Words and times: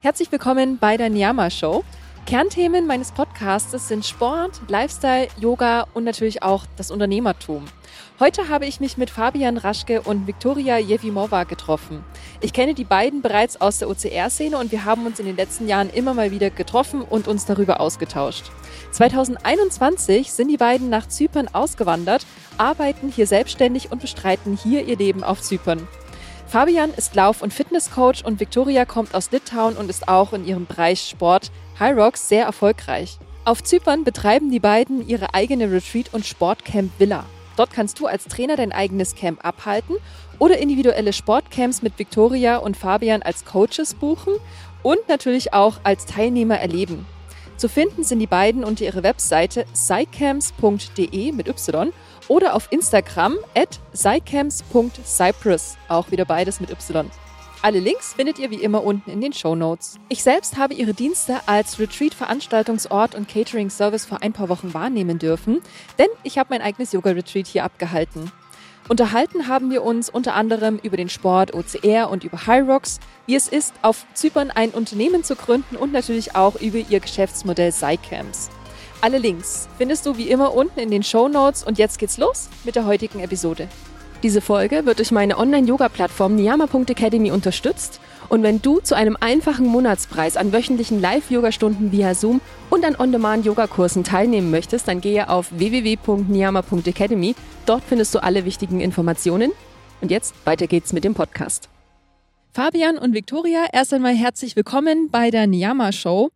Herzlich 0.00 0.30
willkommen 0.30 0.78
bei 0.78 0.96
der 0.96 1.10
Niyama 1.10 1.50
Show. 1.50 1.82
Kernthemen 2.24 2.86
meines 2.86 3.10
Podcasts 3.10 3.88
sind 3.88 4.06
Sport, 4.06 4.60
Lifestyle, 4.68 5.26
Yoga 5.40 5.88
und 5.92 6.04
natürlich 6.04 6.40
auch 6.44 6.66
das 6.76 6.92
Unternehmertum. 6.92 7.64
Heute 8.20 8.48
habe 8.48 8.64
ich 8.66 8.78
mich 8.78 8.96
mit 8.96 9.10
Fabian 9.10 9.56
Raschke 9.56 10.02
und 10.02 10.28
Viktoria 10.28 10.78
Jevimova 10.78 11.42
getroffen. 11.42 12.04
Ich 12.40 12.52
kenne 12.52 12.74
die 12.74 12.84
beiden 12.84 13.22
bereits 13.22 13.60
aus 13.60 13.80
der 13.80 13.90
OCR-Szene 13.90 14.56
und 14.56 14.70
wir 14.70 14.84
haben 14.84 15.04
uns 15.04 15.18
in 15.18 15.26
den 15.26 15.34
letzten 15.34 15.66
Jahren 15.66 15.90
immer 15.90 16.14
mal 16.14 16.30
wieder 16.30 16.50
getroffen 16.50 17.02
und 17.02 17.26
uns 17.26 17.44
darüber 17.44 17.80
ausgetauscht. 17.80 18.52
2021 18.92 20.30
sind 20.30 20.46
die 20.46 20.58
beiden 20.58 20.90
nach 20.90 21.08
Zypern 21.08 21.48
ausgewandert, 21.52 22.24
arbeiten 22.56 23.08
hier 23.08 23.26
selbstständig 23.26 23.90
und 23.90 24.00
bestreiten 24.00 24.56
hier 24.56 24.86
ihr 24.86 24.96
Leben 24.96 25.24
auf 25.24 25.42
Zypern. 25.42 25.88
Fabian 26.48 26.94
ist 26.94 27.14
Lauf- 27.14 27.42
und 27.42 27.52
Fitnesscoach 27.52 28.24
und 28.24 28.40
Victoria 28.40 28.86
kommt 28.86 29.14
aus 29.14 29.30
Litauen 29.30 29.76
und 29.76 29.90
ist 29.90 30.08
auch 30.08 30.32
in 30.32 30.46
ihrem 30.46 30.64
Bereich 30.64 31.06
Sport 31.06 31.52
High 31.78 31.94
Rocks 31.94 32.26
sehr 32.26 32.46
erfolgreich. 32.46 33.18
Auf 33.44 33.62
Zypern 33.62 34.02
betreiben 34.02 34.50
die 34.50 34.58
beiden 34.58 35.06
ihre 35.06 35.34
eigene 35.34 35.70
Retreat- 35.70 36.14
und 36.14 36.24
Sportcamp 36.24 36.90
Villa. 36.98 37.26
Dort 37.58 37.70
kannst 37.70 38.00
du 38.00 38.06
als 38.06 38.24
Trainer 38.24 38.56
dein 38.56 38.72
eigenes 38.72 39.14
Camp 39.14 39.44
abhalten 39.44 39.96
oder 40.38 40.56
individuelle 40.56 41.12
Sportcamps 41.12 41.82
mit 41.82 41.98
Victoria 41.98 42.56
und 42.56 42.78
Fabian 42.78 43.20
als 43.20 43.44
Coaches 43.44 43.92
buchen 43.92 44.32
und 44.82 45.06
natürlich 45.06 45.52
auch 45.52 45.80
als 45.84 46.06
Teilnehmer 46.06 46.58
erleben. 46.58 47.04
Zu 47.58 47.68
finden 47.68 48.04
sind 48.04 48.20
die 48.20 48.26
beiden 48.26 48.64
unter 48.64 48.84
ihrer 48.84 49.02
Webseite 49.02 49.66
psycamps.de 49.74 51.32
mit 51.32 51.48
Y 51.48 51.92
oder 52.28 52.54
auf 52.54 52.68
Instagram 52.70 53.36
at 53.54 53.80
psycamps.cyprus, 53.92 55.76
auch 55.88 56.10
wieder 56.10 56.24
beides 56.24 56.60
mit 56.60 56.70
Y. 56.70 57.10
Alle 57.60 57.80
Links 57.80 58.14
findet 58.14 58.38
ihr 58.38 58.50
wie 58.50 58.62
immer 58.62 58.84
unten 58.84 59.10
in 59.10 59.20
den 59.20 59.32
Show 59.32 59.56
Notes. 59.56 59.98
Ich 60.08 60.22
selbst 60.22 60.56
habe 60.56 60.74
ihre 60.74 60.94
Dienste 60.94 61.40
als 61.46 61.80
Retreat-Veranstaltungsort 61.80 63.16
und 63.16 63.28
Catering-Service 63.28 64.06
vor 64.06 64.22
ein 64.22 64.32
paar 64.32 64.48
Wochen 64.48 64.74
wahrnehmen 64.74 65.18
dürfen, 65.18 65.60
denn 65.98 66.06
ich 66.22 66.38
habe 66.38 66.50
mein 66.50 66.62
eigenes 66.62 66.92
Yoga-Retreat 66.92 67.48
hier 67.48 67.64
abgehalten. 67.64 68.30
Unterhalten 68.88 69.48
haben 69.48 69.70
wir 69.70 69.82
uns 69.82 70.08
unter 70.08 70.34
anderem 70.34 70.78
über 70.82 70.96
den 70.96 71.08
Sport 71.08 71.52
OCR 71.52 72.08
und 72.10 72.24
über 72.24 72.46
High 72.46 72.66
Rocks, 72.66 73.00
wie 73.26 73.34
es 73.34 73.48
ist, 73.48 73.74
auf 73.82 74.06
Zypern 74.14 74.50
ein 74.50 74.70
Unternehmen 74.70 75.24
zu 75.24 75.36
gründen 75.36 75.76
und 75.76 75.92
natürlich 75.92 76.36
auch 76.36 76.54
über 76.60 76.78
ihr 76.78 77.00
Geschäftsmodell 77.00 77.72
Cycamps. 77.72 78.48
Alle 79.00 79.18
Links 79.18 79.68
findest 79.78 80.06
du 80.06 80.16
wie 80.16 80.28
immer 80.28 80.54
unten 80.54 80.80
in 80.80 80.90
den 80.90 81.04
Show 81.04 81.28
Notes 81.28 81.62
und 81.62 81.78
jetzt 81.78 82.00
geht's 82.00 82.18
los 82.18 82.48
mit 82.64 82.74
der 82.74 82.84
heutigen 82.84 83.20
Episode. 83.20 83.68
Diese 84.24 84.40
Folge 84.40 84.86
wird 84.86 84.98
durch 84.98 85.12
meine 85.12 85.38
Online-Yoga-Plattform 85.38 86.34
Niyama.academy 86.34 87.30
unterstützt 87.30 88.00
und 88.28 88.42
wenn 88.42 88.60
du 88.60 88.80
zu 88.80 88.96
einem 88.96 89.16
einfachen 89.20 89.66
Monatspreis 89.66 90.36
an 90.36 90.52
wöchentlichen 90.52 91.00
Live-Yoga-Stunden 91.00 91.92
via 91.92 92.12
Zoom 92.16 92.40
und 92.70 92.84
an 92.84 92.96
On-Demand-Yoga-Kursen 92.98 94.02
teilnehmen 94.02 94.50
möchtest, 94.50 94.88
dann 94.88 95.00
gehe 95.00 95.28
auf 95.28 95.46
www.niyama.academy. 95.56 97.36
Dort 97.66 97.84
findest 97.84 98.16
du 98.16 98.18
alle 98.18 98.44
wichtigen 98.44 98.80
Informationen. 98.80 99.52
Und 100.00 100.10
jetzt 100.10 100.34
weiter 100.44 100.66
geht's 100.66 100.92
mit 100.92 101.04
dem 101.04 101.14
Podcast. 101.14 101.68
Fabian 102.52 102.98
und 102.98 103.14
Victoria, 103.14 103.66
erst 103.72 103.94
einmal 103.94 104.16
herzlich 104.16 104.56
willkommen 104.56 105.10
bei 105.10 105.30
der 105.30 105.46
Niyama 105.46 105.92
Show. 105.92 106.30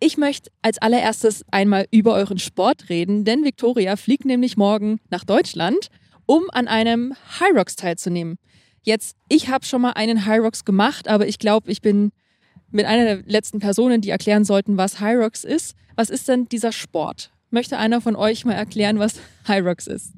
Ich 0.00 0.16
möchte 0.16 0.50
als 0.62 0.78
allererstes 0.78 1.44
einmal 1.50 1.86
über 1.90 2.14
euren 2.14 2.38
Sport 2.38 2.88
reden, 2.88 3.24
denn 3.24 3.44
Victoria 3.44 3.96
fliegt 3.96 4.24
nämlich 4.24 4.56
morgen 4.56 5.00
nach 5.10 5.24
Deutschland, 5.24 5.88
um 6.24 6.44
an 6.52 6.68
einem 6.68 7.14
High 7.40 7.56
Rocks 7.56 7.74
teilzunehmen. 7.74 8.38
Jetzt, 8.82 9.16
ich 9.28 9.48
habe 9.48 9.64
schon 9.64 9.82
mal 9.82 9.92
einen 9.92 10.24
High 10.24 10.40
Rocks 10.40 10.64
gemacht, 10.64 11.08
aber 11.08 11.26
ich 11.26 11.40
glaube, 11.40 11.70
ich 11.70 11.82
bin 11.82 12.12
mit 12.70 12.86
einer 12.86 13.04
der 13.04 13.22
letzten 13.26 13.58
Personen, 13.58 14.00
die 14.00 14.10
erklären 14.10 14.44
sollten, 14.44 14.76
was 14.76 15.00
High 15.00 15.18
Rocks 15.18 15.42
ist. 15.42 15.74
Was 15.96 16.10
ist 16.10 16.28
denn 16.28 16.48
dieser 16.48 16.70
Sport? 16.70 17.32
Möchte 17.50 17.76
einer 17.76 18.00
von 18.00 18.14
euch 18.14 18.44
mal 18.44 18.52
erklären, 18.52 19.00
was 19.00 19.20
High 19.48 19.64
Rocks 19.64 19.88
ist? 19.88 20.12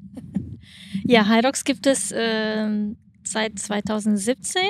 Ja, 1.05 1.27
High 1.27 1.43
Rocks 1.43 1.63
gibt 1.63 1.87
es 1.87 2.11
äh, 2.11 2.69
seit 3.23 3.57
2017 3.57 4.61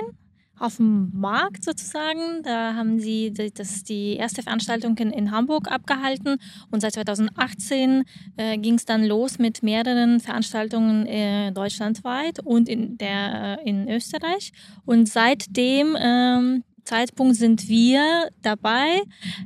auf 0.62 0.78
dem 0.78 1.12
Markt 1.14 1.64
sozusagen. 1.64 2.44
Da 2.44 2.76
haben 2.76 3.00
sie 3.00 3.34
das 3.34 3.84
die 3.84 4.16
erste 4.16 4.44
Veranstaltung 4.44 4.98
in, 4.98 5.12
in 5.12 5.32
Hamburg 5.32 5.72
abgehalten 5.72 6.38
und 6.70 6.82
seit 6.82 6.94
2018 6.94 8.04
äh, 8.38 8.58
ging 8.58 8.76
es 8.76 8.86
dann 8.86 9.06
los 9.06 9.40
mit 9.40 9.64
mehreren 9.64 10.20
Veranstaltungen 10.20 11.06
äh, 11.08 11.52
deutschlandweit 11.52 12.40
und 12.40 12.70
in, 12.70 12.98
der, 12.98 13.60
äh, 13.60 13.70
in 13.70 13.90
Österreich. 13.90 14.52
Und 14.86 15.10
seitdem 15.10 15.98
ähm, 16.00 16.64
Zeitpunkt 16.84 17.36
sind 17.36 17.68
wir 17.68 18.30
dabei, 18.42 19.02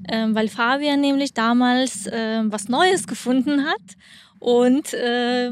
äh, 0.07 0.27
weil 0.29 0.47
Fabian 0.47 1.01
nämlich 1.01 1.33
damals 1.33 2.07
äh, 2.07 2.41
was 2.45 2.69
Neues 2.69 3.07
gefunden 3.07 3.65
hat 3.65 3.97
und 4.39 4.93
äh, 4.93 5.51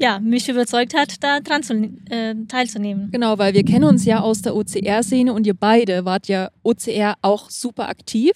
ja, 0.00 0.20
mich 0.20 0.48
überzeugt 0.48 0.94
hat, 0.94 1.22
da 1.22 1.40
dran 1.40 1.62
zu, 1.62 1.74
äh, 2.10 2.34
teilzunehmen. 2.46 3.10
Genau, 3.10 3.38
weil 3.38 3.54
wir 3.54 3.64
kennen 3.64 3.84
uns 3.84 4.04
ja 4.04 4.20
aus 4.20 4.42
der 4.42 4.54
OCR-Szene 4.54 5.32
und 5.32 5.46
ihr 5.46 5.54
beide 5.54 6.04
wart 6.04 6.28
ja 6.28 6.50
OCR 6.62 7.14
auch 7.22 7.50
super 7.50 7.88
aktiv. 7.88 8.32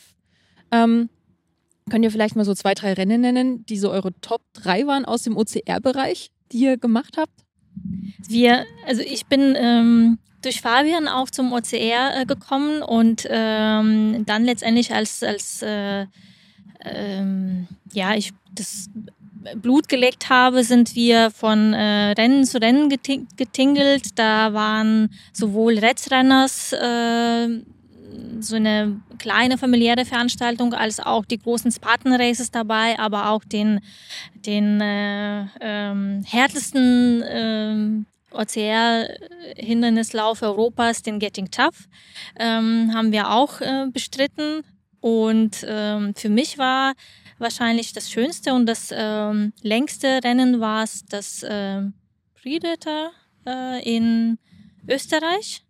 Ähm, 0.70 1.08
könnt 1.90 2.04
ihr 2.04 2.10
vielleicht 2.10 2.36
mal 2.36 2.44
so 2.44 2.54
zwei, 2.54 2.74
drei 2.74 2.94
Rennen 2.94 3.20
nennen, 3.20 3.64
die 3.66 3.78
so 3.78 3.90
eure 3.90 4.12
Top 4.20 4.42
3 4.54 4.86
waren 4.86 5.04
aus 5.04 5.22
dem 5.22 5.36
OCR-Bereich, 5.36 6.30
die 6.50 6.58
ihr 6.58 6.76
gemacht 6.78 7.16
habt? 7.16 7.32
Wir, 8.28 8.64
also 8.86 9.02
ich 9.02 9.26
bin 9.26 9.54
ähm, 9.56 10.18
durch 10.42 10.60
Fabian 10.60 11.08
auch 11.08 11.30
zum 11.30 11.52
OCR 11.52 12.20
äh, 12.20 12.26
gekommen 12.26 12.82
und 12.82 13.26
ähm, 13.30 14.24
dann 14.26 14.44
letztendlich 14.44 14.92
als, 14.92 15.22
als 15.22 15.62
äh, 15.62 16.06
ähm, 16.84 17.68
ja, 17.92 18.14
ich 18.14 18.32
das 18.54 18.90
Blut 19.56 19.88
geleckt 19.88 20.28
habe, 20.28 20.64
sind 20.64 20.94
wir 20.94 21.30
von 21.30 21.72
äh, 21.72 22.12
Rennen 22.12 22.44
zu 22.44 22.60
Rennen 22.60 22.88
getingelt. 22.88 24.18
Da 24.18 24.52
waren 24.52 25.10
sowohl 25.32 25.78
Redsrenners, 25.78 26.72
äh, 26.72 27.48
so 28.40 28.56
eine 28.56 29.00
kleine 29.18 29.58
familiäre 29.58 30.04
Veranstaltung, 30.04 30.74
als 30.74 31.00
auch 31.00 31.24
die 31.24 31.38
großen 31.38 31.72
Spartan 31.72 32.12
Races 32.12 32.50
dabei, 32.50 32.98
aber 32.98 33.30
auch 33.30 33.44
den, 33.44 33.80
den 34.34 34.80
äh, 34.80 35.46
ähm, 35.60 36.24
härtesten 36.26 37.22
ähm, 37.26 38.06
OCR-Hindernislauf 38.32 40.42
Europas, 40.42 41.02
den 41.02 41.18
Getting 41.18 41.50
Tough, 41.50 41.88
ähm, 42.38 42.92
haben 42.94 43.12
wir 43.12 43.30
auch 43.30 43.60
äh, 43.60 43.86
bestritten. 43.92 44.62
Und 45.02 45.66
ähm, 45.68 46.14
für 46.14 46.28
mich 46.28 46.58
war 46.58 46.94
wahrscheinlich 47.38 47.92
das 47.92 48.08
schönste 48.08 48.54
und 48.54 48.66
das 48.66 48.94
ähm, 48.96 49.52
längste 49.60 50.20
Rennen 50.22 50.60
war 50.60 50.84
es 50.84 51.04
das 51.06 51.42
äh, 51.42 51.82
Predator 52.40 53.10
äh, 53.44 53.82
in 53.82 54.38
Österreich, 54.88 55.64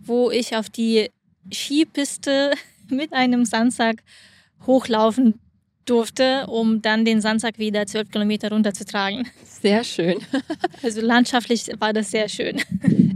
wo 0.00 0.30
ich 0.30 0.56
auf 0.56 0.70
die 0.70 1.10
Skipiste 1.52 2.54
mit 2.88 3.12
einem 3.12 3.44
Sandsack 3.44 4.02
hochlaufen 4.66 5.38
durfte, 5.90 6.46
um 6.46 6.80
dann 6.80 7.04
den 7.04 7.20
Sandsack 7.20 7.58
wieder 7.58 7.86
zwölf 7.86 8.10
Kilometer 8.10 8.50
runterzutragen. 8.50 9.26
Sehr 9.44 9.84
schön. 9.84 10.18
Also 10.82 11.02
landschaftlich 11.02 11.66
war 11.78 11.92
das 11.92 12.10
sehr 12.10 12.28
schön. 12.28 12.58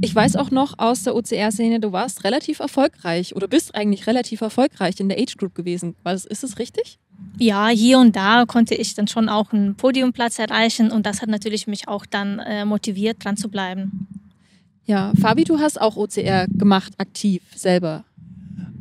Ich 0.02 0.14
weiß 0.14 0.36
auch 0.36 0.50
noch 0.50 0.78
aus 0.78 1.04
der 1.04 1.16
OCR-Szene, 1.16 1.80
du 1.80 1.92
warst 1.92 2.24
relativ 2.24 2.58
erfolgreich 2.60 3.34
oder 3.34 3.48
bist 3.48 3.74
eigentlich 3.74 4.06
relativ 4.06 4.42
erfolgreich 4.42 5.00
in 5.00 5.08
der 5.08 5.18
Age 5.18 5.36
Group 5.38 5.54
gewesen. 5.54 5.96
Was, 6.02 6.26
ist 6.26 6.44
es 6.44 6.58
richtig? 6.58 6.98
Ja, 7.38 7.68
hier 7.68 7.98
und 7.98 8.14
da 8.14 8.44
konnte 8.46 8.74
ich 8.74 8.94
dann 8.94 9.08
schon 9.08 9.30
auch 9.30 9.52
einen 9.52 9.76
Podiumplatz 9.76 10.38
erreichen 10.38 10.92
und 10.92 11.06
das 11.06 11.22
hat 11.22 11.28
natürlich 11.28 11.66
mich 11.66 11.88
auch 11.88 12.04
dann 12.04 12.38
äh, 12.40 12.64
motiviert, 12.64 13.24
dran 13.24 13.36
zu 13.36 13.48
bleiben. 13.48 14.08
Ja, 14.84 15.12
Fabi, 15.18 15.44
du 15.44 15.58
hast 15.58 15.80
auch 15.80 15.96
OCR 15.96 16.46
gemacht, 16.48 16.92
aktiv 16.98 17.42
selber. 17.54 18.04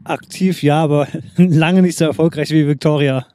Aktiv, 0.04 0.62
ja, 0.62 0.84
aber 0.84 1.08
lange 1.38 1.82
nicht 1.82 1.98
so 1.98 2.06
erfolgreich 2.06 2.50
wie 2.50 2.68
Victoria. 2.68 3.26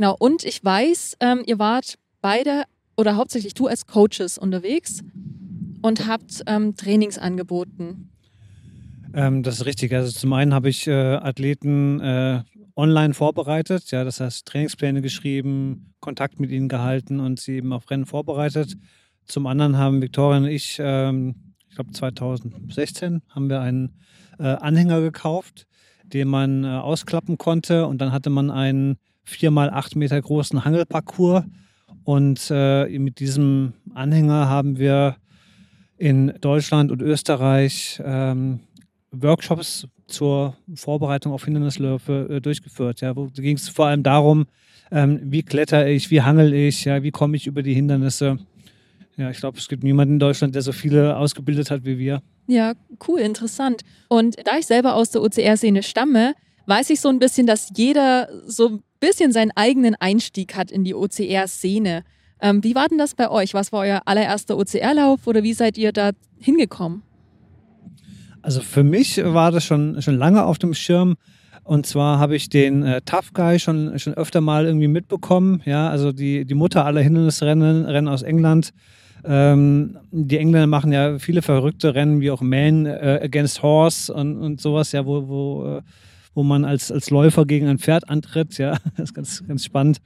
Genau, 0.00 0.16
und 0.18 0.44
ich 0.44 0.64
weiß, 0.64 1.18
ähm, 1.20 1.42
ihr 1.44 1.58
wart 1.58 1.98
beide 2.22 2.62
oder 2.96 3.16
hauptsächlich 3.16 3.52
du 3.52 3.66
als 3.66 3.86
Coaches 3.86 4.38
unterwegs 4.38 5.02
und 5.82 6.08
habt 6.08 6.42
ähm, 6.46 6.74
Trainings 6.74 7.18
angeboten. 7.18 8.10
Ähm, 9.12 9.42
das 9.42 9.56
ist 9.56 9.66
richtig. 9.66 9.92
Also 9.92 10.10
zum 10.10 10.32
einen 10.32 10.54
habe 10.54 10.70
ich 10.70 10.86
äh, 10.86 10.92
Athleten 10.92 12.00
äh, 12.00 12.42
online 12.76 13.12
vorbereitet, 13.12 13.90
ja, 13.90 14.02
das 14.02 14.20
heißt 14.20 14.46
Trainingspläne 14.46 15.02
geschrieben, 15.02 15.92
Kontakt 16.00 16.40
mit 16.40 16.50
ihnen 16.50 16.70
gehalten 16.70 17.20
und 17.20 17.38
sie 17.38 17.56
eben 17.56 17.74
auf 17.74 17.90
Rennen 17.90 18.06
vorbereitet. 18.06 18.78
Zum 19.26 19.46
anderen 19.46 19.76
haben 19.76 20.00
Viktoria 20.00 20.38
und 20.38 20.46
ich, 20.46 20.78
ähm, 20.80 21.34
ich 21.68 21.74
glaube 21.74 21.92
2016, 21.92 23.20
haben 23.28 23.50
wir 23.50 23.60
einen 23.60 23.98
äh, 24.38 24.44
Anhänger 24.44 25.02
gekauft, 25.02 25.66
den 26.04 26.28
man 26.28 26.64
äh, 26.64 26.68
ausklappen 26.68 27.36
konnte 27.36 27.86
und 27.86 28.00
dann 28.00 28.12
hatte 28.12 28.30
man 28.30 28.50
einen 28.50 28.96
vier 29.24 29.50
mal 29.50 29.70
acht 29.70 29.96
Meter 29.96 30.20
großen 30.20 30.64
Hangelparcours 30.64 31.44
und 32.04 32.48
äh, 32.50 32.98
mit 32.98 33.20
diesem 33.20 33.74
Anhänger 33.94 34.48
haben 34.48 34.78
wir 34.78 35.16
in 35.96 36.32
Deutschland 36.40 36.90
und 36.90 37.02
Österreich 37.02 38.00
ähm, 38.04 38.60
Workshops 39.12 39.86
zur 40.06 40.56
Vorbereitung 40.74 41.32
auf 41.32 41.44
Hindernisläufe 41.44 42.28
äh, 42.30 42.40
durchgeführt. 42.40 43.00
Ja, 43.00 43.14
wo 43.16 43.26
ging 43.26 43.56
es 43.56 43.68
vor 43.68 43.86
allem 43.86 44.02
darum, 44.02 44.46
ähm, 44.90 45.20
wie 45.22 45.42
kletter 45.42 45.86
ich, 45.86 46.10
wie 46.10 46.22
hangel 46.22 46.52
ich, 46.52 46.84
ja, 46.84 47.02
wie 47.02 47.10
komme 47.10 47.36
ich 47.36 47.46
über 47.46 47.62
die 47.62 47.74
Hindernisse. 47.74 48.38
Ja, 49.16 49.30
ich 49.30 49.38
glaube, 49.38 49.58
es 49.58 49.68
gibt 49.68 49.84
niemanden 49.84 50.14
in 50.14 50.18
Deutschland, 50.18 50.54
der 50.54 50.62
so 50.62 50.72
viele 50.72 51.16
ausgebildet 51.16 51.70
hat 51.70 51.84
wie 51.84 51.98
wir. 51.98 52.22
Ja, 52.46 52.72
cool, 53.06 53.20
interessant. 53.20 53.82
Und 54.08 54.36
da 54.44 54.58
ich 54.58 54.66
selber 54.66 54.94
aus 54.94 55.10
der 55.10 55.22
OCR-Szene 55.22 55.82
stamme, 55.82 56.34
weiß 56.66 56.90
ich 56.90 57.00
so 57.00 57.08
ein 57.08 57.18
bisschen, 57.18 57.46
dass 57.46 57.70
jeder 57.76 58.28
so 58.46 58.80
bisschen 59.00 59.32
seinen 59.32 59.50
eigenen 59.54 59.94
Einstieg 59.96 60.54
hat 60.56 60.70
in 60.70 60.84
die 60.84 60.94
OCR-Szene. 60.94 62.04
Ähm, 62.40 62.62
wie 62.64 62.74
war 62.74 62.88
denn 62.88 62.98
das 62.98 63.14
bei 63.14 63.30
euch? 63.30 63.54
Was 63.54 63.72
war 63.72 63.80
euer 63.80 64.02
allererster 64.04 64.56
OCR-Lauf 64.56 65.26
oder 65.26 65.42
wie 65.42 65.52
seid 65.52 65.76
ihr 65.76 65.92
da 65.92 66.12
hingekommen? 66.38 67.02
Also 68.42 68.60
für 68.60 68.84
mich 68.84 69.22
war 69.22 69.50
das 69.50 69.64
schon, 69.64 70.00
schon 70.00 70.16
lange 70.16 70.44
auf 70.44 70.58
dem 70.58 70.74
Schirm. 70.74 71.16
Und 71.64 71.86
zwar 71.86 72.18
habe 72.18 72.36
ich 72.36 72.48
den 72.48 72.82
äh, 72.82 73.02
Tough 73.02 73.32
Guy 73.34 73.58
schon, 73.58 73.98
schon 73.98 74.14
öfter 74.14 74.40
mal 74.40 74.64
irgendwie 74.64 74.88
mitbekommen. 74.88 75.62
Ja, 75.66 75.90
also 75.90 76.10
die, 76.12 76.44
die 76.44 76.54
Mutter 76.54 76.84
aller 76.84 77.02
Hindernisrennen 77.02 77.84
Rennen 77.84 78.08
aus 78.08 78.22
England. 78.22 78.72
Ähm, 79.24 79.98
die 80.10 80.38
Engländer 80.38 80.66
machen 80.66 80.92
ja 80.92 81.18
viele 81.18 81.42
verrückte 81.42 81.94
Rennen, 81.94 82.20
wie 82.22 82.30
auch 82.30 82.40
Man 82.40 82.86
äh, 82.86 83.20
Against 83.22 83.62
Horse 83.62 84.12
und, 84.12 84.38
und 84.38 84.60
sowas, 84.60 84.92
ja, 84.92 85.04
wo, 85.04 85.28
wo, 85.28 85.76
äh, 85.76 85.82
wo 86.34 86.42
man 86.42 86.64
als, 86.64 86.90
als 86.92 87.10
Läufer 87.10 87.44
gegen 87.46 87.66
ein 87.68 87.78
Pferd 87.78 88.08
antritt. 88.08 88.58
Ja, 88.58 88.78
das 88.96 89.10
ist 89.10 89.14
ganz, 89.14 89.46
ganz 89.46 89.64
spannend. 89.64 90.00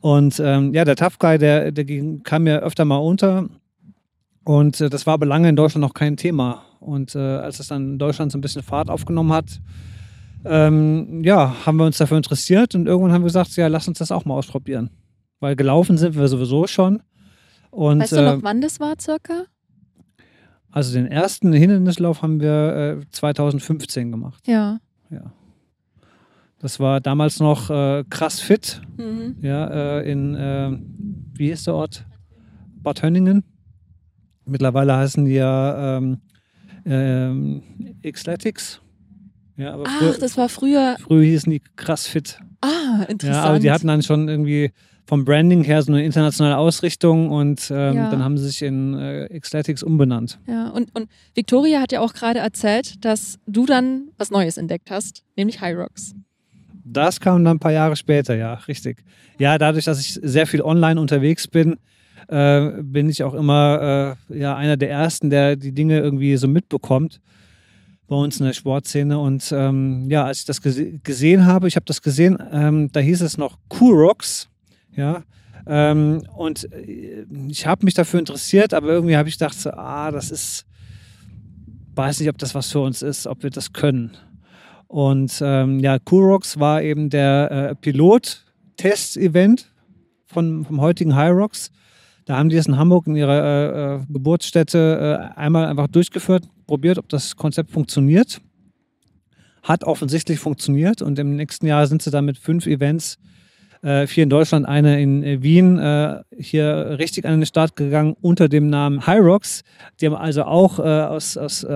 Und 0.00 0.40
ähm, 0.44 0.74
ja, 0.74 0.84
der 0.84 0.96
Tough 0.96 1.18
Guy, 1.18 1.38
der, 1.38 1.72
der 1.72 1.84
kam 2.22 2.44
mir 2.44 2.60
öfter 2.60 2.84
mal 2.84 2.96
unter. 2.96 3.48
Und 4.44 4.80
äh, 4.80 4.90
das 4.90 5.06
war 5.06 5.14
aber 5.14 5.26
lange 5.26 5.48
in 5.48 5.56
Deutschland 5.56 5.82
noch 5.82 5.94
kein 5.94 6.16
Thema. 6.16 6.62
Und 6.80 7.14
äh, 7.14 7.18
als 7.18 7.60
es 7.60 7.68
dann 7.68 7.92
in 7.92 7.98
Deutschland 7.98 8.32
so 8.32 8.38
ein 8.38 8.40
bisschen 8.40 8.62
Fahrt 8.62 8.90
aufgenommen 8.90 9.32
hat, 9.32 9.60
ähm, 10.44 11.22
ja, 11.22 11.54
haben 11.64 11.76
wir 11.76 11.86
uns 11.86 11.98
dafür 11.98 12.16
interessiert 12.16 12.74
und 12.74 12.86
irgendwann 12.86 13.12
haben 13.12 13.22
wir 13.22 13.26
gesagt, 13.26 13.54
ja, 13.56 13.68
lass 13.68 13.86
uns 13.86 13.98
das 13.98 14.10
auch 14.10 14.24
mal 14.24 14.34
ausprobieren. 14.34 14.90
Weil 15.38 15.54
gelaufen 15.54 15.98
sind 15.98 16.16
wir 16.16 16.26
sowieso 16.26 16.66
schon. 16.66 17.02
Und, 17.70 18.00
weißt 18.00 18.12
du 18.12 18.22
noch, 18.22 18.38
äh, 18.38 18.42
wann 18.42 18.60
das 18.60 18.80
war 18.80 18.94
circa? 19.00 19.44
Also 20.72 20.94
den 20.94 21.06
ersten 21.06 21.52
Hindernislauf 21.52 22.22
haben 22.22 22.40
wir 22.40 22.98
äh, 23.02 23.10
2015 23.10 24.10
gemacht. 24.10 24.46
Ja. 24.46 24.80
Ja. 25.12 25.32
Das 26.58 26.78
war 26.78 27.00
damals 27.00 27.40
noch 27.40 27.70
äh, 27.70 28.04
krass 28.08 28.40
fit. 28.40 28.80
Mhm. 28.96 29.36
Ja, 29.42 29.98
äh, 29.98 30.10
in, 30.10 30.34
äh, 30.34 30.78
wie 31.34 31.48
hieß 31.48 31.64
der 31.64 31.74
Ort? 31.74 32.06
Bad 32.76 33.02
Hönningen. 33.02 33.44
Mittlerweile 34.44 34.96
heißen 34.96 35.24
die 35.24 35.34
ja 35.34 35.96
ähm, 35.98 36.20
ähm, 36.84 37.62
Xletics. 38.02 38.80
Ja, 39.56 39.74
aber 39.74 39.84
Ach, 39.86 39.98
früher, 39.98 40.18
das 40.18 40.36
war 40.36 40.48
früher. 40.48 40.96
Früher 41.00 41.24
hießen 41.24 41.50
die 41.50 41.62
krass 41.76 42.06
fit. 42.06 42.38
Ah, 42.60 43.04
interessant. 43.08 43.22
Ja, 43.36 43.42
aber 43.44 43.58
die 43.58 43.70
hatten 43.70 43.88
dann 43.88 44.02
schon 44.02 44.28
irgendwie 44.28 44.72
vom 45.06 45.24
Branding 45.24 45.64
her 45.64 45.82
so 45.82 45.92
eine 45.92 46.04
internationale 46.04 46.56
Ausrichtung 46.56 47.30
und 47.30 47.70
ähm, 47.70 47.96
ja. 47.96 48.10
dann 48.10 48.22
haben 48.22 48.38
sie 48.38 48.46
sich 48.46 48.62
in 48.62 48.98
äh, 48.98 49.38
Xletics 49.38 49.82
umbenannt. 49.82 50.38
Ja, 50.46 50.68
und, 50.68 50.94
und 50.94 51.08
Victoria 51.34 51.80
hat 51.80 51.92
ja 51.92 52.00
auch 52.00 52.14
gerade 52.14 52.38
erzählt, 52.38 53.04
dass 53.04 53.38
du 53.46 53.66
dann 53.66 54.08
was 54.16 54.30
Neues 54.30 54.56
entdeckt 54.56 54.90
hast, 54.90 55.24
nämlich 55.36 55.60
High 55.60 55.76
Rocks. 55.76 56.14
Das 56.84 57.20
kam 57.20 57.44
dann 57.44 57.56
ein 57.56 57.60
paar 57.60 57.72
Jahre 57.72 57.96
später, 57.96 58.34
ja, 58.34 58.54
richtig. 58.54 59.04
Ja, 59.38 59.58
dadurch, 59.58 59.84
dass 59.84 60.00
ich 60.00 60.18
sehr 60.22 60.46
viel 60.46 60.62
online 60.62 61.00
unterwegs 61.00 61.46
bin, 61.48 61.78
äh, 62.28 62.70
bin 62.82 63.08
ich 63.08 63.22
auch 63.22 63.34
immer 63.34 64.16
äh, 64.30 64.38
ja, 64.38 64.56
einer 64.56 64.76
der 64.76 64.90
Ersten, 64.90 65.30
der 65.30 65.56
die 65.56 65.72
Dinge 65.72 65.98
irgendwie 65.98 66.36
so 66.36 66.48
mitbekommt 66.48 67.20
bei 68.08 68.16
uns 68.16 68.40
in 68.40 68.46
der 68.46 68.52
Sportszene. 68.52 69.18
Und 69.18 69.52
ähm, 69.52 70.10
ja, 70.10 70.24
als 70.24 70.40
ich 70.40 70.44
das 70.44 70.60
gese 70.60 70.98
gesehen 70.98 71.46
habe, 71.46 71.68
ich 71.68 71.76
habe 71.76 71.86
das 71.86 72.02
gesehen, 72.02 72.38
ähm, 72.52 72.90
da 72.92 73.00
hieß 73.00 73.22
es 73.22 73.38
noch 73.38 73.58
Kurox, 73.68 74.48
ja. 74.94 75.22
Ähm, 75.66 76.22
und 76.36 76.72
äh, 76.72 77.24
ich 77.48 77.66
habe 77.66 77.84
mich 77.84 77.94
dafür 77.94 78.20
interessiert, 78.20 78.74
aber 78.74 78.88
irgendwie 78.88 79.16
habe 79.16 79.28
ich 79.28 79.38
gedacht, 79.38 79.58
so, 79.58 79.70
ah, 79.70 80.10
das 80.10 80.30
ist, 80.30 80.66
weiß 81.94 82.20
nicht, 82.20 82.28
ob 82.28 82.38
das 82.38 82.54
was 82.54 82.72
für 82.72 82.80
uns 82.80 83.02
ist, 83.02 83.26
ob 83.26 83.42
wir 83.42 83.50
das 83.50 83.72
können. 83.72 84.16
Und 84.88 85.40
ähm, 85.42 85.78
ja, 85.78 85.98
Kurox 85.98 86.58
war 86.58 86.82
eben 86.82 87.10
der 87.10 87.50
äh, 87.50 87.74
Pilot-Test-Event 87.76 89.70
vom 90.26 90.80
heutigen 90.80 91.12
Rocks. 91.12 91.70
Da 92.24 92.36
haben 92.36 92.48
die 92.48 92.56
es 92.56 92.66
in 92.66 92.76
Hamburg 92.76 93.06
in 93.06 93.16
ihrer 93.16 93.42
äh, 93.42 93.96
äh, 93.96 94.00
Geburtsstätte 94.08 95.32
äh, 95.34 95.38
einmal 95.38 95.66
einfach 95.66 95.88
durchgeführt, 95.88 96.48
probiert, 96.66 96.98
ob 96.98 97.08
das 97.08 97.36
Konzept 97.36 97.70
funktioniert. 97.70 98.40
Hat 99.62 99.84
offensichtlich 99.84 100.38
funktioniert 100.38 101.02
und 101.02 101.18
im 101.18 101.36
nächsten 101.36 101.66
Jahr 101.66 101.86
sind 101.86 102.02
sie 102.02 102.10
dann 102.10 102.24
mit 102.24 102.38
fünf 102.38 102.66
Events, 102.66 103.18
äh, 103.82 104.06
vier 104.06 104.24
in 104.24 104.30
Deutschland, 104.30 104.66
eine 104.66 105.00
in 105.00 105.22
äh, 105.22 105.42
Wien, 105.42 105.78
äh, 105.78 106.22
hier 106.38 106.96
richtig 106.98 107.24
an 107.24 107.40
den 107.40 107.46
Start 107.46 107.76
gegangen 107.76 108.16
unter 108.20 108.48
dem 108.48 108.70
Namen 108.70 109.00
Rocks. 109.00 109.62
Die 110.00 110.06
haben 110.06 110.14
also 110.14 110.44
auch 110.44 110.78
aus, 110.78 111.36
aus 111.36 111.66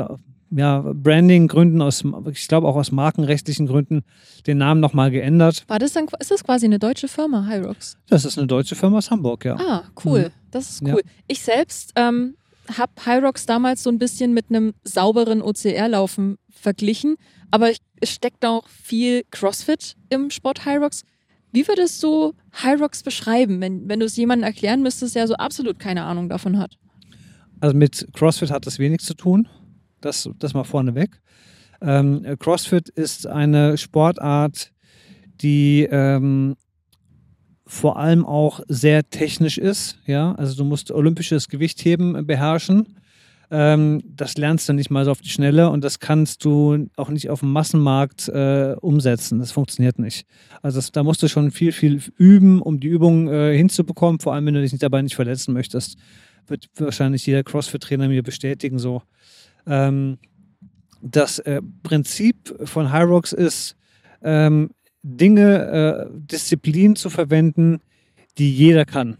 ja, 0.50 0.80
Branding-Gründen, 0.80 1.82
aus, 1.82 2.04
ich 2.30 2.48
glaube 2.48 2.68
auch 2.68 2.76
aus 2.76 2.92
markenrechtlichen 2.92 3.66
Gründen, 3.66 4.04
den 4.46 4.58
Namen 4.58 4.80
nochmal 4.80 5.10
geändert. 5.10 5.64
War 5.66 5.78
das 5.78 5.92
dann, 5.92 6.06
ist 6.20 6.30
das 6.30 6.44
quasi 6.44 6.66
eine 6.66 6.78
deutsche 6.78 7.08
Firma, 7.08 7.46
Hyrox? 7.48 7.98
Das 8.08 8.24
ist 8.24 8.38
eine 8.38 8.46
deutsche 8.46 8.76
Firma 8.76 8.98
aus 8.98 9.10
Hamburg, 9.10 9.44
ja. 9.44 9.56
Ah, 9.56 9.84
cool. 10.04 10.26
Mhm. 10.26 10.50
Das 10.50 10.70
ist 10.70 10.82
cool. 10.82 11.02
Ja. 11.04 11.10
Ich 11.26 11.42
selbst 11.42 11.92
ähm, 11.96 12.36
habe 12.78 12.92
Hyrox 13.04 13.46
damals 13.46 13.82
so 13.82 13.90
ein 13.90 13.98
bisschen 13.98 14.34
mit 14.34 14.46
einem 14.48 14.74
sauberen 14.84 15.42
OCR-Laufen 15.42 16.38
verglichen, 16.48 17.16
aber 17.50 17.70
es 18.00 18.10
steckt 18.10 18.44
auch 18.44 18.68
viel 18.68 19.24
CrossFit 19.30 19.96
im 20.10 20.30
Sport 20.30 20.64
Hyrox. 20.64 21.02
Wie 21.56 21.66
würdest 21.66 22.02
du 22.02 22.34
Hyrox 22.52 23.02
beschreiben, 23.02 23.62
wenn, 23.62 23.88
wenn 23.88 23.98
du 23.98 24.04
es 24.04 24.14
jemandem 24.14 24.44
erklären 24.44 24.82
müsstest, 24.82 25.16
der 25.16 25.26
so 25.26 25.36
absolut 25.36 25.78
keine 25.78 26.04
Ahnung 26.04 26.28
davon 26.28 26.58
hat? 26.58 26.76
Also 27.60 27.74
mit 27.74 28.08
CrossFit 28.12 28.50
hat 28.50 28.66
das 28.66 28.78
wenig 28.78 29.00
zu 29.00 29.14
tun. 29.14 29.48
Das, 30.02 30.28
das 30.38 30.52
mal 30.52 30.64
vorneweg. 30.64 31.18
Ähm, 31.80 32.26
CrossFit 32.38 32.90
ist 32.90 33.26
eine 33.26 33.78
Sportart, 33.78 34.70
die 35.40 35.88
ähm, 35.90 36.56
vor 37.66 37.96
allem 37.96 38.26
auch 38.26 38.60
sehr 38.68 39.08
technisch 39.08 39.56
ist. 39.56 39.98
Ja, 40.04 40.34
also 40.34 40.54
du 40.58 40.64
musst 40.64 40.90
olympisches 40.90 41.48
Gewichtheben 41.48 42.26
beherrschen. 42.26 42.98
Ähm, 43.50 44.02
das 44.04 44.36
lernst 44.36 44.68
du 44.68 44.72
nicht 44.72 44.90
mal 44.90 45.04
so 45.04 45.12
auf 45.12 45.20
die 45.20 45.28
Schnelle 45.28 45.70
und 45.70 45.84
das 45.84 46.00
kannst 46.00 46.44
du 46.44 46.88
auch 46.96 47.10
nicht 47.10 47.30
auf 47.30 47.40
dem 47.40 47.52
Massenmarkt 47.52 48.28
äh, 48.28 48.74
umsetzen. 48.80 49.38
Das 49.38 49.52
funktioniert 49.52 49.98
nicht. 49.98 50.26
Also 50.62 50.78
das, 50.78 50.90
da 50.90 51.04
musst 51.04 51.22
du 51.22 51.28
schon 51.28 51.50
viel, 51.50 51.72
viel 51.72 52.02
üben, 52.16 52.60
um 52.60 52.80
die 52.80 52.88
Übung 52.88 53.28
äh, 53.28 53.56
hinzubekommen. 53.56 54.18
Vor 54.20 54.34
allem, 54.34 54.46
wenn 54.46 54.54
du 54.54 54.62
dich 54.62 54.76
dabei 54.78 55.02
nicht 55.02 55.14
verletzen 55.14 55.54
möchtest, 55.54 55.96
wird 56.48 56.68
wahrscheinlich 56.76 57.24
jeder 57.26 57.44
CrossFit-Trainer 57.44 58.08
mir 58.08 58.22
bestätigen 58.22 58.78
so. 58.78 59.02
Ähm, 59.66 60.18
das 61.02 61.38
äh, 61.40 61.60
Prinzip 61.82 62.54
von 62.64 62.92
Hyrox 62.92 63.32
ist, 63.32 63.76
ähm, 64.22 64.70
Dinge, 65.02 66.08
äh, 66.10 66.10
Disziplinen 66.12 66.96
zu 66.96 67.10
verwenden, 67.10 67.80
die 68.38 68.52
jeder 68.52 68.84
kann. 68.84 69.18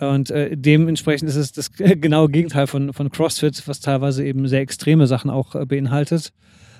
Und 0.00 0.30
äh, 0.30 0.56
dementsprechend 0.56 1.28
ist 1.28 1.36
es 1.36 1.52
das 1.52 1.72
genaue 1.72 2.28
Gegenteil 2.28 2.66
von, 2.66 2.92
von 2.92 3.10
CrossFit, 3.10 3.62
was 3.66 3.80
teilweise 3.80 4.24
eben 4.24 4.48
sehr 4.48 4.60
extreme 4.60 5.06
Sachen 5.06 5.30
auch 5.30 5.54
äh, 5.54 5.66
beinhaltet. 5.66 6.32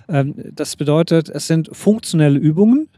Ähm, 0.09 0.35
das 0.53 0.77
bedeutet, 0.77 1.29
es 1.29 1.47
sind 1.47 1.69
funktionelle 1.73 2.39
Übungen, 2.39 2.89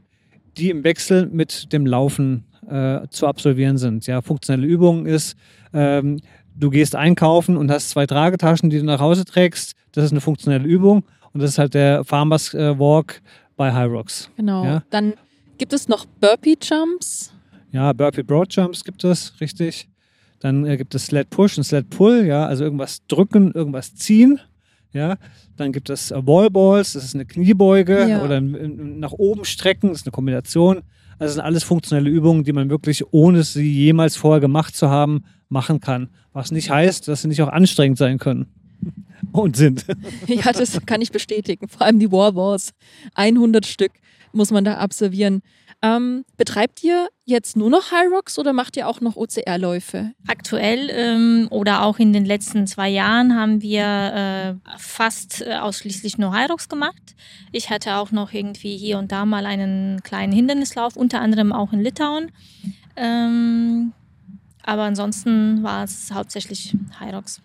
die 0.56 0.70
im 0.70 0.84
Wechsel 0.84 1.26
mit 1.26 1.72
dem 1.72 1.86
Laufen 1.86 2.44
äh, 2.68 3.08
zu 3.08 3.26
absolvieren 3.26 3.78
sind. 3.78 4.06
Ja, 4.06 4.22
funktionelle 4.22 4.66
Übungen 4.66 5.06
ist, 5.06 5.36
ähm, 5.72 6.20
du 6.54 6.70
gehst 6.70 6.94
einkaufen 6.94 7.56
und 7.56 7.70
hast 7.70 7.90
zwei 7.90 8.06
Tragetaschen, 8.06 8.70
die 8.70 8.78
du 8.78 8.84
nach 8.84 9.00
Hause 9.00 9.24
trägst. 9.24 9.74
Das 9.92 10.04
ist 10.04 10.12
eine 10.12 10.20
funktionelle 10.20 10.66
Übung 10.66 11.04
und 11.32 11.42
das 11.42 11.50
ist 11.50 11.58
halt 11.58 11.74
der 11.74 12.04
Farmers 12.04 12.54
äh, 12.54 12.78
Walk 12.78 13.20
bei 13.56 13.72
High 13.72 13.90
Rocks. 13.90 14.30
Genau. 14.36 14.64
Ja? 14.64 14.82
Dann 14.90 15.14
gibt 15.58 15.72
es 15.72 15.88
noch 15.88 16.06
Burpee 16.06 16.56
Jumps. 16.60 17.32
Ja, 17.72 17.92
Burpee 17.92 18.22
Broad 18.22 18.54
Jumps 18.54 18.84
gibt 18.84 19.02
es, 19.04 19.32
richtig. 19.40 19.88
Dann 20.42 20.66
äh, 20.66 20.76
gibt 20.76 20.92
es 20.96 21.06
Sled 21.06 21.30
Push 21.30 21.56
und 21.56 21.62
Sled 21.62 21.88
Pull, 21.88 22.26
ja, 22.26 22.46
also 22.46 22.64
irgendwas 22.64 23.06
drücken, 23.06 23.52
irgendwas 23.52 23.94
ziehen. 23.94 24.40
Ja, 24.92 25.16
dann 25.56 25.72
gibt 25.72 25.88
es 25.88 26.10
äh, 26.10 26.26
Wallballs, 26.26 26.94
das 26.94 27.04
ist 27.04 27.14
eine 27.14 27.24
Kniebeuge 27.24 28.08
ja. 28.08 28.24
oder 28.24 28.40
nach 28.40 29.12
oben 29.12 29.44
strecken, 29.44 29.90
das 29.90 30.00
ist 30.00 30.06
eine 30.06 30.12
Kombination. 30.12 30.78
Also 31.12 31.26
das 31.26 31.32
sind 31.34 31.44
alles 31.44 31.62
funktionelle 31.62 32.10
Übungen, 32.10 32.42
die 32.42 32.52
man 32.52 32.70
wirklich, 32.70 33.04
ohne 33.12 33.44
sie 33.44 33.72
jemals 33.72 34.16
vorher 34.16 34.40
gemacht 34.40 34.74
zu 34.74 34.90
haben, 34.90 35.24
machen 35.48 35.78
kann. 35.78 36.08
Was 36.32 36.50
nicht 36.50 36.70
heißt, 36.70 37.06
dass 37.06 37.22
sie 37.22 37.28
nicht 37.28 37.40
auch 37.40 37.48
anstrengend 37.48 37.98
sein 37.98 38.18
können. 38.18 38.46
Und 39.32 39.56
sind. 39.56 39.86
Ja, 40.26 40.52
das 40.52 40.84
kann 40.86 41.00
ich 41.00 41.12
bestätigen. 41.12 41.68
Vor 41.68 41.82
allem 41.82 42.00
die 42.00 42.10
Warballs. 42.10 42.72
100 43.14 43.64
Stück. 43.64 43.92
muss 44.32 44.50
man 44.50 44.64
da 44.64 44.78
absolvieren. 44.78 45.42
Ähm, 45.84 46.24
betreibt 46.36 46.84
ihr 46.84 47.08
jetzt 47.24 47.56
nur 47.56 47.68
noch 47.68 47.90
High 47.90 48.08
Rocks 48.12 48.38
oder 48.38 48.52
macht 48.52 48.76
ihr 48.76 48.86
auch 48.86 49.00
noch 49.00 49.16
OCR-Läufe? 49.16 50.12
Aktuell 50.28 50.88
ähm, 50.92 51.48
oder 51.50 51.82
auch 51.82 51.98
in 51.98 52.12
den 52.12 52.24
letzten 52.24 52.68
zwei 52.68 52.88
Jahren 52.88 53.34
haben 53.34 53.62
wir 53.62 53.82
äh, 54.64 54.78
fast 54.78 55.42
äh, 55.42 55.56
ausschließlich 55.56 56.18
nur 56.18 56.32
High 56.32 56.50
Rocks 56.50 56.68
gemacht. 56.68 57.16
Ich 57.50 57.70
hatte 57.70 57.96
auch 57.96 58.12
noch 58.12 58.32
irgendwie 58.32 58.76
hier 58.76 58.98
und 58.98 59.10
da 59.10 59.24
mal 59.24 59.44
einen 59.44 60.04
kleinen 60.04 60.32
Hindernislauf, 60.32 60.96
unter 60.96 61.20
anderem 61.20 61.52
auch 61.52 61.72
in 61.72 61.80
Litauen. 61.80 62.30
Ähm, 62.94 63.92
aber 64.62 64.82
ansonsten 64.82 65.64
war 65.64 65.82
es 65.82 66.12
hauptsächlich 66.12 66.76
High 67.00 67.14
Rocks. 67.14 67.42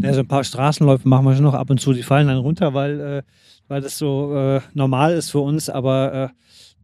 Ja, 0.00 0.14
so 0.14 0.20
ein 0.20 0.28
paar 0.28 0.44
Straßenläufe 0.44 1.06
machen 1.06 1.26
wir 1.26 1.34
schon 1.34 1.44
noch 1.44 1.54
ab 1.54 1.68
und 1.68 1.80
zu. 1.80 1.92
Die 1.92 2.02
fallen 2.02 2.28
dann 2.28 2.38
runter, 2.38 2.72
weil, 2.72 3.00
äh, 3.00 3.22
weil 3.68 3.82
das 3.82 3.98
so 3.98 4.34
äh, 4.34 4.60
normal 4.72 5.12
ist 5.12 5.30
für 5.30 5.40
uns. 5.40 5.68
Aber 5.68 6.14
äh, 6.14 6.28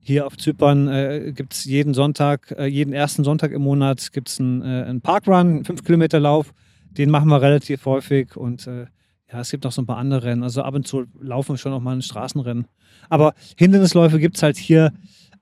hier 0.00 0.26
auf 0.26 0.37
Zypern 0.37 0.88
äh, 0.88 1.33
gibt 1.35 1.52
es 1.55 1.64
jeden 1.64 1.95
Sonntag, 1.95 2.55
äh, 2.59 2.67
jeden 2.67 2.93
ersten 2.93 3.25
Sonntag 3.25 3.52
im 3.52 3.62
Monat 3.62 4.12
gibt 4.12 4.28
es 4.28 4.40
einen, 4.40 4.62
äh, 4.62 4.85
einen 4.87 5.00
Parkrun, 5.00 5.35
einen 5.35 5.64
5-Kilometer-Lauf. 5.64 6.55
Den 6.90 7.11
machen 7.11 7.28
wir 7.28 7.43
relativ 7.43 7.85
häufig 7.85 8.37
und 8.37 8.67
äh, 8.67 8.87
ja, 9.31 9.40
es 9.40 9.50
gibt 9.50 9.64
noch 9.64 9.73
so 9.73 9.83
ein 9.83 9.87
paar 9.87 9.99
andere 9.99 10.25
Rennen. 10.25 10.43
Also 10.43 10.62
ab 10.62 10.75
und 10.75 10.87
zu 10.87 11.05
laufen 11.21 11.50
wir 11.50 11.59
schon 11.59 11.73
noch 11.73 11.81
mal 11.81 11.95
ein 11.95 12.02
Straßenrennen. 12.02 12.67
Aber 13.11 13.35
Hindernisläufe 13.57 14.19
gibt 14.19 14.37
es 14.37 14.43
halt 14.43 14.57
hier 14.57 14.93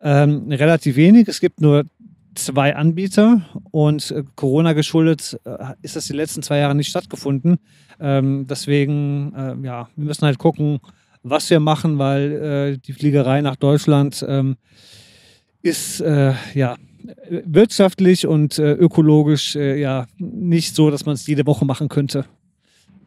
ähm, 0.00 0.50
relativ 0.50 0.96
wenig. 0.96 1.28
Es 1.28 1.40
gibt 1.40 1.60
nur 1.60 1.84
zwei 2.34 2.74
Anbieter 2.74 3.42
und 3.70 4.10
äh, 4.10 4.24
Corona 4.34 4.72
geschuldet 4.72 5.38
äh, 5.44 5.74
ist 5.82 5.94
das 5.96 6.06
die 6.06 6.12
letzten 6.12 6.42
zwei 6.42 6.58
Jahre 6.58 6.74
nicht 6.74 6.88
stattgefunden. 6.88 7.58
Ähm, 7.98 8.46
deswegen, 8.48 9.32
ja, 9.62 9.88
wir 9.96 10.04
müssen 10.04 10.26
halt 10.26 10.38
gucken, 10.38 10.80
was 11.28 11.50
wir 11.50 11.60
machen, 11.60 11.98
weil 11.98 12.32
äh, 12.32 12.78
die 12.78 12.92
Fliegerei 12.92 13.40
nach 13.40 13.56
Deutschland 13.56 14.24
ähm, 14.28 14.56
ist 15.62 16.00
äh, 16.00 16.34
ja 16.54 16.76
wirtschaftlich 17.28 18.26
und 18.26 18.58
äh, 18.58 18.72
ökologisch 18.72 19.56
äh, 19.56 19.80
ja 19.80 20.06
nicht 20.18 20.74
so, 20.74 20.90
dass 20.90 21.04
man 21.04 21.14
es 21.14 21.26
jede 21.26 21.46
Woche 21.46 21.64
machen 21.64 21.88
könnte. 21.88 22.26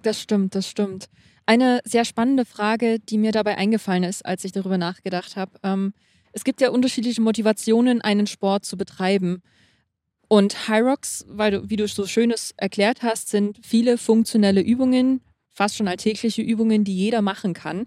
Das 0.02 0.22
stimmt, 0.22 0.56
das 0.56 0.68
stimmt. 0.68 1.10
Eine 1.46 1.80
sehr 1.84 2.06
spannende 2.06 2.46
Frage, 2.46 3.00
die 3.00 3.18
mir 3.18 3.32
dabei 3.32 3.58
eingefallen 3.58 4.04
ist, 4.04 4.26
als 4.26 4.44
ich 4.44 4.52
darüber 4.52 4.78
nachgedacht 4.78 5.36
habe. 5.36 5.52
Ähm, 5.64 5.94
es 6.32 6.44
gibt 6.44 6.62
ja 6.62 6.70
unterschiedliche 6.70 7.22
Motivationen, 7.22 8.02
einen 8.02 8.28
Sport 8.28 8.66
zu 8.66 8.78
betreiben. 8.78 9.42
Und 10.28 10.70
Hyrox, 10.70 11.26
weil 11.28 11.52
du, 11.52 11.70
wie 11.70 11.76
du 11.76 11.88
so 11.88 12.06
schönes 12.06 12.54
erklärt 12.58 13.02
hast, 13.02 13.30
sind 13.30 13.58
viele 13.64 13.98
funktionelle 13.98 14.62
Übungen, 14.62 15.22
fast 15.60 15.75
schon 15.75 15.89
alltägliche 15.89 16.42
Übungen, 16.42 16.86
die 16.86 16.96
jeder 16.96 17.22
machen 17.22 17.54
kann. 17.54 17.86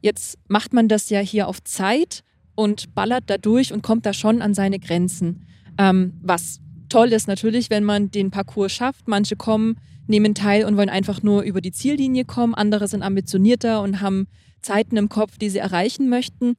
Jetzt 0.00 0.38
macht 0.48 0.72
man 0.72 0.88
das 0.88 1.10
ja 1.10 1.20
hier 1.20 1.48
auf 1.48 1.62
Zeit 1.62 2.24
und 2.54 2.94
ballert 2.94 3.24
da 3.26 3.36
durch 3.36 3.74
und 3.74 3.82
kommt 3.82 4.06
da 4.06 4.14
schon 4.14 4.40
an 4.40 4.54
seine 4.54 4.78
Grenzen. 4.78 5.44
Ähm, 5.76 6.14
was 6.22 6.60
toll 6.88 7.12
ist 7.12 7.28
natürlich, 7.28 7.68
wenn 7.68 7.84
man 7.84 8.10
den 8.10 8.30
Parcours 8.30 8.72
schafft. 8.72 9.06
Manche 9.06 9.36
kommen, 9.36 9.76
nehmen 10.06 10.34
teil 10.34 10.64
und 10.64 10.78
wollen 10.78 10.88
einfach 10.88 11.22
nur 11.22 11.42
über 11.42 11.60
die 11.60 11.72
Ziellinie 11.72 12.24
kommen. 12.24 12.54
Andere 12.54 12.88
sind 12.88 13.02
ambitionierter 13.02 13.82
und 13.82 14.00
haben 14.00 14.26
Zeiten 14.62 14.96
im 14.96 15.10
Kopf, 15.10 15.36
die 15.36 15.50
sie 15.50 15.58
erreichen 15.58 16.08
möchten. 16.08 16.54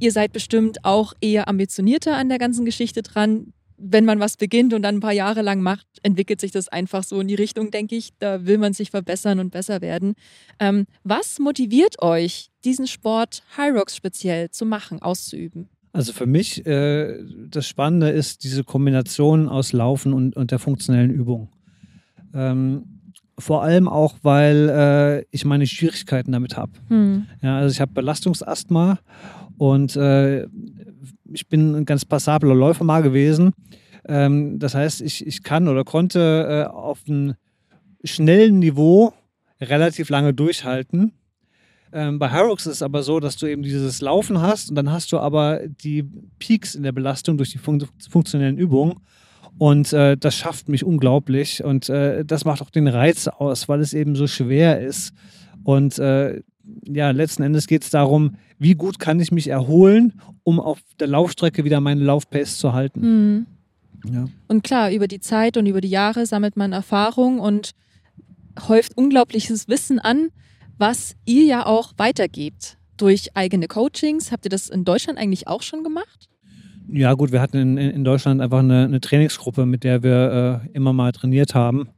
Ihr 0.00 0.10
seid 0.10 0.32
bestimmt 0.32 0.84
auch 0.84 1.12
eher 1.20 1.46
ambitionierter 1.46 2.16
an 2.16 2.28
der 2.28 2.38
ganzen 2.38 2.64
Geschichte 2.64 3.02
dran 3.02 3.52
wenn 3.82 4.04
man 4.04 4.20
was 4.20 4.36
beginnt 4.36 4.74
und 4.74 4.82
dann 4.82 4.96
ein 4.96 5.00
paar 5.00 5.12
Jahre 5.12 5.42
lang 5.42 5.60
macht, 5.60 5.86
entwickelt 6.02 6.40
sich 6.40 6.52
das 6.52 6.68
einfach 6.68 7.02
so 7.02 7.20
in 7.20 7.28
die 7.28 7.34
Richtung, 7.34 7.70
denke 7.70 7.96
ich. 7.96 8.10
Da 8.18 8.46
will 8.46 8.58
man 8.58 8.72
sich 8.72 8.90
verbessern 8.90 9.38
und 9.38 9.50
besser 9.50 9.80
werden. 9.80 10.14
Ähm, 10.58 10.86
was 11.02 11.38
motiviert 11.38 12.02
euch, 12.02 12.50
diesen 12.64 12.86
Sport 12.86 13.42
High 13.56 13.74
Rocks 13.74 13.96
speziell 13.96 14.50
zu 14.50 14.66
machen, 14.66 15.00
auszuüben? 15.00 15.68
Also 15.92 16.12
für 16.12 16.26
mich, 16.26 16.64
äh, 16.66 17.18
das 17.48 17.66
Spannende 17.66 18.10
ist 18.10 18.44
diese 18.44 18.62
Kombination 18.62 19.48
aus 19.48 19.72
Laufen 19.72 20.12
und, 20.12 20.36
und 20.36 20.50
der 20.50 20.58
funktionellen 20.58 21.10
Übung. 21.10 21.48
Ähm, 22.32 22.84
vor 23.38 23.62
allem 23.62 23.88
auch, 23.88 24.16
weil 24.22 24.68
äh, 24.68 25.24
ich 25.30 25.44
meine 25.44 25.66
Schwierigkeiten 25.66 26.30
damit 26.30 26.56
habe. 26.56 26.72
Hm. 26.88 27.26
Ja, 27.42 27.58
also 27.58 27.72
ich 27.72 27.80
habe 27.80 27.92
Belastungsasthma 27.92 28.98
und 29.60 29.94
äh, 29.94 30.46
ich 31.30 31.46
bin 31.50 31.74
ein 31.74 31.84
ganz 31.84 32.06
passabler 32.06 32.54
Läufer 32.54 32.82
mal 32.82 33.02
gewesen. 33.02 33.52
Ähm, 34.08 34.58
das 34.58 34.74
heißt, 34.74 35.02
ich, 35.02 35.26
ich 35.26 35.42
kann 35.42 35.68
oder 35.68 35.84
konnte 35.84 36.64
äh, 36.66 36.72
auf 36.72 37.00
einem 37.06 37.34
schnellen 38.02 38.58
Niveau 38.58 39.12
relativ 39.60 40.08
lange 40.08 40.32
durchhalten. 40.32 41.12
Ähm, 41.92 42.18
bei 42.18 42.30
Harrox 42.30 42.64
ist 42.64 42.76
es 42.76 42.82
aber 42.82 43.02
so, 43.02 43.20
dass 43.20 43.36
du 43.36 43.44
eben 43.44 43.62
dieses 43.62 44.00
Laufen 44.00 44.40
hast 44.40 44.70
und 44.70 44.76
dann 44.76 44.90
hast 44.90 45.12
du 45.12 45.18
aber 45.18 45.60
die 45.68 46.04
Peaks 46.38 46.74
in 46.74 46.82
der 46.82 46.92
Belastung 46.92 47.36
durch 47.36 47.50
die 47.50 47.58
fun 47.58 47.84
funktionellen 48.08 48.56
Übungen. 48.56 48.94
Und 49.58 49.92
äh, 49.92 50.16
das 50.16 50.36
schafft 50.36 50.70
mich 50.70 50.84
unglaublich. 50.84 51.62
Und 51.62 51.90
äh, 51.90 52.24
das 52.24 52.46
macht 52.46 52.62
auch 52.62 52.70
den 52.70 52.88
Reiz 52.88 53.28
aus, 53.28 53.68
weil 53.68 53.80
es 53.80 53.92
eben 53.92 54.16
so 54.16 54.26
schwer 54.26 54.80
ist. 54.80 55.12
Und 55.64 55.98
äh, 55.98 56.40
ja, 56.84 57.10
letzten 57.10 57.42
Endes 57.42 57.66
geht 57.66 57.82
es 57.82 57.90
darum, 57.90 58.36
wie 58.58 58.74
gut 58.74 58.98
kann 58.98 59.20
ich 59.20 59.32
mich 59.32 59.48
erholen, 59.48 60.20
um 60.42 60.60
auf 60.60 60.80
der 60.98 61.08
Laufstrecke 61.08 61.64
wieder 61.64 61.80
meine 61.80 62.02
Laufpace 62.02 62.58
zu 62.58 62.72
halten. 62.72 63.00
Mhm. 63.00 63.46
Ja. 64.12 64.28
Und 64.48 64.64
klar, 64.64 64.90
über 64.90 65.08
die 65.08 65.20
Zeit 65.20 65.56
und 65.56 65.66
über 65.66 65.80
die 65.80 65.88
Jahre 65.88 66.26
sammelt 66.26 66.56
man 66.56 66.72
Erfahrung 66.72 67.38
und 67.38 67.72
häuft 68.68 68.96
unglaubliches 68.96 69.68
Wissen 69.68 69.98
an, 69.98 70.28
was 70.78 71.16
ihr 71.26 71.44
ja 71.44 71.66
auch 71.66 71.92
weitergebt 71.96 72.78
durch 72.96 73.36
eigene 73.36 73.68
Coachings. 73.68 74.32
Habt 74.32 74.46
ihr 74.46 74.50
das 74.50 74.68
in 74.68 74.84
Deutschland 74.84 75.18
eigentlich 75.18 75.48
auch 75.48 75.62
schon 75.62 75.84
gemacht? 75.84 76.28
Ja, 76.92 77.14
gut, 77.14 77.30
wir 77.32 77.40
hatten 77.40 77.56
in, 77.56 77.76
in 77.76 78.04
Deutschland 78.04 78.40
einfach 78.40 78.58
eine, 78.58 78.84
eine, 78.84 79.00
Trainingsgruppe, 79.00 79.64
mit 79.64 79.84
der 79.84 80.02
wir 80.02 80.62
äh, 80.66 80.68
immer 80.72 80.92
mal 80.92 81.12
trainiert 81.12 81.54
haben. 81.54 81.88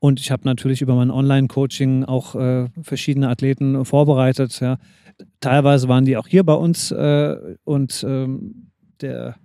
Und 0.00 0.18
ich 0.18 0.30
habe 0.30 0.42
natürlich 0.44 0.80
über 0.80 0.94
mein 0.94 1.10
Online-Coaching 1.10 2.04
auch 2.04 2.34
äh, 2.34 2.68
verschiedene 2.82 3.28
Athleten 3.28 3.84
vorbereitet. 3.84 4.58
Ja. 4.60 4.78
Teilweise 5.40 5.88
waren 5.88 6.06
die 6.06 6.16
auch 6.16 6.26
hier 6.26 6.42
bei 6.42 6.54
uns 6.54 6.90
äh, 6.90 7.36
und 7.64 8.02
ähm, 8.08 8.70
der 9.00 9.36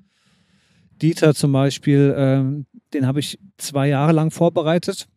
Dieter 1.02 1.36
zum 1.36 1.52
Beispiel, 1.52 2.16
ähm, 2.18 2.66
den 2.94 3.06
habe 3.06 3.20
ich 3.20 3.38
zwei 3.58 3.90
Jahre 3.90 4.14
lang 4.14 4.32
vorbereitet. 4.32 5.08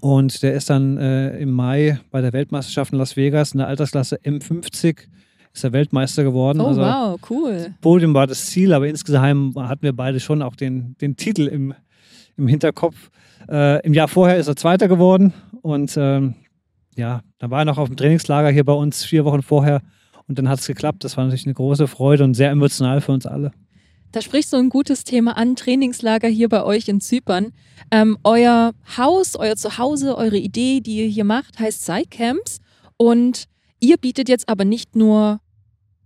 Und 0.00 0.42
der 0.42 0.54
ist 0.54 0.70
dann 0.70 0.98
äh, 0.98 1.38
im 1.38 1.50
Mai 1.52 1.98
bei 2.10 2.20
der 2.20 2.32
Weltmeisterschaft 2.32 2.92
in 2.92 2.98
Las 2.98 3.16
Vegas 3.16 3.52
in 3.52 3.58
der 3.58 3.66
Altersklasse 3.66 4.20
M50 4.22 5.08
ist 5.52 5.64
er 5.64 5.72
Weltmeister 5.72 6.22
geworden. 6.22 6.60
Oh, 6.60 6.66
also, 6.66 6.80
wow, 6.80 7.20
cool. 7.28 7.74
Podium 7.80 8.14
war 8.14 8.26
das 8.26 8.46
Ziel, 8.46 8.72
aber 8.72 8.86
insgeheim 8.86 9.52
hatten 9.56 9.82
wir 9.82 9.92
beide 9.92 10.20
schon 10.20 10.42
auch 10.42 10.54
den, 10.54 10.96
den 11.00 11.16
Titel 11.16 11.46
im, 11.46 11.74
im 12.36 12.46
Hinterkopf. 12.46 13.10
Äh, 13.50 13.84
Im 13.84 13.94
Jahr 13.94 14.08
vorher 14.08 14.36
ist 14.36 14.46
er 14.46 14.56
Zweiter 14.56 14.86
geworden 14.86 15.32
und 15.62 15.96
ähm, 15.96 16.34
ja, 16.96 17.22
da 17.38 17.50
war 17.50 17.60
er 17.60 17.64
noch 17.64 17.78
auf 17.78 17.88
dem 17.88 17.96
Trainingslager 17.96 18.50
hier 18.50 18.64
bei 18.64 18.72
uns 18.72 19.04
vier 19.04 19.24
Wochen 19.24 19.42
vorher 19.42 19.82
und 20.28 20.38
dann 20.38 20.48
hat 20.48 20.60
es 20.60 20.66
geklappt. 20.66 21.02
Das 21.02 21.16
war 21.16 21.24
natürlich 21.24 21.46
eine 21.46 21.54
große 21.54 21.88
Freude 21.88 22.22
und 22.22 22.34
sehr 22.34 22.50
emotional 22.50 23.00
für 23.00 23.12
uns 23.12 23.26
alle. 23.26 23.50
Da 24.12 24.20
sprichst 24.20 24.52
du 24.52 24.56
ein 24.56 24.70
gutes 24.70 25.04
Thema 25.04 25.36
an, 25.36 25.56
Trainingslager 25.56 26.28
hier 26.28 26.48
bei 26.48 26.64
euch 26.64 26.88
in 26.88 27.00
Zypern. 27.00 27.52
Ähm, 27.90 28.18
euer 28.24 28.72
Haus, 28.96 29.36
euer 29.36 29.56
Zuhause, 29.56 30.16
eure 30.16 30.36
Idee, 30.36 30.80
die 30.80 30.98
ihr 30.98 31.06
hier 31.06 31.24
macht, 31.24 31.58
heißt 31.58 31.84
Cycamps 31.84 32.60
und 32.96 33.44
ihr 33.80 33.96
bietet 33.96 34.28
jetzt 34.28 34.48
aber 34.48 34.64
nicht 34.64 34.94
nur 34.94 35.40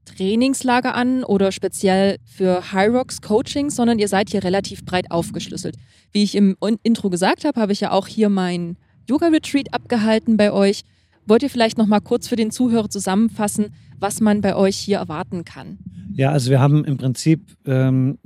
Trainingslager 0.04 0.94
an 0.94 1.24
oder 1.24 1.52
speziell 1.52 2.18
für 2.24 2.72
High 2.72 2.92
Rocks 2.92 3.20
Coaching, 3.20 3.70
sondern 3.70 3.98
ihr 3.98 4.08
seid 4.08 4.30
hier 4.30 4.44
relativ 4.44 4.84
breit 4.84 5.10
aufgeschlüsselt. 5.10 5.76
Wie 6.12 6.22
ich 6.22 6.34
im 6.34 6.56
Intro 6.82 7.10
gesagt 7.10 7.44
habe, 7.44 7.60
habe 7.60 7.72
ich 7.72 7.80
ja 7.80 7.90
auch 7.90 8.06
hier 8.06 8.28
mein 8.28 8.76
Yoga 9.08 9.28
Retreat 9.28 9.72
abgehalten 9.72 10.36
bei 10.36 10.52
euch. 10.52 10.82
Wollt 11.26 11.42
ihr 11.42 11.50
vielleicht 11.50 11.78
noch 11.78 11.86
mal 11.86 12.00
kurz 12.00 12.28
für 12.28 12.36
den 12.36 12.50
Zuhörer 12.50 12.90
zusammenfassen, 12.90 13.74
was 13.98 14.20
man 14.20 14.40
bei 14.40 14.54
euch 14.54 14.76
hier 14.76 14.98
erwarten 14.98 15.44
kann? 15.44 15.78
Ja, 16.14 16.30
also 16.30 16.50
wir 16.50 16.60
haben 16.60 16.84
im 16.84 16.96
Prinzip 16.96 17.56
ähm, 17.64 18.18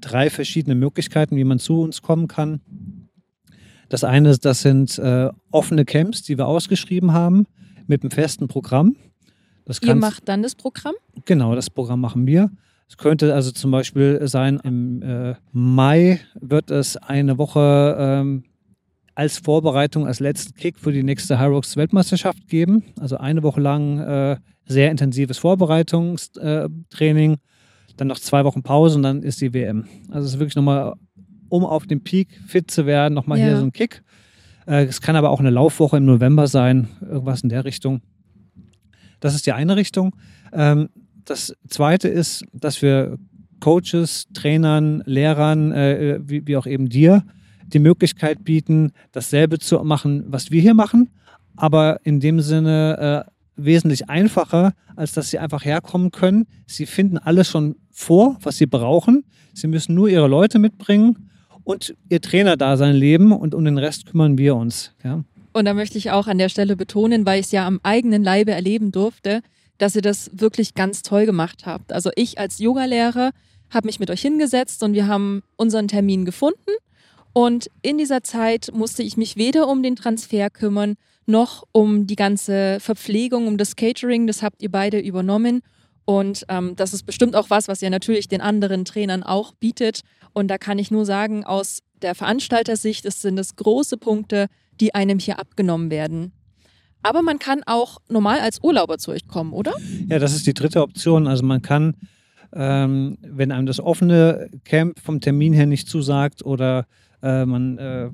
drei 0.00 0.30
verschiedene 0.30 0.74
Möglichkeiten, 0.74 1.36
wie 1.36 1.44
man 1.44 1.58
zu 1.58 1.80
uns 1.80 2.00
kommen 2.00 2.28
kann. 2.28 2.60
Das 3.88 4.02
eine, 4.02 4.36
das 4.38 4.62
sind 4.62 4.98
äh, 4.98 5.28
offene 5.50 5.84
Camps, 5.84 6.22
die 6.22 6.38
wir 6.38 6.46
ausgeschrieben 6.46 7.12
haben 7.12 7.46
mit 7.86 8.02
einem 8.02 8.10
festen 8.10 8.48
Programm. 8.48 8.96
Das 9.64 9.80
Ihr 9.80 9.94
macht 9.94 10.28
dann 10.28 10.42
das 10.42 10.54
Programm? 10.54 10.94
Genau, 11.24 11.54
das 11.54 11.70
Programm 11.70 12.00
machen 12.00 12.26
wir. 12.26 12.50
Es 12.88 12.98
könnte 12.98 13.34
also 13.34 13.50
zum 13.50 13.70
Beispiel 13.70 14.20
sein, 14.28 14.60
im 14.62 15.02
äh, 15.02 15.34
Mai 15.52 16.20
wird 16.40 16.70
es 16.70 16.96
eine 16.96 17.38
Woche 17.38 17.96
ähm, 17.98 18.44
als 19.14 19.38
Vorbereitung, 19.38 20.06
als 20.06 20.20
letzten 20.20 20.54
Kick 20.54 20.78
für 20.78 20.92
die 20.92 21.02
nächste 21.02 21.38
Hyrox 21.38 21.76
Weltmeisterschaft 21.76 22.46
geben. 22.48 22.84
Also 23.00 23.16
eine 23.16 23.42
Woche 23.42 23.60
lang 23.60 23.98
äh, 24.00 24.36
sehr 24.66 24.90
intensives 24.90 25.38
Vorbereitungstraining, 25.38 27.36
dann 27.96 28.08
noch 28.08 28.18
zwei 28.18 28.44
Wochen 28.44 28.62
Pause 28.62 28.96
und 28.96 29.02
dann 29.02 29.22
ist 29.22 29.40
die 29.40 29.54
WM. 29.54 29.86
Also 30.10 30.26
es 30.26 30.34
ist 30.34 30.38
wirklich 30.38 30.56
nochmal, 30.56 30.94
um 31.48 31.64
auf 31.64 31.86
dem 31.86 32.02
Peak 32.02 32.28
fit 32.46 32.70
zu 32.70 32.86
werden, 32.86 33.14
nochmal 33.14 33.38
ja. 33.38 33.46
hier 33.46 33.56
so 33.56 33.64
ein 33.64 33.72
Kick. 33.72 34.02
Äh, 34.66 34.84
es 34.84 35.00
kann 35.00 35.16
aber 35.16 35.30
auch 35.30 35.40
eine 35.40 35.50
Laufwoche 35.50 35.96
im 35.96 36.04
November 36.04 36.46
sein, 36.48 36.88
irgendwas 37.00 37.42
in 37.42 37.48
der 37.48 37.64
Richtung. 37.64 38.02
Das 39.24 39.34
ist 39.34 39.46
die 39.46 39.52
eine 39.52 39.76
Richtung. 39.76 40.14
Ähm, 40.52 40.90
das 41.24 41.56
Zweite 41.66 42.08
ist, 42.08 42.44
dass 42.52 42.82
wir 42.82 43.16
Coaches, 43.58 44.26
Trainern, 44.34 45.02
Lehrern, 45.06 45.72
äh, 45.72 46.20
wie, 46.22 46.46
wie 46.46 46.58
auch 46.58 46.66
eben 46.66 46.90
dir, 46.90 47.24
die 47.66 47.78
Möglichkeit 47.78 48.44
bieten, 48.44 48.92
dasselbe 49.12 49.58
zu 49.58 49.82
machen, 49.82 50.24
was 50.26 50.50
wir 50.50 50.60
hier 50.60 50.74
machen, 50.74 51.08
aber 51.56 52.00
in 52.04 52.20
dem 52.20 52.40
Sinne 52.40 53.24
äh, 53.26 53.30
wesentlich 53.56 54.10
einfacher, 54.10 54.74
als 54.94 55.12
dass 55.12 55.30
sie 55.30 55.38
einfach 55.38 55.64
herkommen 55.64 56.10
können. 56.10 56.44
Sie 56.66 56.84
finden 56.84 57.16
alles 57.16 57.48
schon 57.48 57.76
vor, 57.90 58.36
was 58.42 58.58
sie 58.58 58.66
brauchen. 58.66 59.24
Sie 59.54 59.68
müssen 59.68 59.94
nur 59.94 60.10
ihre 60.10 60.28
Leute 60.28 60.58
mitbringen 60.58 61.30
und 61.62 61.96
ihr 62.10 62.20
Trainer 62.20 62.58
da 62.58 62.76
sein 62.76 62.94
Leben 62.94 63.32
und 63.32 63.54
um 63.54 63.64
den 63.64 63.78
Rest 63.78 64.04
kümmern 64.04 64.36
wir 64.36 64.54
uns. 64.54 64.92
Ja. 65.02 65.24
Und 65.54 65.64
da 65.64 65.72
möchte 65.72 65.96
ich 65.96 66.10
auch 66.10 66.26
an 66.26 66.38
der 66.38 66.48
Stelle 66.48 66.76
betonen, 66.76 67.24
weil 67.24 67.40
ich 67.40 67.46
es 67.46 67.52
ja 67.52 67.66
am 67.66 67.80
eigenen 67.84 68.24
Leibe 68.24 68.50
erleben 68.50 68.90
durfte, 68.92 69.40
dass 69.78 69.94
ihr 69.94 70.02
das 70.02 70.30
wirklich 70.34 70.74
ganz 70.74 71.02
toll 71.02 71.26
gemacht 71.26 71.64
habt. 71.64 71.92
Also 71.92 72.10
ich 72.16 72.38
als 72.38 72.58
Yogalehrer 72.58 73.30
habe 73.70 73.86
mich 73.86 74.00
mit 74.00 74.10
euch 74.10 74.20
hingesetzt 74.20 74.82
und 74.82 74.94
wir 74.94 75.06
haben 75.06 75.42
unseren 75.56 75.88
Termin 75.88 76.24
gefunden. 76.24 76.58
Und 77.32 77.68
in 77.82 77.98
dieser 77.98 78.22
Zeit 78.22 78.70
musste 78.74 79.04
ich 79.04 79.16
mich 79.16 79.36
weder 79.36 79.68
um 79.68 79.82
den 79.82 79.96
Transfer 79.96 80.50
kümmern, 80.50 80.96
noch 81.26 81.64
um 81.72 82.06
die 82.06 82.16
ganze 82.16 82.78
Verpflegung, 82.80 83.46
um 83.46 83.56
das 83.56 83.76
Catering. 83.76 84.26
Das 84.26 84.42
habt 84.42 84.60
ihr 84.60 84.70
beide 84.70 84.98
übernommen. 84.98 85.62
Und 86.04 86.44
ähm, 86.48 86.74
das 86.76 86.92
ist 86.92 87.04
bestimmt 87.06 87.36
auch 87.36 87.50
was, 87.50 87.68
was 87.68 87.80
ihr 87.80 87.90
natürlich 87.90 88.28
den 88.28 88.40
anderen 88.40 88.84
Trainern 88.84 89.22
auch 89.22 89.54
bietet. 89.54 90.00
Und 90.32 90.48
da 90.48 90.58
kann 90.58 90.80
ich 90.80 90.90
nur 90.90 91.06
sagen, 91.06 91.44
aus 91.44 91.78
der 92.02 92.14
Veranstaltersicht 92.14 93.04
das 93.04 93.22
sind 93.22 93.38
es 93.38 93.56
große 93.56 93.96
Punkte, 93.96 94.48
die 94.80 94.94
einem 94.94 95.18
hier 95.18 95.38
abgenommen 95.38 95.90
werden. 95.90 96.32
Aber 97.02 97.22
man 97.22 97.38
kann 97.38 97.62
auch 97.66 97.98
normal 98.08 98.40
als 98.40 98.62
Urlauber 98.62 98.98
zu 98.98 99.10
euch 99.10 99.28
kommen, 99.28 99.52
oder? 99.52 99.74
Ja, 100.08 100.18
das 100.18 100.34
ist 100.34 100.46
die 100.46 100.54
dritte 100.54 100.80
Option. 100.80 101.26
Also 101.26 101.44
man 101.44 101.60
kann, 101.60 101.96
ähm, 102.54 103.18
wenn 103.20 103.52
einem 103.52 103.66
das 103.66 103.78
offene 103.78 104.48
Camp 104.64 104.98
vom 104.98 105.20
Termin 105.20 105.52
her 105.52 105.66
nicht 105.66 105.86
zusagt 105.86 106.44
oder 106.44 106.86
äh, 107.22 107.44
man 107.44 107.76
äh, 107.76 108.10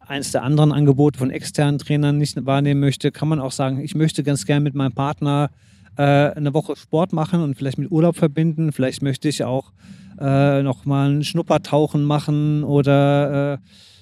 eins 0.00 0.32
der 0.32 0.42
anderen 0.42 0.72
Angebote 0.72 1.18
von 1.18 1.30
externen 1.30 1.78
Trainern 1.78 2.18
nicht 2.18 2.44
wahrnehmen 2.44 2.80
möchte, 2.80 3.10
kann 3.10 3.28
man 3.28 3.40
auch 3.40 3.52
sagen, 3.52 3.80
ich 3.80 3.94
möchte 3.94 4.22
ganz 4.22 4.44
gern 4.44 4.62
mit 4.62 4.74
meinem 4.74 4.92
Partner 4.92 5.50
äh, 5.96 6.02
eine 6.02 6.54
Woche 6.54 6.76
Sport 6.76 7.12
machen 7.12 7.42
und 7.42 7.56
vielleicht 7.56 7.78
mit 7.78 7.90
Urlaub 7.90 8.16
verbinden. 8.16 8.72
Vielleicht 8.72 9.02
möchte 9.02 9.28
ich 9.28 9.44
auch 9.44 9.72
äh, 10.20 10.62
nochmal 10.62 11.10
ein 11.10 11.24
Schnuppertauchen 11.24 12.04
machen 12.04 12.64
oder 12.64 13.54
äh, 13.54 13.58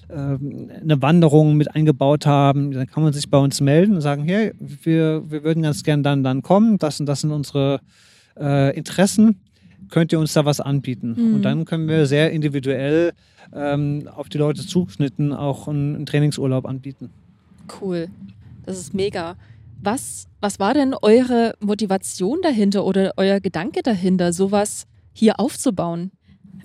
eine 0.09 1.01
Wanderung 1.01 1.57
mit 1.57 1.75
eingebaut 1.75 2.25
haben, 2.25 2.71
dann 2.71 2.87
kann 2.87 3.03
man 3.03 3.13
sich 3.13 3.29
bei 3.29 3.37
uns 3.37 3.59
melden 3.59 3.95
und 3.95 4.01
sagen, 4.01 4.23
hey, 4.23 4.53
wir, 4.59 5.29
wir 5.29 5.43
würden 5.43 5.63
ganz 5.63 5.83
gern 5.83 6.03
dann, 6.03 6.23
dann 6.23 6.41
kommen, 6.41 6.77
das 6.77 6.99
und 6.99 7.05
das 7.07 7.21
sind 7.21 7.31
unsere 7.31 7.81
äh, 8.39 8.75
Interessen, 8.77 9.39
könnt 9.89 10.11
ihr 10.11 10.19
uns 10.19 10.33
da 10.33 10.45
was 10.45 10.61
anbieten? 10.61 11.15
Mhm. 11.17 11.35
Und 11.35 11.41
dann 11.43 11.65
können 11.65 11.87
wir 11.87 12.05
sehr 12.05 12.31
individuell 12.31 13.13
ähm, 13.53 14.09
auf 14.13 14.29
die 14.29 14.37
Leute 14.37 14.65
zugeschnitten 14.65 15.33
auch 15.33 15.67
einen, 15.67 15.95
einen, 15.95 16.05
Trainingsurlaub 16.05 16.65
anbieten. 16.65 17.09
Cool, 17.81 18.07
das 18.65 18.77
ist 18.77 18.93
mega. 18.93 19.35
Was, 19.81 20.27
was 20.41 20.59
war 20.59 20.73
denn 20.73 20.95
eure 21.01 21.53
Motivation 21.59 22.39
dahinter 22.41 22.83
oder 22.85 23.13
euer 23.17 23.39
Gedanke 23.39 23.83
dahinter, 23.83 24.33
sowas 24.33 24.87
hier 25.13 25.39
aufzubauen? 25.39 26.11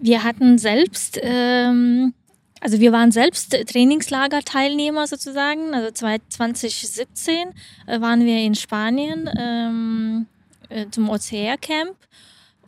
Wir 0.01 0.25
hatten 0.25 0.59
selbst 0.59 1.21
ähm, 1.23 2.15
also 2.63 2.79
wir 2.79 2.93
waren 2.93 3.11
selbst 3.11 3.51
Trainingslager-Teilnehmer 3.51 5.09
sozusagen. 5.09 5.75
Also 5.75 5.91
2017 5.91 7.49
äh, 7.87 8.01
waren 8.01 8.25
wir 8.25 8.39
in 8.39 8.55
Spanien 8.55 9.29
ähm, 9.37 10.27
äh, 10.69 10.87
zum 10.91 11.09
OCR-Camp. 11.09 11.97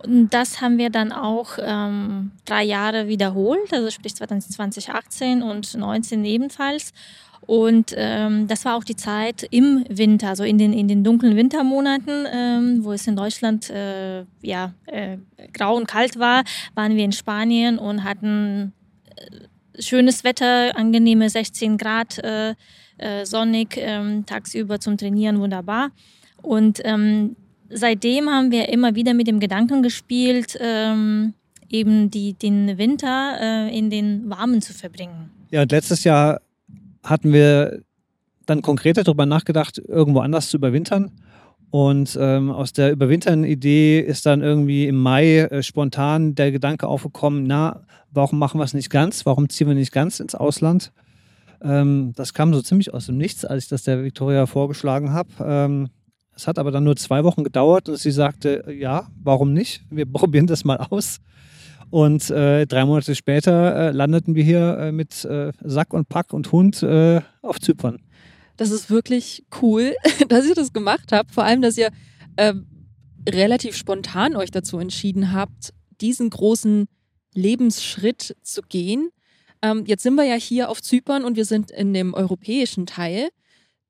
Und 0.03 0.35
das 0.35 0.61
haben 0.61 0.79
wir 0.79 0.91
dann 0.91 1.13
auch 1.13 1.59
ähm, 1.61 2.33
drei 2.45 2.65
Jahre 2.65 3.07
wiederholt, 3.07 3.73
also 3.73 3.89
sprich 3.91 4.17
2018 4.17 5.43
und 5.43 5.65
2019 5.65 6.25
ebenfalls. 6.25 6.93
Und 7.47 7.95
ähm, 7.97 8.49
das 8.49 8.65
war 8.65 8.77
auch 8.77 8.85
die 8.85 8.97
Zeit 8.97 9.47
im 9.51 9.85
Winter, 9.89 10.31
also 10.31 10.43
in 10.43 10.59
den, 10.59 10.73
in 10.73 10.89
den 10.89 11.05
dunklen 11.05 11.37
Wintermonaten, 11.37 12.27
ähm, 12.33 12.85
wo 12.85 12.93
es 12.93 13.07
in 13.07 13.15
Deutschland 13.15 13.71
äh, 13.71 14.25
ja, 14.43 14.73
äh, 14.87 15.19
grau 15.53 15.77
und 15.77 15.87
kalt 15.87 16.19
war, 16.19 16.43
waren 16.75 16.97
wir 16.97 17.05
in 17.05 17.13
Spanien 17.13 17.79
und 17.79 18.03
hatten 18.03 18.73
äh, 19.17 19.47
schönes 19.79 20.25
Wetter, 20.25 20.77
angenehme 20.77 21.29
16 21.29 21.79
Grad, 21.79 22.19
äh, 22.19 22.55
äh, 22.99 23.25
sonnig, 23.25 23.77
ähm, 23.77 24.25
tagsüber 24.27 24.81
zum 24.81 24.97
Trainieren 24.97 25.41
wunderbar. 25.41 25.91
Und 26.43 26.81
ähm, 26.85 27.37
seitdem 27.71 28.29
haben 28.29 28.51
wir 28.51 28.69
immer 28.69 28.95
wieder 28.95 29.15
mit 29.15 29.27
dem 29.27 29.41
Gedanken 29.41 29.83
gespielt, 29.83 30.57
ähm, 30.61 31.35
eben 31.69 32.11
die, 32.11 32.35
den 32.35 32.79
Winter 32.79 33.37
äh, 33.41 33.77
in 33.77 33.91
den 33.91 34.29
Warmen 34.31 34.63
zu 34.63 34.73
verbringen. 34.73 35.31
Ja, 35.51 35.63
und 35.63 35.73
letztes 35.73 36.05
Jahr 36.05 36.41
hatten 37.03 37.33
wir 37.33 37.83
dann 38.47 38.63
konkreter 38.63 39.05
darüber 39.05 39.27
nachgedacht, 39.27 39.79
irgendwo 39.79 40.21
anders 40.21 40.51
zu 40.51 40.57
überwintern. 40.57 41.11
Und 41.75 42.17
ähm, 42.21 42.53
aus 42.53 42.73
der 42.73 42.93
Überwintern-Idee 42.93 43.99
ist 43.99 44.27
dann 44.27 44.43
irgendwie 44.43 44.87
im 44.87 44.95
Mai 44.95 45.39
äh, 45.39 45.61
spontan 45.61 46.37
der 46.37 46.53
Gedanke 46.53 46.87
aufgekommen, 46.87 47.49
na, 47.49 47.81
warum 48.13 48.39
machen 48.39 48.61
wir 48.61 48.65
es 48.65 48.75
nicht 48.75 48.91
ganz? 48.91 49.27
Warum 49.27 49.49
ziehen 49.49 49.67
wir 49.67 49.75
nicht 49.75 49.91
ganz 49.91 50.21
ins 50.21 50.37
Ausland? 50.37 50.93
Ähm, 51.61 52.13
das 52.15 52.33
kam 52.33 52.55
so 52.55 52.63
ziemlich 52.63 52.95
aus 52.95 53.07
dem 53.07 53.17
Nichts, 53.17 53.45
als 53.45 53.65
ich 53.65 53.69
das 53.71 53.83
der 53.83 54.05
Victoria 54.05 54.47
vorgeschlagen 54.47 55.13
habe. 55.13 55.31
Ähm, 55.45 55.89
es 56.37 56.47
hat 56.47 56.61
aber 56.61 56.71
dann 56.71 56.85
nur 56.85 56.95
zwei 56.95 57.25
Wochen 57.25 57.43
gedauert 57.43 57.89
und 57.89 57.99
sie 57.99 58.13
sagte, 58.13 58.73
ja, 58.79 59.09
warum 59.21 59.53
nicht? 59.53 59.83
Wir 59.91 60.07
probieren 60.13 60.47
das 60.47 60.65
mal 60.65 60.77
aus. 60.77 61.19
Und 61.91 62.31
äh, 62.31 62.67
drei 62.67 62.85
Monate 62.85 63.17
später 63.17 63.89
äh, 63.89 63.91
landeten 63.91 64.37
wir 64.37 64.45
hier 64.45 64.79
äh, 64.79 64.93
mit 64.93 65.25
äh, 65.25 65.51
Sack 65.65 65.93
und 65.93 66.09
Pack 66.09 66.33
und 66.35 66.53
Hund 66.53 66.85
äh, 66.85 67.21
auf 67.43 67.59
Zypern. 67.59 67.99
Das 68.57 68.71
ist 68.71 68.91
wirklich 68.91 69.45
cool, 69.63 69.95
dass 70.29 70.47
ihr 70.47 70.55
das 70.55 70.73
gemacht 70.73 71.13
habt. 71.13 71.33
Vor 71.33 71.45
allem, 71.45 71.63
dass 71.63 71.77
ihr 71.77 71.91
äh, 72.37 72.55
relativ 73.29 73.77
spontan 73.77 74.37
euch 74.37 74.51
dazu 74.51 74.79
entschieden 74.79 75.33
habt, 75.33 75.73
diesen 76.01 76.31
großen 76.31 76.87
Lebensschritt 77.35 78.37
zu 78.43 78.63
gehen. 78.63 79.11
Ähm, 79.63 79.85
jetzt 79.87 80.03
sind 80.03 80.15
wir 80.15 80.25
ja 80.25 80.37
hier 80.37 80.69
auf 80.69 80.83
Zypern 80.83 81.25
und 81.25 81.37
wir 81.37 81.45
sind 81.45 81.71
in 81.71 81.93
dem 81.95 82.15
europäischen 82.15 82.87
Teil. 82.87 83.29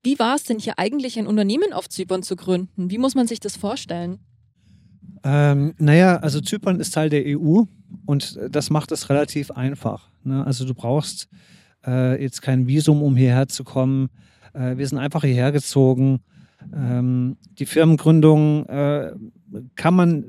Wie 0.03 0.19
war 0.19 0.37
es 0.37 0.45
denn 0.45 0.59
hier 0.59 0.79
eigentlich, 0.79 1.19
ein 1.19 1.27
Unternehmen 1.27 1.73
auf 1.73 1.89
Zypern 1.89 2.23
zu 2.23 2.37
gründen? 2.37 2.91
Wie 2.91 2.99
muss 2.99 3.15
man 3.15 3.27
sich 3.27 3.41
das 3.41 3.57
vorstellen? 3.57 4.19
Ähm, 5.25 5.75
naja, 5.79 6.19
also 6.19 6.41
Zypern 6.41 6.79
ist 6.79 6.93
Teil 6.93 7.09
der 7.09 7.25
EU 7.27 7.63
und 8.05 8.39
das 8.51 8.69
macht 8.69 8.93
es 8.93 9.09
relativ 9.09 9.51
einfach. 9.51 10.11
Ne? 10.23 10.45
Also 10.45 10.67
du 10.67 10.75
brauchst 10.75 11.29
äh, 11.87 12.23
jetzt 12.23 12.43
kein 12.43 12.67
Visum, 12.67 13.03
um 13.03 13.17
hierher 13.17 13.49
zu 13.49 13.65
kommen. 13.65 14.11
Äh, 14.55 14.77
wir 14.77 14.87
sind 14.87 14.99
einfach 14.99 15.23
hierher 15.23 15.53
gezogen. 15.53 16.21
Ähm, 16.75 17.37
die 17.59 17.67
Firmengründung 17.67 18.67
äh, 18.67 19.13
kann 19.75 19.95
man 19.95 20.25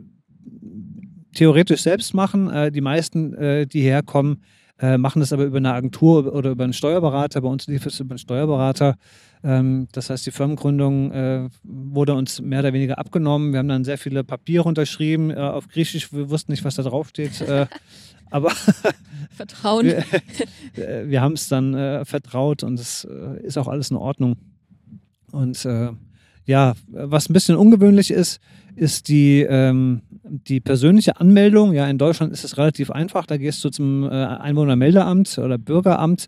theoretisch 1.33 1.81
selbst 1.81 2.13
machen. 2.13 2.49
Äh, 2.49 2.71
die 2.71 2.81
meisten, 2.81 3.33
äh, 3.35 3.67
die 3.67 3.81
herkommen, 3.81 4.43
äh, 4.79 4.97
machen 4.97 5.21
das 5.21 5.31
aber 5.31 5.45
über 5.45 5.57
eine 5.57 5.73
Agentur 5.73 6.33
oder 6.33 6.51
über 6.51 6.63
einen 6.63 6.73
Steuerberater. 6.73 7.41
Bei 7.41 7.47
uns 7.47 7.67
lief 7.67 7.85
es 7.85 7.99
über 7.99 8.11
einen 8.11 8.19
Steuerberater. 8.19 8.95
Ähm, 9.43 9.87
das 9.93 10.09
heißt, 10.09 10.25
die 10.25 10.31
Firmengründung 10.31 11.11
äh, 11.11 11.49
wurde 11.63 12.13
uns 12.13 12.41
mehr 12.41 12.59
oder 12.59 12.73
weniger 12.73 12.97
abgenommen. 12.97 13.53
Wir 13.53 13.59
haben 13.59 13.69
dann 13.69 13.85
sehr 13.85 13.97
viele 13.97 14.23
Papiere 14.23 14.63
unterschrieben 14.63 15.33
auf 15.33 15.67
Griechisch. 15.67 16.11
Wir 16.11 16.29
wussten 16.29 16.51
nicht, 16.51 16.65
was 16.65 16.75
da 16.75 16.83
draufsteht. 16.83 17.43
Äh, 18.35 18.37
aber 18.37 18.51
Vertrauen. 19.31 19.85
wir, 19.85 21.09
wir 21.09 21.21
haben 21.21 21.33
es 21.33 21.47
dann 21.47 22.05
vertraut 22.05 22.63
und 22.63 22.79
es 22.79 23.05
ist 23.43 23.57
auch 23.57 23.67
alles 23.67 23.91
in 23.91 23.97
Ordnung. 23.97 24.37
Und 25.31 25.67
ja, 26.45 26.73
was 26.87 27.29
ein 27.29 27.33
bisschen 27.33 27.55
ungewöhnlich 27.55 28.11
ist, 28.11 28.39
ist 28.75 29.07
die, 29.07 29.41
ähm, 29.41 30.01
die 30.23 30.59
persönliche 30.59 31.19
Anmeldung. 31.19 31.73
Ja, 31.73 31.87
in 31.87 31.97
Deutschland 31.97 32.33
ist 32.33 32.43
es 32.43 32.57
relativ 32.57 32.91
einfach. 32.91 33.25
Da 33.25 33.37
gehst 33.37 33.63
du 33.63 33.69
zum 33.69 34.03
äh, 34.03 34.09
Einwohnermeldeamt 34.09 35.37
oder 35.37 35.57
Bürgeramt 35.57 36.27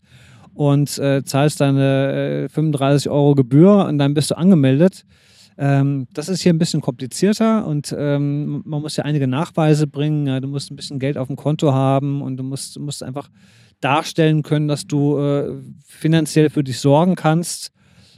und 0.54 0.98
äh, 0.98 1.24
zahlst 1.24 1.62
deine 1.62 2.46
äh, 2.46 2.50
35 2.50 3.10
Euro 3.10 3.36
Gebühr 3.36 3.86
und 3.86 3.98
dann 3.98 4.14
bist 4.14 4.32
du 4.32 4.38
angemeldet. 4.38 5.06
Ähm, 5.58 6.08
das 6.14 6.30
ist 6.30 6.42
hier 6.42 6.54
ein 6.54 6.60
bisschen 6.60 6.82
komplizierter 6.82 7.66
und 7.66 7.96
ähm, 7.98 8.62
man 8.66 8.82
muss 8.82 8.96
ja 8.96 9.06
einige 9.06 9.28
Nachweise 9.28 9.88
bringen. 9.88 10.28
Ja, 10.28 10.40
du 10.40 10.48
musst 10.48 10.72
ein 10.72 10.76
bisschen 10.76 11.00
Geld 11.00 11.18
auf 11.18 11.28
dem 11.28 11.36
Konto 11.36 11.74
haben 11.74 12.22
und 12.22 12.38
du 12.38 12.44
musst, 12.44 12.80
musst 12.80 13.02
einfach 13.02 13.30
darstellen 13.82 14.44
können, 14.44 14.68
dass 14.68 14.86
du 14.86 15.18
äh, 15.18 15.56
finanziell 15.86 16.50
für 16.50 16.64
dich 16.64 16.80
sorgen 16.80 17.16
kannst. 17.16 17.72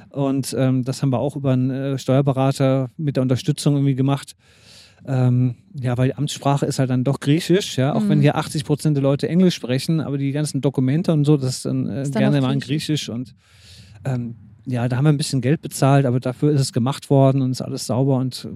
Und 0.10 0.56
ähm, 0.58 0.84
das 0.84 1.02
haben 1.02 1.12
wir 1.12 1.19
auch 1.19 1.36
über 1.36 1.52
einen 1.52 1.69
äh, 1.69 1.97
Steuerberater 1.97 2.89
mit 2.97 3.15
der 3.15 3.23
Unterstützung 3.23 3.75
irgendwie 3.75 3.95
gemacht. 3.95 4.36
Ähm, 5.06 5.56
ja, 5.80 5.97
weil 5.97 6.10
die 6.10 6.15
Amtssprache 6.15 6.65
ist 6.65 6.80
halt 6.80 6.89
dann 6.89 7.06
doch 7.06 7.21
Griechisch, 7.21 7.78
ja, 7.78 7.93
auch 7.93 8.02
mhm. 8.02 8.10
wenn 8.10 8.21
hier 8.21 8.36
80 8.36 8.65
Prozent 8.65 8.97
der 8.97 9.02
Leute 9.02 9.30
Englisch 9.30 9.56
sprechen, 9.56 10.02
aber 10.02 10.17
die 10.17 10.34
ganzen 10.34 10.60
Dokumente 10.60 11.13
und 11.13 11.23
so, 11.23 11.38
das 11.38 11.58
ist 11.58 11.65
dann, 11.65 11.88
äh, 11.88 12.02
ist 12.02 12.13
dann 12.13 12.21
gerne 12.21 12.41
mal 12.41 12.52
in 12.52 12.60
Griechisch 12.60 13.08
und 13.08 13.34
ähm, 14.04 14.36
ja, 14.69 14.88
da 14.88 14.97
haben 14.97 15.05
wir 15.05 15.10
ein 15.10 15.17
bisschen 15.17 15.41
Geld 15.41 15.62
bezahlt, 15.62 16.05
aber 16.05 16.19
dafür 16.19 16.51
ist 16.51 16.62
es 16.62 16.73
gemacht 16.73 17.10
worden 17.10 17.41
und 17.41 17.51
ist 17.51 17.62
alles 17.62 17.88
sauber 17.88 18.17
und 18.17 18.47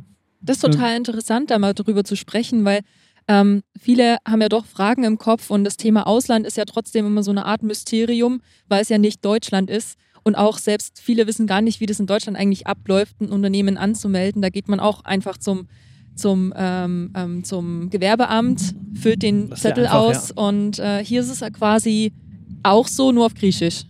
Das 0.41 0.57
ist 0.57 0.61
total 0.61 0.95
interessant, 0.95 1.49
da 1.49 1.57
mal 1.57 1.73
drüber 1.73 2.03
zu 2.03 2.15
sprechen, 2.15 2.65
weil 2.65 2.81
ähm, 3.27 3.63
viele 3.79 4.17
haben 4.27 4.41
ja 4.41 4.49
doch 4.49 4.65
Fragen 4.65 5.03
im 5.05 5.17
Kopf 5.17 5.49
und 5.49 5.63
das 5.63 5.77
Thema 5.77 6.05
Ausland 6.05 6.45
ist 6.45 6.57
ja 6.57 6.65
trotzdem 6.65 7.05
immer 7.05 7.23
so 7.23 7.31
eine 7.31 7.45
Art 7.45 7.63
Mysterium, 7.63 8.41
weil 8.67 8.81
es 8.81 8.89
ja 8.89 8.97
nicht 8.97 9.23
Deutschland 9.23 9.69
ist. 9.69 9.97
Und 10.25 10.35
auch 10.35 10.57
selbst 10.57 11.01
viele 11.01 11.27
wissen 11.27 11.47
gar 11.47 11.61
nicht, 11.61 11.81
wie 11.81 11.85
das 11.85 11.99
in 11.99 12.07
Deutschland 12.07 12.37
eigentlich 12.37 12.65
abläuft, 12.65 13.19
ein 13.19 13.29
Unternehmen 13.29 13.77
anzumelden. 13.77 14.41
Da 14.41 14.49
geht 14.49 14.69
man 14.69 14.79
auch 14.79 15.03
einfach 15.03 15.37
zum, 15.37 15.67
zum, 16.15 16.53
ähm, 16.55 17.11
ähm, 17.15 17.43
zum 17.43 17.89
Gewerbeamt, 17.89 18.73
füllt 18.93 19.21
den 19.21 19.53
Zettel 19.53 19.85
einfach, 19.85 19.99
aus 19.99 20.29
ja. 20.29 20.43
und 20.43 20.79
äh, 20.79 21.03
hier 21.03 21.21
ist 21.21 21.29
es 21.29 21.53
quasi 21.53 22.13
auch 22.61 22.87
so, 22.87 23.11
nur 23.11 23.25
auf 23.25 23.33
Griechisch. 23.33 23.83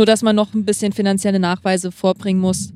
Nur, 0.00 0.06
dass 0.06 0.22
man 0.22 0.34
noch 0.34 0.54
ein 0.54 0.64
bisschen 0.64 0.94
finanzielle 0.94 1.38
Nachweise 1.38 1.92
vorbringen 1.92 2.40
muss. 2.40 2.72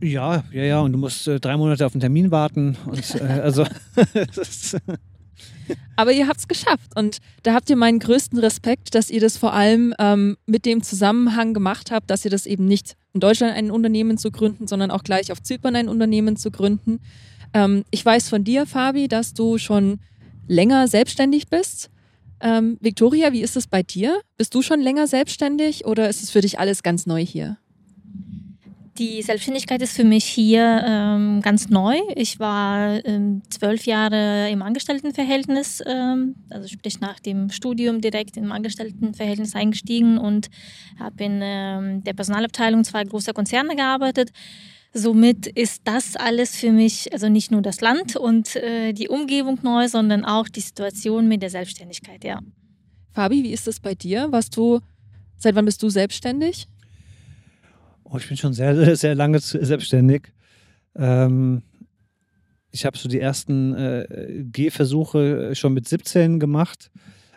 Ja, 0.00 0.44
ja, 0.52 0.62
ja. 0.62 0.78
Und 0.78 0.92
du 0.92 0.98
musst 0.98 1.26
äh, 1.26 1.40
drei 1.40 1.56
Monate 1.56 1.84
auf 1.84 1.90
den 1.90 2.00
Termin 2.00 2.30
warten. 2.30 2.76
Und, 2.86 3.16
äh, 3.16 3.24
also, 3.24 3.66
Aber 5.96 6.12
ihr 6.12 6.28
habt 6.28 6.38
es 6.38 6.46
geschafft. 6.46 6.92
Und 6.94 7.18
da 7.42 7.54
habt 7.54 7.68
ihr 7.70 7.74
meinen 7.74 7.98
größten 7.98 8.38
Respekt, 8.38 8.94
dass 8.94 9.10
ihr 9.10 9.18
das 9.20 9.36
vor 9.36 9.52
allem 9.52 9.92
ähm, 9.98 10.36
mit 10.46 10.64
dem 10.64 10.84
Zusammenhang 10.84 11.54
gemacht 11.54 11.90
habt, 11.90 12.08
dass 12.08 12.24
ihr 12.24 12.30
das 12.30 12.46
eben 12.46 12.66
nicht 12.66 12.94
in 13.14 13.18
Deutschland 13.18 13.56
ein 13.56 13.72
Unternehmen 13.72 14.16
zu 14.16 14.30
gründen, 14.30 14.68
sondern 14.68 14.92
auch 14.92 15.02
gleich 15.02 15.32
auf 15.32 15.42
Zypern 15.42 15.74
ein 15.74 15.88
Unternehmen 15.88 16.36
zu 16.36 16.52
gründen. 16.52 17.00
Ähm, 17.52 17.82
ich 17.90 18.06
weiß 18.06 18.28
von 18.28 18.44
dir, 18.44 18.64
Fabi, 18.64 19.08
dass 19.08 19.34
du 19.34 19.58
schon 19.58 19.98
länger 20.46 20.86
selbstständig 20.86 21.48
bist. 21.48 21.90
Ähm, 22.40 22.78
Victoria, 22.80 23.32
wie 23.32 23.42
ist 23.42 23.56
es 23.56 23.66
bei 23.66 23.82
dir? 23.82 24.20
Bist 24.36 24.54
du 24.54 24.62
schon 24.62 24.80
länger 24.80 25.06
selbstständig 25.06 25.86
oder 25.86 26.08
ist 26.08 26.22
es 26.22 26.30
für 26.30 26.40
dich 26.40 26.58
alles 26.58 26.82
ganz 26.82 27.06
neu 27.06 27.24
hier? 27.24 27.58
Die 28.98 29.22
Selbstständigkeit 29.22 29.80
ist 29.80 29.94
für 29.94 30.02
mich 30.02 30.24
hier 30.24 30.82
ähm, 30.84 31.40
ganz 31.40 31.68
neu. 31.68 31.98
Ich 32.16 32.40
war 32.40 33.04
ähm, 33.06 33.42
zwölf 33.48 33.86
Jahre 33.86 34.50
im 34.50 34.60
Angestelltenverhältnis, 34.60 35.80
ähm, 35.86 36.34
also 36.50 36.66
sprich 36.66 37.00
nach 37.00 37.20
dem 37.20 37.50
Studium 37.50 38.00
direkt 38.00 38.36
im 38.36 38.50
Angestelltenverhältnis 38.50 39.54
eingestiegen 39.54 40.18
und 40.18 40.48
habe 40.98 41.22
in 41.22 41.40
ähm, 41.40 42.02
der 42.02 42.12
Personalabteilung 42.12 42.82
zwei 42.82 43.04
großer 43.04 43.32
Konzerne 43.34 43.76
gearbeitet. 43.76 44.32
Somit 44.94 45.46
ist 45.46 45.82
das 45.84 46.16
alles 46.16 46.56
für 46.56 46.72
mich, 46.72 47.12
also 47.12 47.28
nicht 47.28 47.50
nur 47.50 47.62
das 47.62 47.80
Land 47.80 48.16
und 48.16 48.56
äh, 48.56 48.92
die 48.92 49.08
Umgebung 49.08 49.58
neu, 49.62 49.86
sondern 49.88 50.24
auch 50.24 50.48
die 50.48 50.60
Situation 50.60 51.28
mit 51.28 51.42
der 51.42 51.50
Selbstständigkeit, 51.50 52.24
ja. 52.24 52.40
Fabi, 53.12 53.44
wie 53.44 53.52
ist 53.52 53.66
das 53.66 53.80
bei 53.80 53.94
dir? 53.94 54.32
Warst 54.32 54.56
du, 54.56 54.80
seit 55.36 55.54
wann 55.54 55.64
bist 55.66 55.82
du 55.82 55.90
selbstständig? 55.90 56.68
Oh, 58.04 58.16
ich 58.16 58.26
bin 58.28 58.36
schon 58.36 58.54
sehr, 58.54 58.96
sehr 58.96 59.14
lange 59.14 59.38
selbstständig. 59.40 60.32
Ähm, 60.96 61.62
ich 62.70 62.84
habe 62.84 62.96
so 62.96 63.08
die 63.08 63.20
ersten 63.20 63.74
äh, 63.74 64.44
Gehversuche 64.44 65.54
schon 65.54 65.74
mit 65.74 65.88
17 65.88 66.38
gemacht. 66.38 66.90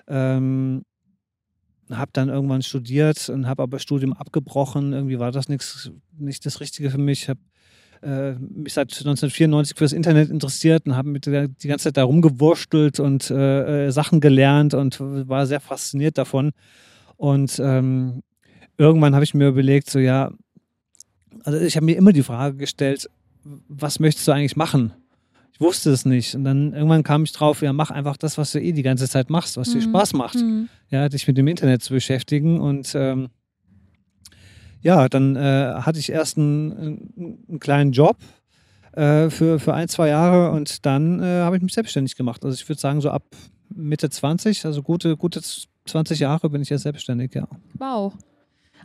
Ähm, 0.08 0.84
habe 1.98 2.12
dann 2.14 2.30
irgendwann 2.30 2.62
studiert 2.62 3.30
und 3.30 3.48
habe 3.48 3.64
aber 3.64 3.80
Studium 3.80 4.14
abgebrochen. 4.14 4.94
Irgendwie 4.94 5.20
war 5.20 5.32
das 5.32 5.50
nix, 5.50 5.92
nicht 6.18 6.46
das 6.46 6.60
Richtige 6.60 6.90
für 6.90 6.98
mich. 6.98 7.24
Ich 7.24 7.30
habe 7.30 7.40
äh, 8.02 8.34
mich 8.34 8.74
seit 8.74 8.88
1994 8.88 9.78
für 9.78 9.84
das 9.84 9.94
Internet 9.94 10.30
interessiert 10.30 10.86
und 10.86 10.96
habe 10.96 11.20
die 11.20 11.68
ganze 11.68 11.84
Zeit 11.84 11.98
da 11.98 12.04
rumgewurstelt 12.04 13.00
und 13.00 13.30
äh, 13.30 13.88
äh, 13.88 13.92
Sachen 13.92 14.20
gelernt 14.20 14.74
und 14.74 15.00
war 15.00 15.46
sehr 15.46 15.60
fasziniert 15.60 16.18
davon. 16.18 16.52
Und 17.18 17.60
ähm, 17.64 18.24
irgendwann 18.78 19.14
habe 19.14 19.24
ich 19.24 19.34
mir 19.34 19.48
überlegt, 19.48 19.90
so 19.90 20.00
ja, 20.00 20.32
also 21.44 21.60
ich 21.60 21.76
habe 21.76 21.86
mir 21.86 21.98
immer 21.98 22.14
die 22.14 22.24
Frage 22.24 22.58
gestellt, 22.58 23.10
was 23.44 24.00
möchtest 24.00 24.28
du 24.28 24.32
eigentlich 24.32 24.56
machen? 24.56 24.94
Ich 25.62 25.68
wusste 25.68 25.92
es 25.92 26.06
nicht. 26.06 26.34
Und 26.34 26.44
dann 26.44 26.74
irgendwann 26.74 27.04
kam 27.04 27.24
ich 27.24 27.32
drauf, 27.34 27.62
ja, 27.62 27.72
mach 27.72 27.92
einfach 27.92 28.18
das, 28.18 28.40
was 28.40 28.52
du 28.52 28.60
eh 28.60 28.72
die 28.72 28.82
ganze 28.82 29.08
Zeit 29.08 29.30
machst, 29.30 29.58
was 29.58 29.70
mhm. 29.70 29.74
dir 29.74 29.82
Spaß 29.84 30.14
macht. 30.14 30.36
Mhm. 30.36 30.70
Ja, 30.90 31.08
dich 31.08 31.28
mit 31.28 31.38
dem 31.38 31.48
Internet 31.48 31.84
zu 31.84 31.94
beschäftigen. 31.94 32.60
Und 32.60 32.96
ähm, 32.96 33.30
ja, 34.82 35.08
dann 35.08 35.36
äh, 35.36 35.74
hatte 35.82 36.00
ich 36.00 36.12
erst 36.12 36.40
einen, 36.40 37.38
einen 37.48 37.60
kleinen 37.60 37.92
Job 37.92 38.18
äh, 38.94 39.30
für, 39.30 39.60
für 39.60 39.76
ein, 39.76 39.88
zwei 39.88 40.08
Jahre 40.10 40.50
und 40.50 40.84
dann 40.88 41.22
äh, 41.22 41.42
habe 41.42 41.58
ich 41.58 41.62
mich 41.62 41.74
selbstständig 41.74 42.16
gemacht. 42.16 42.44
Also 42.44 42.56
ich 42.56 42.68
würde 42.68 42.82
sagen, 42.82 43.00
so 43.00 43.12
ab 43.12 43.24
Mitte 43.70 44.10
20, 44.10 44.66
also 44.66 44.82
gute, 44.82 45.16
gute 45.16 45.42
20 45.86 46.20
Jahre 46.20 46.50
bin 46.50 46.64
ich 46.64 46.70
ja 46.70 46.80
selbstständig, 46.80 47.36
ja. 47.36 47.48
Wow 47.78 48.14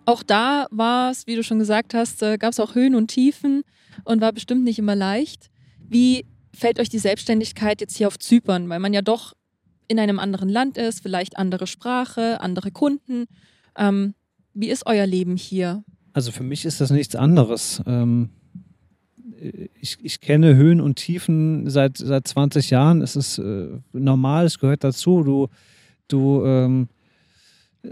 auch 0.07 0.23
da 0.23 0.67
war 0.71 1.11
es, 1.11 1.27
wie 1.27 1.35
du 1.35 1.43
schon 1.43 1.59
gesagt 1.59 1.93
hast, 1.93 2.23
äh, 2.23 2.39
gab 2.39 2.53
es 2.53 2.61
auch 2.61 2.75
Höhen 2.75 2.95
und 2.95 3.09
Tiefen 3.09 3.65
und 4.05 4.21
war 4.21 4.33
bestimmt 4.33 4.65
nicht 4.65 4.79
immer 4.79 4.95
leicht. 4.95 5.51
Wie 5.89 6.25
fällt 6.57 6.81
euch 6.81 6.89
die 6.89 6.99
Selbstständigkeit 6.99 7.81
jetzt 7.81 7.97
hier 7.97 8.09
auf 8.09 8.19
Zypern, 8.19 8.69
weil 8.69 8.81
man 8.81 8.93
ja 8.93 9.03
doch 9.03 9.35
in 9.89 9.99
einem 9.99 10.19
anderen 10.19 10.49
Land 10.49 10.79
ist, 10.79 11.01
vielleicht 11.01 11.37
andere 11.37 11.67
Sprache, 11.67 12.41
andere 12.41 12.71
Kunden. 12.71 13.27
Ähm, 13.77 14.15
wie 14.55 14.69
ist 14.69 14.87
euer 14.87 15.07
Leben 15.07 15.37
hier? 15.37 15.85
Also 16.13 16.33
für 16.33 16.43
mich 16.43 16.65
ist 16.65 16.81
das 16.81 16.91
nichts 16.91 17.15
anderes. 17.15 17.83
Ähm, 17.87 18.31
ich, 19.81 19.99
ich, 20.03 20.21
kenne 20.21 20.57
Höhen 20.57 20.81
und 20.81 20.97
Tiefen 20.97 21.69
seit, 21.69 21.99
seit 21.99 22.27
20 22.27 22.71
Jahren. 22.71 23.03
Es 23.03 23.17
ist 23.17 23.39
äh, 23.39 23.69
normal, 23.93 24.47
es 24.47 24.59
gehört 24.59 24.83
dazu. 24.83 25.23
Du, 25.23 25.49
du 26.09 26.45
ähm, 26.45 26.89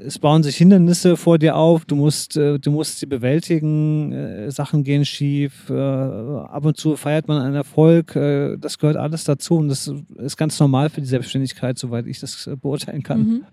es 0.07 0.19
bauen 0.19 0.43
sich 0.43 0.57
Hindernisse 0.57 1.17
vor 1.17 1.39
dir 1.39 1.57
auf, 1.57 1.85
du 1.85 1.97
musst, 1.97 2.37
äh, 2.37 2.59
du 2.59 2.71
musst 2.71 2.99
sie 2.99 3.07
bewältigen, 3.07 4.13
äh, 4.13 4.51
Sachen 4.51 4.85
gehen 4.85 5.05
schief, 5.05 5.71
äh, 5.71 5.75
ab 5.75 6.65
und 6.65 6.77
zu 6.77 6.97
feiert 6.97 7.29
man 7.29 7.41
einen 7.41 7.55
Erfolg, 7.55 8.13
das 8.15 8.79
gehört 8.79 8.97
alles 8.97 9.25
dazu 9.25 9.57
und 9.57 9.69
das 9.69 9.91
ist 10.17 10.37
ganz 10.37 10.59
normal 10.59 10.91
für 10.91 11.01
die 11.01 11.07
Selbstständigkeit, 11.07 11.79
soweit 11.79 12.07
ich 12.07 12.21
das 12.21 12.49
beurteilen 12.61 13.03
kann. 13.03 13.19
Mhm. 13.21 13.45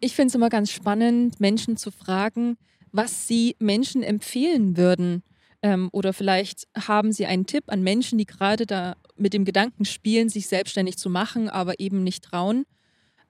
Ich 0.00 0.14
finde 0.14 0.28
es 0.28 0.34
immer 0.34 0.48
ganz 0.48 0.70
spannend, 0.70 1.38
Menschen 1.40 1.76
zu 1.76 1.90
fragen, 1.90 2.56
was 2.90 3.28
sie 3.28 3.56
Menschen 3.58 4.02
empfehlen 4.02 4.76
würden. 4.76 5.22
Ähm, 5.62 5.90
oder 5.92 6.12
vielleicht 6.12 6.66
haben 6.76 7.12
sie 7.12 7.26
einen 7.26 7.46
Tipp 7.46 7.64
an 7.68 7.82
Menschen, 7.82 8.18
die 8.18 8.26
gerade 8.26 8.66
da 8.66 8.96
mit 9.16 9.32
dem 9.32 9.44
Gedanken 9.44 9.84
spielen, 9.84 10.28
sich 10.28 10.48
selbstständig 10.48 10.98
zu 10.98 11.08
machen, 11.08 11.48
aber 11.48 11.78
eben 11.78 12.02
nicht 12.02 12.24
trauen. 12.24 12.64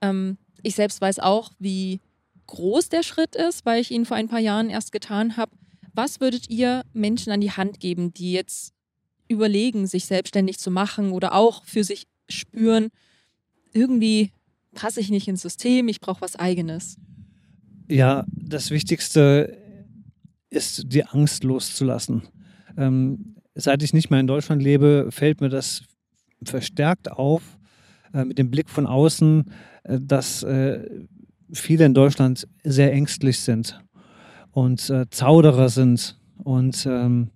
Ähm, 0.01 0.37
ich 0.63 0.75
selbst 0.75 1.01
weiß 1.01 1.19
auch, 1.19 1.51
wie 1.59 1.99
groß 2.47 2.89
der 2.89 3.03
Schritt 3.03 3.35
ist, 3.35 3.65
weil 3.65 3.81
ich 3.81 3.91
ihn 3.91 4.05
vor 4.05 4.17
ein 4.17 4.27
paar 4.27 4.39
Jahren 4.39 4.69
erst 4.69 4.91
getan 4.91 5.37
habe. 5.37 5.51
Was 5.93 6.19
würdet 6.19 6.49
ihr 6.49 6.83
Menschen 6.93 7.31
an 7.31 7.41
die 7.41 7.51
Hand 7.51 7.79
geben, 7.79 8.13
die 8.13 8.33
jetzt 8.33 8.73
überlegen, 9.27 9.85
sich 9.87 10.05
selbstständig 10.05 10.57
zu 10.59 10.71
machen 10.71 11.11
oder 11.11 11.33
auch 11.33 11.63
für 11.65 11.83
sich 11.83 12.07
spüren, 12.29 12.89
irgendwie 13.73 14.31
passe 14.73 14.99
ich 14.99 15.09
nicht 15.09 15.27
ins 15.27 15.41
System, 15.41 15.87
ich 15.87 16.01
brauche 16.01 16.21
was 16.21 16.35
eigenes? 16.35 16.97
Ja, 17.87 18.25
das 18.35 18.71
Wichtigste 18.71 19.57
ist, 20.49 20.83
die 20.87 21.05
Angst 21.05 21.43
loszulassen. 21.43 22.23
Ähm, 22.77 23.35
seit 23.55 23.83
ich 23.83 23.93
nicht 23.93 24.09
mehr 24.09 24.19
in 24.19 24.27
Deutschland 24.27 24.63
lebe, 24.63 25.07
fällt 25.11 25.41
mir 25.41 25.49
das 25.49 25.83
verstärkt 26.43 27.11
auf, 27.11 27.57
äh, 28.13 28.25
mit 28.25 28.37
dem 28.37 28.49
Blick 28.51 28.69
von 28.69 28.87
außen, 28.87 29.45
äh, 29.83 29.99
dass 29.99 30.43
äh, 30.43 30.89
viele 31.51 31.85
in 31.85 31.93
Deutschland 31.93 32.47
sehr 32.63 32.93
ängstlich 32.93 33.39
sind 33.39 33.79
und 34.51 34.89
äh, 34.89 35.05
Zauderer 35.09 35.69
sind 35.69 36.17
und 36.43 36.85
ähm, 36.85 37.29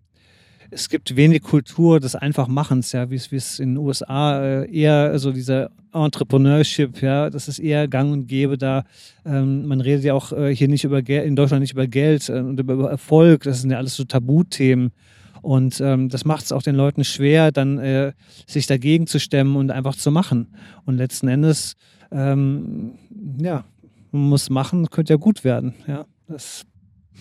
es 0.70 0.90
gibt 0.90 1.16
wenig 1.16 1.44
Kultur 1.44 2.02
des 2.02 2.16
Einfachmachens, 2.16 2.92
ja, 2.92 3.10
wie 3.10 3.16
es 3.16 3.60
in 3.60 3.76
den 3.76 3.78
USA 3.78 4.63
eher 4.63 5.18
so 5.18 5.32
dieser 5.32 5.72
Entrepreneurship, 5.94 7.02
ja, 7.02 7.30
das 7.30 7.48
ist 7.48 7.60
eher 7.60 7.88
gang 7.88 8.12
und 8.12 8.28
gäbe 8.28 8.58
da. 8.58 8.84
Ähm, 9.26 9.66
man 9.66 9.82
redet 9.82 10.04
ja 10.04 10.13
auch 10.13 10.32
äh, 10.32 10.54
hier 10.54 10.68
nicht 10.68 10.84
über 10.84 11.02
Geld, 11.02 11.26
in 11.26 11.36
Deutschland 11.36 11.62
nicht 11.62 11.74
über 11.74 11.88
Geld 11.88 12.30
äh, 12.30 12.40
und 12.40 12.60
über 12.60 12.90
Erfolg, 12.90 13.44
das 13.44 13.62
sind 13.62 13.72
ja 13.72 13.78
alles 13.78 13.96
so 13.96 14.04
Tabuthemen. 14.04 14.92
Und 15.41 15.80
ähm, 15.82 16.10
das 16.10 16.26
macht 16.26 16.45
es 16.45 16.52
auch 16.52 16.63
den 16.63 16.76
Leuten 16.76 17.04
schwer, 17.04 17.52
dann 17.52 17.78
äh, 17.78 18.13
sich 18.45 18.67
dagegen 18.67 19.08
zu 19.08 19.19
stemmen 19.19 19.56
und 19.56 19.71
einfach 19.71 19.95
zu 19.95 20.12
machen. 20.12 20.56
Und 20.86 20.97
letzten 20.97 21.28
Endes 21.28 21.76
ähm, 22.12 22.93
ja, 23.39 23.65
man 24.12 24.30
muss 24.30 24.50
machen, 24.50 24.89
könnte 24.89 25.13
ja 25.13 25.17
gut 25.17 25.43
werden. 25.43 25.76
Ja, 25.88 26.06
das 26.28 26.65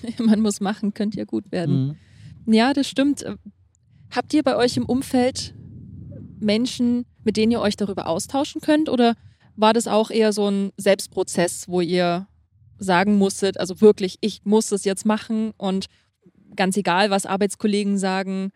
man 0.19 0.41
muss 0.41 0.61
machen, 0.61 0.95
könnte 0.95 1.19
ja 1.19 1.25
gut 1.25 1.51
werden. 1.51 1.97
Mhm. 2.47 2.55
Ja, 2.55 2.73
das 2.73 2.89
stimmt. 2.89 3.25
Habt 4.11 4.35
ihr 4.35 4.43
bei 4.43 4.57
euch 4.57 4.77
im 4.77 4.85
Umfeld 4.85 5.55
Menschen, 6.39 7.07
mit 7.25 7.37
denen 7.37 7.53
ihr 7.53 7.61
euch 7.61 7.77
darüber 7.77 8.07
austauschen 8.07 8.61
könnt? 8.61 8.89
Oder 8.89 9.15
war 9.57 9.73
das 9.73 9.89
auch 9.89 10.11
eher 10.11 10.33
so 10.33 10.49
ein 10.49 10.71
Selbstprozess, 10.77 11.69
wo 11.69 11.81
ihr 11.81 12.29
sagen 12.79 13.17
musstet, 13.17 13.59
also 13.59 13.81
wirklich, 13.81 14.19
ich 14.21 14.45
muss 14.45 14.71
es 14.71 14.85
jetzt 14.85 15.07
machen 15.07 15.53
und 15.57 15.87
ganz 16.57 16.77
egal, 16.77 17.11
was 17.11 17.27
Arbeitskollegen 17.27 17.99
sagen, 17.99 18.51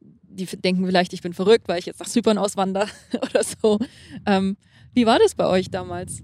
die 0.00 0.46
denken 0.46 0.84
vielleicht, 0.84 1.12
ich 1.12 1.22
bin 1.22 1.32
verrückt, 1.32 1.68
weil 1.68 1.78
ich 1.78 1.86
jetzt 1.86 2.00
nach 2.00 2.08
Zypern 2.08 2.38
auswandere 2.38 2.88
oder 3.22 3.42
so. 3.42 3.78
Ähm, 4.26 4.56
wie 4.92 5.06
war 5.06 5.18
das 5.18 5.34
bei 5.34 5.46
euch 5.46 5.70
damals? 5.70 6.22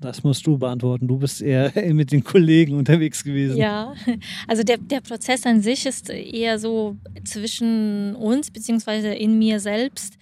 Das 0.00 0.24
musst 0.24 0.46
du 0.46 0.56
beantworten. 0.56 1.06
Du 1.08 1.18
bist 1.18 1.42
eher 1.42 1.72
mit 1.92 2.10
den 2.12 2.24
Kollegen 2.24 2.74
unterwegs 2.74 3.22
gewesen. 3.22 3.56
Ja, 3.56 3.94
also 4.48 4.62
der, 4.62 4.78
der 4.78 5.00
Prozess 5.00 5.44
an 5.44 5.60
sich 5.60 5.86
ist 5.86 6.08
eher 6.08 6.58
so 6.58 6.96
zwischen 7.24 8.16
uns 8.16 8.50
beziehungsweise 8.50 9.08
in 9.08 9.38
mir 9.38 9.60
selbst 9.60 10.16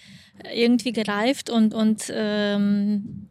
irgendwie 0.55 0.93
gereift 0.93 1.51
und, 1.51 1.75
und 1.75 2.13
ähm, 2.15 3.29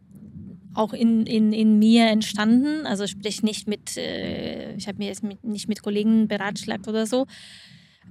auch 0.78 0.92
in, 0.92 1.26
in, 1.26 1.52
in 1.52 1.78
mir 1.78 2.06
entstanden. 2.06 2.86
Also 2.86 3.06
sprich 3.06 3.42
nicht 3.42 3.66
mit, 3.66 3.96
äh, 3.96 4.74
ich 4.76 4.88
habe 4.88 4.98
mir 4.98 5.08
jetzt 5.08 5.22
mit, 5.22 5.44
nicht 5.44 5.68
mit 5.68 5.82
Kollegen 5.82 6.28
beratschlagt 6.28 6.88
oder 6.88 7.06
so. 7.06 7.26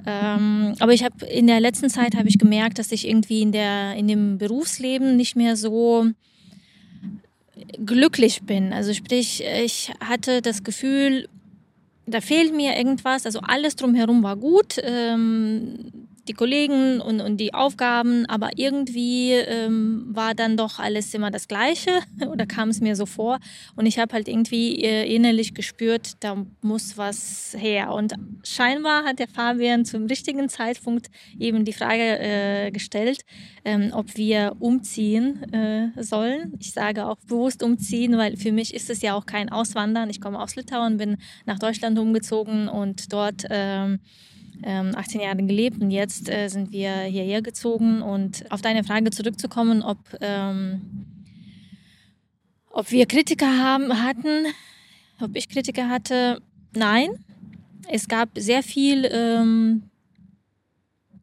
Ähm, 0.05 0.75
aber 0.79 0.93
ich 0.93 1.03
habe 1.03 1.25
in 1.25 1.47
der 1.47 1.59
letzten 1.59 1.89
Zeit 1.89 2.15
habe 2.15 2.29
ich 2.29 2.37
gemerkt, 2.37 2.77
dass 2.77 2.91
ich 2.91 3.07
irgendwie 3.07 3.41
in 3.41 3.51
der 3.51 3.95
in 3.95 4.07
dem 4.07 4.37
Berufsleben 4.37 5.15
nicht 5.15 5.35
mehr 5.35 5.55
so 5.55 6.05
glücklich 7.83 8.43
bin. 8.43 8.73
Also 8.73 8.93
sprich, 8.93 9.43
ich 9.63 9.91
hatte 9.99 10.41
das 10.41 10.63
Gefühl, 10.63 11.27
da 12.05 12.21
fehlt 12.21 12.55
mir 12.55 12.77
irgendwas. 12.77 13.25
Also 13.25 13.39
alles 13.39 13.75
drumherum 13.75 14.23
war 14.23 14.35
gut. 14.35 14.75
Ähm, 14.83 16.06
die 16.27 16.33
Kollegen 16.33 17.01
und, 17.01 17.21
und 17.21 17.37
die 17.37 17.53
Aufgaben, 17.53 18.25
aber 18.27 18.51
irgendwie 18.55 19.31
ähm, 19.31 20.05
war 20.09 20.33
dann 20.35 20.57
doch 20.57 20.79
alles 20.79 21.13
immer 21.13 21.31
das 21.31 21.47
Gleiche 21.47 21.91
oder 22.29 22.45
kam 22.45 22.69
es 22.69 22.81
mir 22.81 22.95
so 22.95 23.05
vor. 23.05 23.39
Und 23.75 23.85
ich 23.85 23.99
habe 23.99 24.13
halt 24.13 24.27
irgendwie 24.27 24.83
äh, 24.83 25.13
innerlich 25.13 25.53
gespürt, 25.53 26.13
da 26.19 26.45
muss 26.61 26.97
was 26.97 27.55
her. 27.57 27.91
Und 27.91 28.13
scheinbar 28.43 29.05
hat 29.05 29.19
der 29.19 29.27
Fabian 29.27 29.85
zum 29.85 30.05
richtigen 30.05 30.49
Zeitpunkt 30.49 31.07
eben 31.39 31.65
die 31.65 31.73
Frage 31.73 32.19
äh, 32.19 32.71
gestellt, 32.71 33.21
ähm, 33.65 33.91
ob 33.93 34.15
wir 34.15 34.55
umziehen 34.59 35.51
äh, 35.53 35.91
sollen. 36.01 36.53
Ich 36.59 36.71
sage 36.71 37.05
auch 37.05 37.17
bewusst 37.27 37.63
umziehen, 37.63 38.17
weil 38.17 38.37
für 38.37 38.51
mich 38.51 38.73
ist 38.73 38.89
es 38.89 39.01
ja 39.01 39.13
auch 39.13 39.25
kein 39.25 39.49
Auswandern. 39.49 40.09
Ich 40.09 40.21
komme 40.21 40.39
aus 40.39 40.55
Litauen, 40.55 40.97
bin 40.97 41.17
nach 41.45 41.59
Deutschland 41.59 41.97
umgezogen 41.99 42.67
und 42.67 43.11
dort 43.11 43.43
ähm, 43.49 43.99
18 44.63 45.19
ähm, 45.19 45.25
Jahre 45.25 45.43
gelebt 45.43 45.81
und 45.81 45.91
jetzt 45.91 46.29
äh, 46.29 46.47
sind 46.47 46.71
wir 46.71 47.01
hierher 47.03 47.41
gezogen. 47.41 48.01
Und 48.01 48.49
auf 48.51 48.61
deine 48.61 48.83
Frage 48.83 49.11
zurückzukommen, 49.11 49.83
ob, 49.83 49.97
ähm, 50.21 50.81
ob 52.69 52.91
wir 52.91 53.05
Kritiker 53.05 53.59
haben, 53.63 54.03
hatten, 54.03 54.45
ob 55.21 55.35
ich 55.35 55.49
Kritiker 55.49 55.89
hatte, 55.89 56.41
nein. 56.73 57.09
Es 57.89 58.07
gab 58.07 58.29
sehr 58.35 58.63
viel 58.63 59.09
ähm, 59.11 59.83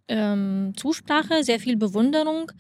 ähm, 0.09 0.73
Zusprache, 0.77 1.45
sehr 1.45 1.61
viel 1.61 1.77
Bewunderung. 1.77 2.53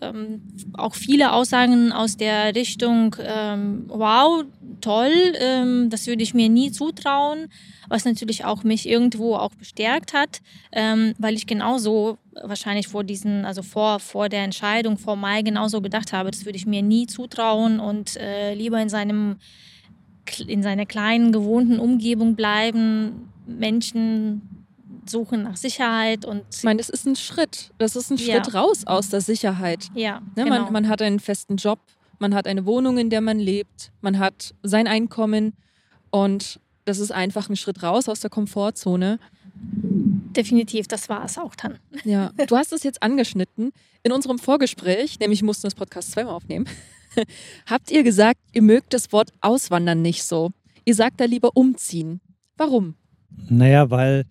Ähm, 0.00 0.42
auch 0.74 0.94
viele 0.94 1.32
Aussagen 1.32 1.92
aus 1.92 2.16
der 2.16 2.54
Richtung, 2.54 3.16
ähm, 3.20 3.84
wow, 3.88 4.44
toll, 4.80 5.12
ähm, 5.40 5.88
das 5.90 6.06
würde 6.06 6.22
ich 6.22 6.34
mir 6.34 6.48
nie 6.48 6.70
zutrauen, 6.70 7.48
was 7.88 8.04
natürlich 8.04 8.44
auch 8.44 8.62
mich 8.62 8.88
irgendwo 8.88 9.36
auch 9.36 9.54
bestärkt 9.54 10.12
hat, 10.12 10.40
ähm, 10.72 11.14
weil 11.18 11.34
ich 11.34 11.46
genauso 11.46 12.18
wahrscheinlich 12.42 12.88
vor 12.88 13.04
diesen, 13.04 13.44
also 13.44 13.62
vor, 13.62 14.00
vor 14.00 14.28
der 14.28 14.44
Entscheidung, 14.44 14.98
vor 14.98 15.16
Mai 15.16 15.42
genauso 15.42 15.80
gedacht 15.80 16.12
habe, 16.12 16.30
das 16.30 16.44
würde 16.44 16.58
ich 16.58 16.66
mir 16.66 16.82
nie 16.82 17.06
zutrauen 17.06 17.80
und 17.80 18.16
äh, 18.16 18.54
lieber 18.54 18.80
in 18.80 18.88
seinem 18.88 19.36
in 20.46 20.60
seiner 20.60 20.86
kleinen 20.86 21.30
gewohnten 21.30 21.78
Umgebung 21.78 22.34
bleiben, 22.34 23.28
Menschen 23.46 24.55
suchen 25.10 25.42
nach 25.42 25.56
Sicherheit 25.56 26.24
und. 26.24 26.42
Ich 26.54 26.62
meine, 26.64 26.78
das 26.78 26.88
ist 26.88 27.06
ein 27.06 27.16
Schritt. 27.16 27.70
Das 27.78 27.96
ist 27.96 28.10
ein 28.10 28.18
Schritt 28.18 28.46
ja. 28.46 28.60
raus 28.60 28.86
aus 28.86 29.08
der 29.08 29.20
Sicherheit. 29.20 29.88
Ja. 29.94 30.20
Ne, 30.36 30.44
genau. 30.44 30.64
man, 30.64 30.72
man 30.72 30.88
hat 30.88 31.02
einen 31.02 31.20
festen 31.20 31.56
Job, 31.56 31.78
man 32.18 32.34
hat 32.34 32.46
eine 32.46 32.66
Wohnung, 32.66 32.98
in 32.98 33.10
der 33.10 33.20
man 33.20 33.38
lebt, 33.38 33.92
man 34.00 34.18
hat 34.18 34.54
sein 34.62 34.86
Einkommen 34.86 35.54
und 36.10 36.60
das 36.84 36.98
ist 36.98 37.10
einfach 37.10 37.48
ein 37.48 37.56
Schritt 37.56 37.82
raus 37.82 38.08
aus 38.08 38.20
der 38.20 38.30
Komfortzone. 38.30 39.18
Definitiv, 39.54 40.86
das 40.86 41.08
war 41.08 41.24
es 41.24 41.38
auch 41.38 41.54
dann. 41.54 41.78
Ja, 42.04 42.30
du 42.46 42.56
hast 42.56 42.72
es 42.72 42.82
jetzt 42.82 43.02
angeschnitten. 43.02 43.72
In 44.02 44.12
unserem 44.12 44.38
Vorgespräch, 44.38 45.18
nämlich 45.18 45.42
mussten 45.42 45.66
das 45.66 45.74
Podcast 45.74 46.12
zweimal 46.12 46.34
aufnehmen, 46.34 46.68
habt 47.66 47.90
ihr 47.90 48.02
gesagt, 48.02 48.40
ihr 48.52 48.62
mögt 48.62 48.94
das 48.94 49.12
Wort 49.12 49.32
Auswandern 49.40 50.02
nicht 50.02 50.22
so. 50.22 50.52
Ihr 50.84 50.94
sagt 50.94 51.20
da 51.20 51.24
lieber 51.24 51.50
umziehen. 51.54 52.20
Warum? 52.56 52.94
Naja, 53.48 53.90
weil 53.90 54.24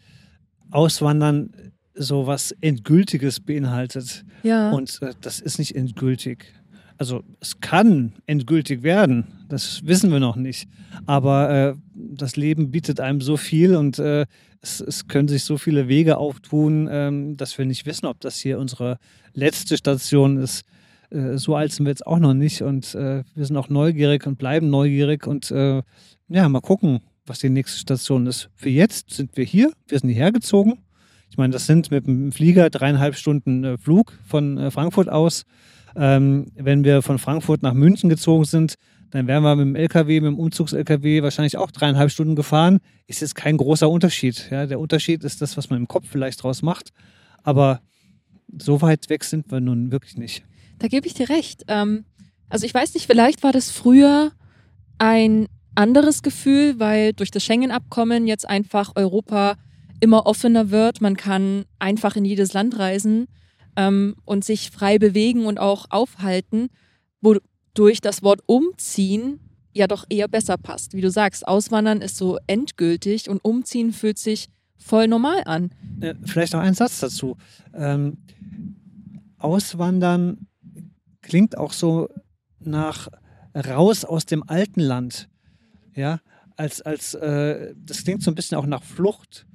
Auswandern 0.75 1.51
so 1.93 2.27
was 2.27 2.51
Endgültiges 2.61 3.39
beinhaltet. 3.39 4.25
Ja. 4.43 4.71
Und 4.71 4.99
äh, 5.01 5.13
das 5.21 5.39
ist 5.39 5.57
nicht 5.57 5.75
endgültig. 5.75 6.53
Also 6.97 7.23
es 7.41 7.59
kann 7.59 8.13
endgültig 8.25 8.83
werden, 8.83 9.25
das 9.49 9.85
wissen 9.85 10.11
wir 10.11 10.19
noch 10.19 10.35
nicht. 10.35 10.67
Aber 11.05 11.49
äh, 11.49 11.73
das 11.93 12.35
Leben 12.35 12.71
bietet 12.71 12.99
einem 12.99 13.21
so 13.21 13.37
viel 13.37 13.75
und 13.75 13.99
äh, 13.99 14.25
es, 14.61 14.79
es, 14.79 15.07
können 15.07 15.27
sich 15.27 15.43
so 15.43 15.57
viele 15.57 15.87
Wege 15.87 16.17
auftun, 16.17 16.87
ähm, 16.89 17.37
dass 17.37 17.57
wir 17.57 17.65
nicht 17.65 17.85
wissen, 17.85 18.05
ob 18.05 18.19
das 18.21 18.37
hier 18.37 18.59
unsere 18.59 18.97
letzte 19.33 19.77
Station 19.77 20.37
ist. 20.37 20.63
Äh, 21.09 21.37
so 21.37 21.55
alt 21.55 21.73
sind 21.73 21.85
wir 21.85 21.91
jetzt 21.91 22.07
auch 22.07 22.19
noch 22.19 22.33
nicht 22.33 22.61
und 22.61 22.95
äh, 22.95 23.23
wir 23.35 23.45
sind 23.45 23.57
auch 23.57 23.69
neugierig 23.69 24.25
und 24.25 24.37
bleiben 24.37 24.69
neugierig 24.69 25.27
und 25.27 25.51
äh, 25.51 25.81
ja, 26.29 26.49
mal 26.49 26.61
gucken, 26.61 27.01
was 27.25 27.39
die 27.39 27.49
nächste 27.49 27.79
Station 27.79 28.27
ist. 28.27 28.49
Für 28.55 28.69
jetzt 28.69 29.11
sind 29.11 29.35
wir 29.35 29.43
hier, 29.43 29.71
wir 29.87 29.99
sind 29.99 30.09
hierher 30.09 30.31
gezogen. 30.31 30.79
Ich 31.29 31.37
meine, 31.37 31.53
das 31.53 31.65
sind 31.65 31.91
mit 31.91 32.07
dem 32.07 32.31
Flieger 32.31 32.69
dreieinhalb 32.69 33.15
Stunden 33.15 33.63
äh, 33.63 33.77
Flug 33.77 34.13
von 34.25 34.57
äh, 34.57 34.71
Frankfurt 34.71 35.09
aus. 35.09 35.43
Ähm, 35.95 36.47
wenn 36.55 36.83
wir 36.83 37.01
von 37.01 37.19
Frankfurt 37.19 37.61
nach 37.61 37.73
München 37.73 38.09
gezogen 38.09 38.45
sind, 38.45 38.75
dann 39.11 39.27
wären 39.27 39.43
wir 39.43 39.55
mit 39.55 39.65
dem 39.65 39.75
LKW, 39.75 40.19
mit 40.19 40.27
dem 40.27 40.39
Umzugs-LKW 40.39 41.23
wahrscheinlich 41.23 41.57
auch 41.57 41.71
dreieinhalb 41.71 42.11
Stunden 42.11 42.35
gefahren. 42.35 42.79
Ist 43.07 43.21
jetzt 43.21 43.35
kein 43.35 43.57
großer 43.57 43.89
Unterschied. 43.89 44.49
Ja, 44.51 44.65
der 44.65 44.79
Unterschied 44.79 45.23
ist 45.23 45.41
das, 45.41 45.57
was 45.57 45.69
man 45.69 45.79
im 45.79 45.87
Kopf 45.87 46.07
vielleicht 46.09 46.43
draus 46.43 46.61
macht. 46.61 46.91
Aber 47.43 47.81
so 48.57 48.81
weit 48.81 49.09
weg 49.09 49.23
sind 49.23 49.51
wir 49.51 49.61
nun 49.61 49.91
wirklich 49.91 50.17
nicht. 50.17 50.43
Da 50.79 50.87
gebe 50.87 51.07
ich 51.07 51.13
dir 51.13 51.29
recht. 51.29 51.63
Ähm, 51.67 52.05
also 52.49 52.65
ich 52.65 52.73
weiß 52.73 52.93
nicht, 52.93 53.07
vielleicht 53.07 53.43
war 53.43 53.51
das 53.51 53.71
früher 53.71 54.31
ein 54.97 55.47
anderes 55.75 56.23
Gefühl, 56.23 56.79
weil 56.79 57.13
durch 57.13 57.31
das 57.31 57.43
Schengen-Abkommen 57.43 58.27
jetzt 58.27 58.47
einfach 58.47 58.93
Europa 58.95 59.57
immer 59.99 60.25
offener 60.25 60.71
wird. 60.71 61.01
Man 61.01 61.17
kann 61.17 61.65
einfach 61.79 62.15
in 62.15 62.25
jedes 62.25 62.53
Land 62.53 62.77
reisen 62.79 63.27
ähm, 63.75 64.15
und 64.25 64.43
sich 64.43 64.71
frei 64.71 64.97
bewegen 64.97 65.45
und 65.45 65.59
auch 65.59 65.87
aufhalten, 65.89 66.69
wodurch 67.21 68.01
das 68.01 68.23
Wort 68.23 68.41
umziehen 68.45 69.39
ja 69.75 69.87
doch 69.87 70.05
eher 70.09 70.27
besser 70.27 70.57
passt. 70.57 70.93
Wie 70.93 71.01
du 71.01 71.11
sagst, 71.11 71.47
Auswandern 71.47 72.01
ist 72.01 72.17
so 72.17 72.39
endgültig 72.47 73.29
und 73.29 73.43
umziehen 73.43 73.91
fühlt 73.91 74.17
sich 74.17 74.47
voll 74.77 75.07
normal 75.07 75.43
an. 75.45 75.71
Vielleicht 76.23 76.53
noch 76.53 76.61
ein 76.61 76.73
Satz 76.73 77.01
dazu. 77.01 77.37
Ähm, 77.73 78.17
Auswandern 79.37 80.47
klingt 81.21 81.57
auch 81.57 81.73
so 81.73 82.07
nach 82.59 83.09
raus 83.53 84.05
aus 84.05 84.25
dem 84.25 84.47
alten 84.47 84.79
Land 84.79 85.27
ja, 85.95 86.19
als, 86.57 86.81
als 86.81 87.13
äh, 87.15 87.73
das 87.75 88.03
klingt 88.03 88.23
so 88.23 88.31
ein 88.31 88.35
bisschen 88.35 88.57
auch 88.57 88.65
nach 88.65 88.83
Flucht. 88.83 89.45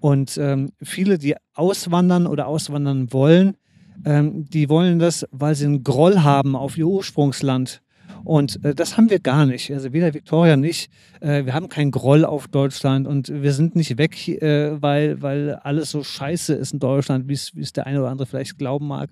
Und 0.00 0.38
ähm, 0.38 0.72
viele, 0.82 1.18
die 1.18 1.36
auswandern 1.54 2.26
oder 2.26 2.46
auswandern 2.46 3.12
wollen, 3.12 3.56
ähm, 4.04 4.46
die 4.48 4.68
wollen 4.68 4.98
das, 4.98 5.26
weil 5.30 5.54
sie 5.54 5.66
einen 5.66 5.84
Groll 5.84 6.20
haben 6.20 6.56
auf 6.56 6.78
ihr 6.78 6.86
Ursprungsland. 6.86 7.82
Und 8.24 8.64
äh, 8.64 8.74
das 8.74 8.96
haben 8.96 9.10
wir 9.10 9.18
gar 9.18 9.46
nicht. 9.46 9.70
Also 9.72 9.92
weder 9.92 10.12
Victoria 10.14 10.56
nicht. 10.56 10.90
Äh, 11.20 11.44
wir 11.44 11.54
haben 11.54 11.68
keinen 11.68 11.90
Groll 11.90 12.24
auf 12.24 12.48
Deutschland 12.48 13.06
und 13.06 13.28
wir 13.28 13.52
sind 13.52 13.76
nicht 13.76 13.98
weg, 13.98 14.28
äh, 14.28 14.80
weil, 14.80 15.20
weil 15.22 15.54
alles 15.54 15.90
so 15.90 16.02
scheiße 16.02 16.54
ist 16.54 16.72
in 16.72 16.78
Deutschland, 16.78 17.28
wie 17.28 17.34
es 17.34 17.72
der 17.72 17.86
eine 17.86 18.00
oder 18.00 18.10
andere 18.10 18.26
vielleicht 18.26 18.58
glauben 18.58 18.88
mag. 18.88 19.10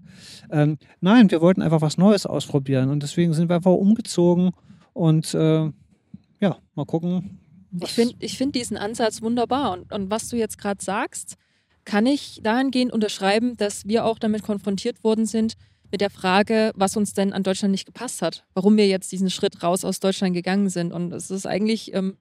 Ähm, 0.50 0.78
nein, 1.00 1.30
wir 1.30 1.40
wollten 1.40 1.62
einfach 1.62 1.82
was 1.82 1.98
Neues 1.98 2.26
ausprobieren 2.26 2.90
und 2.90 3.02
deswegen 3.02 3.32
sind 3.32 3.48
wir 3.48 3.56
einfach 3.56 3.72
umgezogen 3.72 4.50
und 4.92 5.34
äh, 5.34 5.70
ja, 6.40 6.58
mal 6.74 6.84
gucken. 6.84 7.40
Ich 7.82 7.92
finde 7.92 8.14
ich 8.20 8.38
find 8.38 8.54
diesen 8.54 8.76
Ansatz 8.76 9.20
wunderbar. 9.22 9.72
Und, 9.72 9.92
und 9.92 10.10
was 10.10 10.28
du 10.28 10.36
jetzt 10.36 10.58
gerade 10.58 10.82
sagst, 10.82 11.36
kann 11.84 12.06
ich 12.06 12.40
dahingehend 12.42 12.92
unterschreiben, 12.92 13.56
dass 13.56 13.86
wir 13.86 14.04
auch 14.04 14.18
damit 14.18 14.42
konfrontiert 14.42 15.02
worden 15.04 15.26
sind 15.26 15.54
mit 15.90 16.00
der 16.00 16.10
Frage, 16.10 16.72
was 16.74 16.96
uns 16.96 17.14
denn 17.14 17.32
an 17.32 17.42
Deutschland 17.42 17.72
nicht 17.72 17.86
gepasst 17.86 18.20
hat, 18.20 18.44
warum 18.54 18.76
wir 18.76 18.86
jetzt 18.86 19.10
diesen 19.10 19.30
Schritt 19.30 19.62
raus 19.62 19.84
aus 19.84 20.00
Deutschland 20.00 20.34
gegangen 20.34 20.68
sind. 20.68 20.92
Und 20.92 21.12
es 21.12 21.30
ist 21.30 21.46
eigentlich, 21.46 21.94
ähm, 21.94 22.16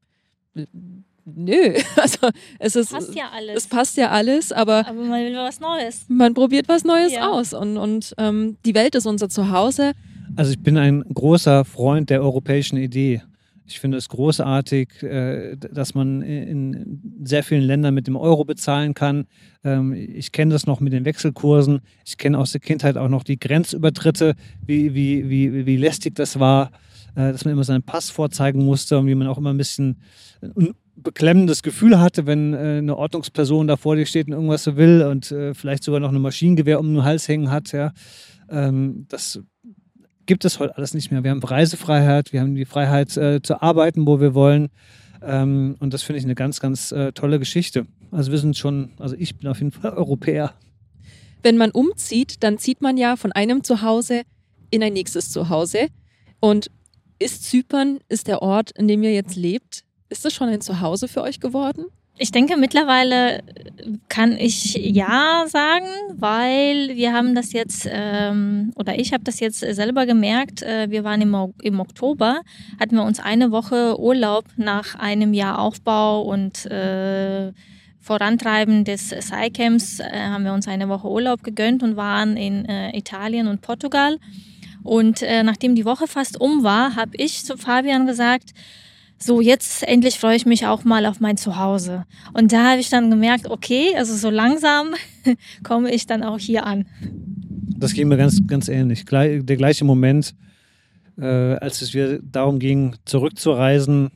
nö, 1.25 1.73
also 1.97 2.29
es 2.59 2.75
ist, 2.75 2.91
passt 2.91 3.15
ja 3.15 3.29
alles. 3.33 3.57
es 3.57 3.67
passt 3.67 3.97
ja 3.97 4.09
alles, 4.09 4.51
aber, 4.51 4.87
aber 4.87 5.03
man 5.03 5.25
will 5.25 5.35
was 5.35 5.59
Neues. 5.59 6.05
Man 6.07 6.33
probiert 6.33 6.69
was 6.69 6.83
Neues 6.83 7.13
ja. 7.13 7.29
aus 7.29 7.53
und, 7.53 7.77
und 7.77 8.13
ähm, 8.17 8.57
die 8.65 8.73
Welt 8.73 8.95
ist 8.95 9.05
unser 9.05 9.27
Zuhause. 9.29 9.91
Also 10.35 10.51
ich 10.51 10.59
bin 10.59 10.77
ein 10.77 11.03
großer 11.13 11.65
Freund 11.65 12.09
der 12.09 12.21
europäischen 12.21 12.77
Idee. 12.77 13.21
Ich 13.69 13.79
finde 13.81 13.97
es 13.97 14.07
großartig, 14.07 15.03
äh, 15.03 15.57
dass 15.57 15.93
man 15.93 16.21
in 16.21 17.01
sehr 17.23 17.43
vielen 17.43 17.63
Ländern 17.63 17.93
mit 17.93 18.07
dem 18.07 18.15
Euro 18.15 18.45
bezahlen 18.45 18.93
kann. 18.93 19.25
Ähm, 19.63 19.93
ich 19.93 20.31
kenne 20.31 20.53
das 20.53 20.65
noch 20.65 20.79
mit 20.79 20.93
den 20.93 21.03
Wechselkursen. 21.03 21.81
Ich 22.05 22.17
kenne 22.17 22.37
aus 22.37 22.53
der 22.53 22.61
Kindheit 22.61 22.97
auch 22.97 23.09
noch 23.09 23.23
die 23.23 23.37
Grenzübertritte, 23.37 24.35
wie, 24.65 24.93
wie, 24.93 25.29
wie, 25.29 25.65
wie 25.65 25.77
lästig 25.77 26.15
das 26.15 26.39
war. 26.39 26.71
äh, 27.15 27.31
dass 27.31 27.43
man 27.45 27.53
immer 27.53 27.63
seinen 27.63 27.83
Pass 27.83 28.09
vorzeigen 28.09 28.63
musste 28.63 28.97
und 28.99 29.07
wie 29.07 29.15
man 29.15 29.27
auch 29.27 29.37
immer 29.37 29.51
ein 29.51 29.57
bisschen 29.57 29.97
ein 30.41 30.73
beklemmendes 30.95 31.61
Gefühl 31.61 31.99
hatte, 31.99 32.25
wenn 32.25 32.53
äh, 32.53 32.77
eine 32.77 32.95
Ordnungsperson 32.95 33.67
da 33.67 33.75
vor 33.75 33.95
dir 33.95 34.05
steht 34.05 34.27
und 34.27 34.33
irgendwas 34.33 34.75
will 34.75 35.03
und 35.03 35.33
vielleicht 35.53 35.83
sogar 35.83 35.99
noch 35.99 36.13
ein 36.13 36.21
Maschinengewehr 36.21 36.79
um 36.79 36.93
den 36.93 37.03
Hals 37.03 37.27
hängen 37.27 37.51
hat. 37.51 37.71
Ja. 37.71 37.91
Ähm, 38.49 39.05
das 39.09 39.41
gibt 40.27 40.45
es 40.45 40.59
heute 40.59 40.77
alles 40.77 40.93
nicht 40.93 41.11
mehr. 41.11 41.23
Wir 41.23 41.31
haben 41.31 41.41
Reisefreiheit, 41.41 42.31
wir 42.31 42.41
haben 42.41 42.53
die 42.53 42.65
Freiheit 42.65 43.17
äh, 43.17 43.41
zu 43.41 43.61
arbeiten, 43.61 44.05
wo 44.05 44.19
wir 44.19 44.35
wollen. 44.35 44.69
Ähm, 45.23 45.75
und 45.79 45.93
das 45.93 46.03
finde 46.03 46.19
ich 46.19 46.25
eine 46.25 46.35
ganz, 46.35 46.59
ganz 46.59 46.91
äh, 46.91 47.11
tolle 47.13 47.39
Geschichte. 47.39 47.87
Also 48.11 48.31
wir 48.31 48.37
sind 48.37 48.55
schon, 48.55 48.91
also 48.99 49.15
ich 49.17 49.37
bin 49.37 49.49
auf 49.49 49.57
jeden 49.57 49.71
Fall 49.71 49.93
Europäer. 49.93 50.53
Wenn 51.41 51.57
man 51.57 51.71
umzieht, 51.71 52.43
dann 52.43 52.57
zieht 52.57 52.81
man 52.81 52.97
ja 52.97 53.15
von 53.15 53.31
einem 53.31 53.63
Zuhause 53.63 54.21
in 54.69 54.83
ein 54.83 54.93
nächstes 54.93 55.31
Zuhause. 55.31 55.87
Und 56.39 56.69
ist 57.19 57.43
Zypern, 57.43 57.99
ist 58.09 58.27
der 58.27 58.41
Ort, 58.41 58.71
in 58.71 58.87
dem 58.87 59.01
ihr 59.01 59.13
jetzt 59.13 59.35
lebt, 59.35 59.83
ist 60.09 60.23
das 60.23 60.33
schon 60.33 60.49
ein 60.49 60.61
Zuhause 60.61 61.07
für 61.07 61.21
euch 61.21 61.39
geworden? 61.39 61.85
Ich 62.19 62.31
denke, 62.31 62.57
mittlerweile 62.57 63.43
kann 64.09 64.37
ich 64.37 64.73
ja 64.73 65.45
sagen, 65.47 65.85
weil 66.13 66.95
wir 66.95 67.13
haben 67.13 67.35
das 67.35 67.53
jetzt, 67.53 67.87
ähm, 67.91 68.71
oder 68.75 68.97
ich 68.97 69.13
habe 69.13 69.23
das 69.23 69.39
jetzt 69.39 69.59
selber 69.59 70.07
gemerkt, 70.07 70.63
äh, 70.63 70.89
wir 70.89 71.03
waren 71.03 71.21
im, 71.21 71.53
im 71.61 71.79
Oktober, 71.79 72.41
hatten 72.79 72.95
wir 72.95 73.03
uns 73.03 73.19
eine 73.19 73.51
Woche 73.51 73.99
Urlaub 73.99 74.45
nach 74.57 74.95
einem 74.95 75.33
Jahr 75.33 75.59
Aufbau 75.59 76.23
und 76.23 76.65
äh, 76.65 77.51
Vorantreiben 77.99 78.83
des 78.83 79.09
SciCamps, 79.09 79.99
äh, 79.99 80.09
haben 80.11 80.43
wir 80.43 80.53
uns 80.53 80.67
eine 80.67 80.89
Woche 80.89 81.07
Urlaub 81.07 81.43
gegönnt 81.43 81.83
und 81.83 81.97
waren 81.97 82.35
in 82.35 82.65
äh, 82.65 82.97
Italien 82.97 83.47
und 83.47 83.61
Portugal. 83.61 84.17
Und 84.83 85.21
äh, 85.21 85.43
nachdem 85.43 85.75
die 85.75 85.85
Woche 85.85 86.07
fast 86.07 86.39
um 86.39 86.63
war, 86.63 86.95
habe 86.95 87.11
ich 87.17 87.45
zu 87.45 87.57
Fabian 87.57 88.07
gesagt, 88.07 88.53
so 89.19 89.41
jetzt 89.41 89.83
endlich 89.83 90.19
freue 90.19 90.35
ich 90.35 90.45
mich 90.45 90.67
auch 90.67 90.83
mal 90.83 91.05
auf 91.05 91.19
mein 91.19 91.37
Zuhause. 91.37 92.05
Und 92.33 92.51
da 92.51 92.71
habe 92.71 92.79
ich 92.79 92.89
dann 92.89 93.09
gemerkt, 93.09 93.49
okay, 93.49 93.95
also 93.97 94.15
so 94.15 94.29
langsam 94.29 94.93
komme 95.63 95.93
ich 95.93 96.05
dann 96.05 96.23
auch 96.23 96.39
hier 96.39 96.65
an. 96.65 96.85
Das 97.77 97.93
ging 97.93 98.07
mir 98.07 98.17
ganz, 98.17 98.41
ganz 98.47 98.67
ähnlich. 98.67 99.05
Der 99.05 99.41
gleiche 99.41 99.85
Moment, 99.85 100.35
äh, 101.17 101.25
als 101.25 101.81
es 101.81 101.93
wir 101.93 102.19
darum 102.21 102.59
ging, 102.59 102.95
zurückzureisen, 103.05 104.11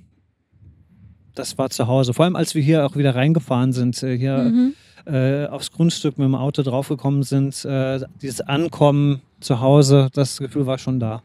das 1.35 1.57
war 1.57 1.69
zu 1.69 1.87
Hause. 1.87 2.13
Vor 2.13 2.25
allem, 2.25 2.35
als 2.35 2.55
wir 2.55 2.61
hier 2.61 2.85
auch 2.85 2.95
wieder 2.95 3.15
reingefahren 3.15 3.73
sind, 3.73 4.01
äh, 4.03 4.17
hier 4.17 4.37
mhm. 4.37 4.73
äh, 5.05 5.45
aufs 5.45 5.71
Grundstück 5.71 6.17
mit 6.17 6.25
dem 6.25 6.35
Auto 6.35 6.61
draufgekommen 6.61 7.23
sind, 7.23 7.63
äh, 7.65 8.01
dieses 8.21 8.41
Ankommen 8.41 9.21
zu 9.39 9.61
Hause, 9.61 10.09
das 10.13 10.37
Gefühl 10.37 10.65
war 10.65 10.77
schon 10.77 10.99
da. 10.99 11.23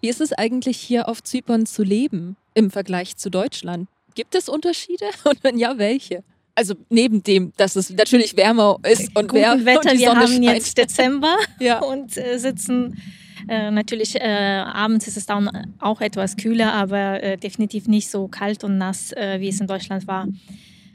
Wie 0.00 0.08
ist 0.08 0.20
es 0.20 0.32
eigentlich 0.32 0.76
hier 0.76 1.08
auf 1.08 1.22
Zypern 1.22 1.66
zu 1.66 1.82
leben 1.82 2.36
im 2.58 2.70
Vergleich 2.70 3.16
zu 3.16 3.30
Deutschland? 3.30 3.88
Gibt 4.14 4.34
es 4.34 4.48
Unterschiede 4.48 5.06
und 5.24 5.42
wenn 5.42 5.58
ja, 5.58 5.78
welche? 5.78 6.24
Also 6.54 6.74
neben 6.90 7.22
dem, 7.22 7.52
dass 7.56 7.76
es 7.76 7.90
natürlich 7.90 8.36
wärmer 8.36 8.78
ist 8.82 9.16
und 9.16 9.28
Guten 9.28 9.42
wär 9.42 9.64
Wetter. 9.64 9.92
Und 9.92 9.98
wir 9.98 10.08
Sonne 10.08 10.20
haben 10.20 10.32
scheint. 10.32 10.44
jetzt 10.44 10.76
Dezember 10.76 11.36
ja. 11.60 11.78
und 11.78 12.16
äh, 12.16 12.36
sitzen 12.38 13.00
äh, 13.48 13.70
natürlich 13.70 14.16
äh, 14.16 14.62
abends 14.64 15.06
ist 15.06 15.16
es 15.16 15.26
dann 15.26 15.48
auch 15.78 16.00
etwas 16.00 16.36
kühler, 16.36 16.74
aber 16.74 17.22
äh, 17.22 17.36
definitiv 17.38 17.86
nicht 17.86 18.10
so 18.10 18.26
kalt 18.26 18.64
und 18.64 18.76
nass, 18.76 19.12
äh, 19.12 19.38
wie 19.40 19.48
es 19.48 19.60
in 19.60 19.68
Deutschland 19.68 20.06
war. 20.08 20.26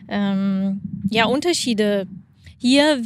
Ähm, 0.10 0.82
ja, 1.10 1.26
Unterschiede. 1.26 2.08
Hier 2.60 3.02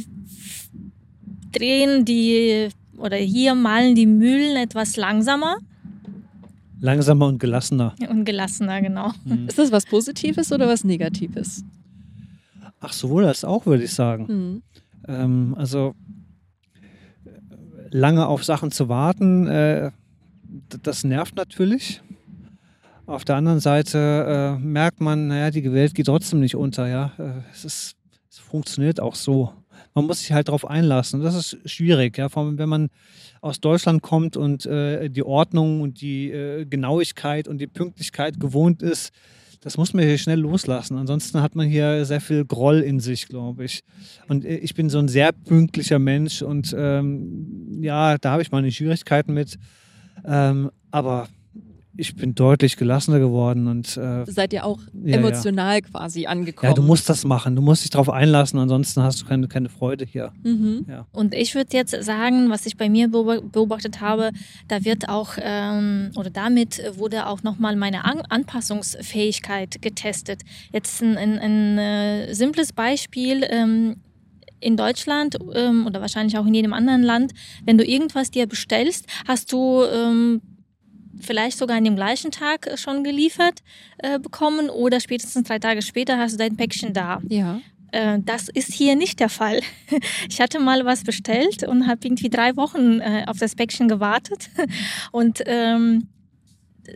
drehen 1.52 2.04
die 2.04 2.68
oder 2.98 3.16
hier 3.16 3.54
malen 3.54 3.94
die 3.94 4.06
Mühlen 4.06 4.56
etwas 4.56 4.96
langsamer. 4.96 5.58
Langsamer 6.80 7.26
und 7.26 7.38
gelassener. 7.38 7.94
Und 8.08 8.24
gelassener, 8.24 8.80
genau. 8.80 9.12
Mhm. 9.24 9.48
Ist 9.48 9.58
das 9.58 9.72
was 9.72 9.84
Positives 9.84 10.52
oder 10.52 10.68
was 10.68 10.84
Negatives? 10.84 11.64
Ach, 12.80 12.92
sowohl 12.92 13.24
als 13.24 13.44
auch, 13.44 13.66
würde 13.66 13.84
ich 13.84 13.92
sagen. 13.92 14.26
Mhm. 14.28 14.62
Ähm, 15.08 15.54
also 15.58 15.94
lange 17.90 18.26
auf 18.26 18.44
Sachen 18.44 18.70
zu 18.70 18.88
warten, 18.88 19.46
äh, 19.46 19.90
das 20.82 21.04
nervt 21.04 21.36
natürlich. 21.36 22.02
Auf 23.06 23.24
der 23.24 23.36
anderen 23.36 23.60
Seite 23.60 24.58
äh, 24.58 24.62
merkt 24.62 25.00
man, 25.00 25.28
naja, 25.28 25.50
die 25.50 25.72
Welt 25.72 25.94
geht 25.94 26.06
trotzdem 26.06 26.40
nicht 26.40 26.56
unter. 26.56 26.86
Ja? 26.88 27.12
Äh, 27.18 27.42
es, 27.52 27.64
ist, 27.64 27.96
es 28.30 28.38
funktioniert 28.38 29.00
auch 29.00 29.14
so. 29.14 29.52
Man 29.94 30.06
muss 30.06 30.20
sich 30.20 30.32
halt 30.32 30.48
darauf 30.48 30.68
einlassen. 30.68 31.22
das 31.22 31.34
ist 31.34 31.58
schwierig, 31.68 32.16
ja? 32.18 32.28
Vor 32.28 32.44
allem, 32.44 32.58
wenn 32.58 32.68
man 32.68 32.88
aus 33.40 33.60
Deutschland 33.60 34.02
kommt 34.02 34.36
und 34.36 34.66
äh, 34.66 35.08
die 35.08 35.22
Ordnung 35.22 35.80
und 35.80 36.00
die 36.00 36.30
äh, 36.30 36.64
Genauigkeit 36.64 37.48
und 37.48 37.58
die 37.58 37.66
Pünktlichkeit 37.66 38.40
gewohnt 38.40 38.82
ist, 38.82 39.12
das 39.60 39.76
muss 39.76 39.92
man 39.92 40.04
hier 40.04 40.18
schnell 40.18 40.38
loslassen. 40.38 40.96
Ansonsten 40.96 41.42
hat 41.42 41.56
man 41.56 41.66
hier 41.66 42.04
sehr 42.04 42.20
viel 42.20 42.44
Groll 42.44 42.80
in 42.80 43.00
sich, 43.00 43.26
glaube 43.26 43.64
ich. 43.64 43.82
Und 44.28 44.44
äh, 44.44 44.56
ich 44.58 44.74
bin 44.74 44.88
so 44.88 44.98
ein 44.98 45.08
sehr 45.08 45.32
pünktlicher 45.32 45.98
Mensch 45.98 46.42
und 46.42 46.74
ähm, 46.78 47.80
ja, 47.82 48.18
da 48.18 48.32
habe 48.32 48.42
ich 48.42 48.52
meine 48.52 48.70
Schwierigkeiten 48.70 49.34
mit. 49.34 49.58
Ähm, 50.24 50.70
aber 50.90 51.28
ich 51.98 52.14
bin 52.14 52.34
deutlich 52.34 52.76
gelassener 52.76 53.18
geworden 53.18 53.66
und 53.66 53.96
äh, 53.96 54.24
seid 54.24 54.52
ihr 54.52 54.64
auch 54.64 54.78
ja, 55.04 55.16
emotional 55.16 55.74
ja. 55.74 55.80
quasi 55.80 56.26
angekommen. 56.26 56.70
Ja, 56.70 56.74
du 56.74 56.82
musst 56.82 57.08
das 57.08 57.24
machen, 57.24 57.56
du 57.56 57.62
musst 57.62 57.82
dich 57.82 57.90
darauf 57.90 58.08
einlassen, 58.08 58.60
ansonsten 58.60 59.02
hast 59.02 59.20
du 59.20 59.26
keine, 59.26 59.48
keine 59.48 59.68
Freude 59.68 60.04
hier. 60.04 60.32
Mhm. 60.44 60.86
Ja. 60.88 61.06
Und 61.12 61.34
ich 61.34 61.56
würde 61.56 61.76
jetzt 61.76 62.00
sagen, 62.04 62.50
was 62.50 62.66
ich 62.66 62.76
bei 62.76 62.88
mir 62.88 63.08
beobachtet 63.08 64.00
habe, 64.00 64.30
da 64.68 64.84
wird 64.84 65.08
auch 65.08 65.32
ähm, 65.40 66.12
oder 66.14 66.30
damit 66.30 66.80
wurde 66.96 67.26
auch 67.26 67.42
nochmal 67.42 67.74
meine 67.74 68.04
An 68.04 68.22
Anpassungsfähigkeit 68.28 69.82
getestet. 69.82 70.42
Jetzt 70.72 71.02
ein, 71.02 71.16
ein, 71.16 71.38
ein 71.38 71.78
äh, 71.78 72.34
simples 72.34 72.72
Beispiel. 72.72 73.44
Ähm, 73.50 73.96
in 74.60 74.76
Deutschland 74.76 75.38
ähm, 75.54 75.86
oder 75.86 76.00
wahrscheinlich 76.00 76.36
auch 76.36 76.44
in 76.44 76.52
jedem 76.52 76.72
anderen 76.72 77.04
Land, 77.04 77.32
wenn 77.64 77.78
du 77.78 77.84
irgendwas 77.84 78.32
dir 78.32 78.48
bestellst, 78.48 79.06
hast 79.24 79.52
du 79.52 79.84
ähm, 79.84 80.40
vielleicht 81.20 81.58
sogar 81.58 81.76
an 81.76 81.84
dem 81.84 81.96
gleichen 81.96 82.30
Tag 82.30 82.66
äh, 82.66 82.76
schon 82.76 83.04
geliefert 83.04 83.60
äh, 83.98 84.18
bekommen 84.18 84.70
oder 84.70 85.00
spätestens 85.00 85.48
drei 85.48 85.58
Tage 85.58 85.82
später 85.82 86.18
hast 86.18 86.34
du 86.34 86.38
dein 86.38 86.56
Päckchen 86.56 86.92
da. 86.92 87.20
Ja. 87.28 87.60
Äh, 87.92 88.18
das 88.24 88.48
ist 88.48 88.72
hier 88.72 88.96
nicht 88.96 89.20
der 89.20 89.28
Fall. 89.28 89.60
Ich 90.28 90.40
hatte 90.40 90.60
mal 90.60 90.84
was 90.84 91.04
bestellt 91.04 91.62
und 91.66 91.86
habe 91.86 92.00
irgendwie 92.04 92.28
drei 92.28 92.56
Wochen 92.56 93.00
äh, 93.00 93.24
auf 93.26 93.38
das 93.38 93.54
Päckchen 93.54 93.88
gewartet. 93.88 94.50
Und 95.12 95.42
ähm, 95.46 96.08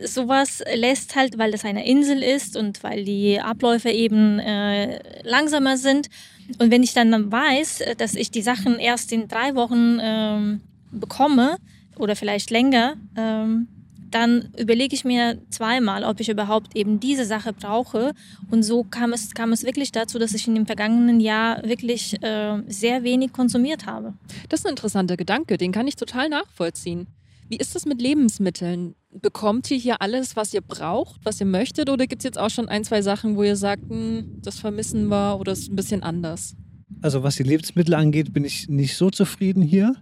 sowas 0.03 0.63
lässt 0.75 1.15
halt, 1.15 1.37
weil 1.37 1.51
das 1.51 1.65
eine 1.65 1.85
Insel 1.85 2.23
ist 2.23 2.57
und 2.57 2.83
weil 2.83 3.03
die 3.03 3.39
Abläufe 3.39 3.89
eben 3.89 4.39
äh, 4.39 4.99
langsamer 5.23 5.77
sind. 5.77 6.09
Und 6.57 6.71
wenn 6.71 6.83
ich 6.83 6.93
dann 6.93 7.31
weiß, 7.31 7.83
dass 7.97 8.15
ich 8.15 8.31
die 8.31 8.41
Sachen 8.41 8.79
erst 8.79 9.11
in 9.11 9.27
drei 9.27 9.55
Wochen 9.55 9.99
ähm, 10.01 10.61
bekomme 10.91 11.57
oder 11.97 12.15
vielleicht 12.15 12.49
länger, 12.49 12.95
ähm, 13.15 13.67
dann 14.13 14.49
überlege 14.57 14.95
ich 14.95 15.03
mir 15.03 15.41
zweimal, 15.49 16.03
ob 16.03 16.19
ich 16.19 16.29
überhaupt 16.29 16.75
eben 16.75 16.99
diese 16.99 17.25
Sache 17.25 17.53
brauche. 17.53 18.13
Und 18.51 18.63
so 18.63 18.83
kam 18.83 19.13
es, 19.13 19.33
kam 19.33 19.51
es 19.51 19.63
wirklich 19.63 19.91
dazu, 19.91 20.19
dass 20.19 20.33
ich 20.33 20.47
in 20.47 20.55
dem 20.55 20.65
vergangenen 20.65 21.19
Jahr 21.19 21.63
wirklich 21.63 22.21
äh, 22.21 22.61
sehr 22.67 23.03
wenig 23.03 23.33
konsumiert 23.33 23.85
habe. 23.85 24.13
Das 24.49 24.61
ist 24.61 24.65
ein 24.65 24.71
interessanter 24.71 25.17
Gedanke, 25.17 25.57
den 25.57 25.71
kann 25.71 25.87
ich 25.87 25.95
total 25.95 26.29
nachvollziehen. 26.29 27.07
Wie 27.49 27.57
ist 27.57 27.75
das 27.75 27.85
mit 27.85 28.01
Lebensmitteln? 28.01 28.95
Bekommt 29.11 29.69
ihr 29.69 29.77
hier 29.77 30.01
alles, 30.01 30.35
was 30.35 30.53
ihr 30.53 30.61
braucht, 30.61 31.19
was 31.23 31.39
ihr 31.39 31.45
möchtet? 31.45 31.89
Oder 31.89 32.07
gibt 32.07 32.21
es 32.21 32.23
jetzt 32.23 32.39
auch 32.39 32.49
schon 32.49 32.69
ein, 32.69 32.83
zwei 32.83 33.01
Sachen, 33.01 33.35
wo 33.35 33.43
ihr 33.43 33.55
sagt, 33.55 33.89
hm, 33.89 34.39
das 34.41 34.59
vermissen 34.59 35.07
wir 35.07 35.39
oder 35.39 35.51
ist 35.51 35.71
ein 35.71 35.75
bisschen 35.75 36.03
anders? 36.03 36.55
Also 37.01 37.23
was 37.23 37.35
die 37.35 37.43
Lebensmittel 37.43 37.95
angeht, 37.95 38.33
bin 38.33 38.45
ich 38.45 38.69
nicht 38.69 38.95
so 38.95 39.09
zufrieden 39.09 39.61
hier. 39.61 39.95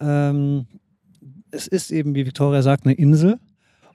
Ähm, 0.00 0.66
es 1.50 1.66
ist 1.66 1.90
eben, 1.90 2.14
wie 2.14 2.26
Victoria 2.26 2.62
sagt, 2.62 2.86
eine 2.86 2.94
Insel 2.94 3.38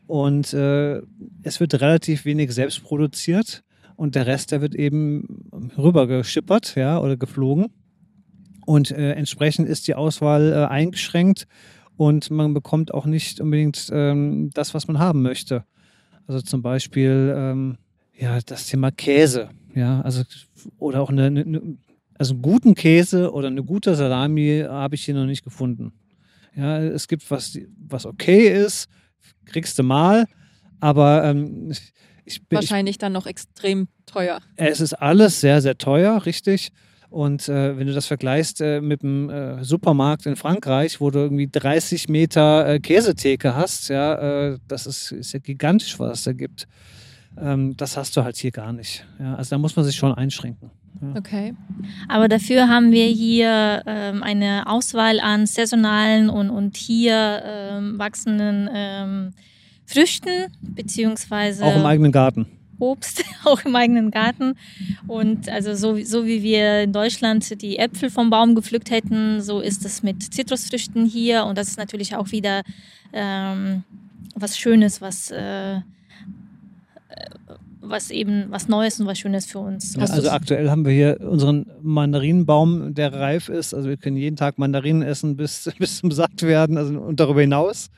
und 0.08 0.54
äh, 0.54 1.02
es 1.44 1.60
wird 1.60 1.80
relativ 1.82 2.26
wenig 2.26 2.54
selbst 2.54 2.84
produziert 2.84 3.64
und 3.96 4.16
der 4.16 4.26
Rest, 4.26 4.52
der 4.52 4.62
wird 4.62 4.76
eben 4.76 5.46
rübergeschippert 5.78 6.76
ja, 6.76 7.00
oder 7.00 7.18
geflogen. 7.18 7.68
Und 8.66 8.92
äh, 8.92 9.14
entsprechend 9.14 9.68
ist 9.68 9.88
die 9.88 9.96
Auswahl 9.96 10.52
äh, 10.52 10.66
eingeschränkt 10.66 11.48
und 11.98 12.32
man 12.32 12.54
bekommt 12.54 12.94
auch 12.94 13.06
nicht 13.06 13.40
unbedingt 13.40 13.90
ähm, 13.92 14.50
das, 14.54 14.74
was 14.74 14.88
man 14.88 15.00
haben 15.00 15.22
möchte. 15.22 15.66
Also 16.28 16.42
zum 16.42 16.62
Beispiel 16.62 17.34
ähm, 17.36 17.78
ja, 18.18 18.40
das 18.46 18.68
Thema 18.68 18.92
Käse. 18.92 19.50
Ja, 19.76 20.02
also, 20.02 20.24
oder 20.78 21.02
auch 21.02 21.10
eine, 21.10 21.25
eine, 21.25 21.78
also 22.17 22.34
einen 22.34 22.42
guten 22.42 22.75
Käse 22.75 23.32
oder 23.32 23.48
eine 23.48 23.63
gute 23.63 23.96
Salami 23.96 24.63
habe 24.67 24.96
ich 24.96 25.06
hier 25.06 25.15
noch 25.15 25.25
nicht 25.25 25.44
gefunden. 25.44 25.94
Ja, 26.56 26.79
es 26.79 27.08
gibt 27.08 27.29
was, 27.31 27.58
was 27.87 28.06
okay 28.06 28.47
ist, 28.49 28.87
kriegst 29.45 29.79
du 29.79 29.83
mal, 29.83 30.25
aber 30.79 31.23
ähm, 31.23 31.71
ich 32.25 32.45
bin. 32.47 32.58
Wahrscheinlich 32.58 32.95
ich, 32.95 32.97
dann 32.97 33.13
noch 33.13 33.25
extrem 33.25 33.87
teuer. 34.06 34.39
Es 34.56 34.81
ist 34.81 34.93
alles 34.93 35.41
sehr, 35.41 35.62
sehr 35.62 35.77
teuer, 35.77 36.25
richtig. 36.25 36.71
Und 37.10 37.49
äh, 37.49 37.77
wenn 37.77 37.87
du 37.87 37.93
das 37.93 38.08
vergleichst 38.08 38.62
äh, 38.62 38.79
mit 38.79 39.04
dem 39.04 39.29
äh, 39.29 39.65
Supermarkt 39.65 40.25
in 40.25 40.37
Frankreich, 40.37 41.02
wo 41.02 41.12
du 41.12 41.19
irgendwie 41.19 41.49
30 41.52 42.08
Meter 42.08 42.65
äh, 42.65 42.79
Käsetheke 42.79 43.54
hast, 43.54 43.89
ja, 43.89 44.52
äh, 44.52 44.58
das 44.69 44.87
ist, 44.87 45.12
ist 45.12 45.33
ja 45.33 45.39
gigantisch, 45.39 45.99
was 45.99 46.19
es 46.19 46.23
da 46.23 46.31
gibt. 46.31 46.69
Ähm, 47.37 47.75
das 47.75 47.97
hast 47.97 48.15
du 48.15 48.23
halt 48.23 48.37
hier 48.37 48.52
gar 48.52 48.71
nicht. 48.71 49.06
Ja, 49.19 49.35
also 49.35 49.49
da 49.49 49.58
muss 49.58 49.75
man 49.75 49.83
sich 49.83 49.97
schon 49.97 50.13
einschränken. 50.13 50.71
Okay. 51.15 51.54
Aber 52.08 52.27
dafür 52.27 52.67
haben 52.67 52.92
wir 52.92 53.06
hier 53.08 53.81
ähm, 53.85 54.21
eine 54.21 54.67
Auswahl 54.67 55.19
an 55.19 55.46
saisonalen 55.48 56.29
und, 56.29 56.50
und 56.50 56.77
hier 56.77 57.42
ähm, 57.44 57.98
wachsenden 57.98 58.69
ähm, 58.73 59.33
Früchten, 59.85 60.48
beziehungsweise 60.62 61.65
Auch 61.65 61.75
im 61.75 61.85
eigenen 61.85 62.12
Garten. 62.12 62.46
Obst, 62.79 63.23
auch 63.44 63.63
im 63.65 63.75
eigenen 63.75 64.12
Garten. 64.12 64.56
Und 65.08 65.50
also 65.50 65.73
so, 65.75 66.04
so 66.04 66.25
wie 66.25 66.44
wir 66.44 66.81
in 66.81 66.94
Deutschland 66.94 67.62
die 67.62 67.77
Äpfel 67.77 68.10
vom 68.10 68.29
Baum 68.29 68.56
gepflückt 68.56 68.92
hätten, 68.92 69.42
so 69.42 69.60
ist 69.60 69.85
es 69.85 70.04
mit 70.04 70.33
Zitrusfrüchten 70.33 71.06
hier. 71.06 71.46
Und 71.46 71.58
das 71.58 71.69
ist 71.69 71.77
natürlich 71.77 72.15
auch 72.15 72.31
wieder 72.31 72.63
ähm, 73.13 73.83
was 74.35 74.58
Schönes, 74.58 75.02
was 75.02 75.31
äh, 75.31 75.81
was 77.82 78.12
eben 78.12 78.46
was 78.50 78.67
Neues 78.67 79.00
und 79.00 79.08
was 79.08 79.19
Schönes 79.19 79.46
für 79.46 79.60
uns. 79.60 79.96
Ja, 79.96 80.04
also 80.04 80.29
aktuell 80.29 80.69
haben 80.69 80.86
wir 80.86 80.94
hier 80.94 81.17
unseren 81.21 81.65
Mandarinenbaum, 81.82 82.94
der 82.94 83.13
reif 83.13 83.50
ist. 83.50 83.73
Also 83.73 83.90
wir 83.90 83.98
können 83.98 84.17
jeden 84.17 84.36
Tag 84.36 84.58
Mandarinen 84.58 85.02
essen 85.02 85.36
bis, 85.36 85.69
bis 85.79 86.00
zum 86.00 86.12
Sattwerden 86.12 86.77
also 86.77 87.00
und 87.00 87.19
darüber 87.19 87.42
hinaus. 87.42 87.90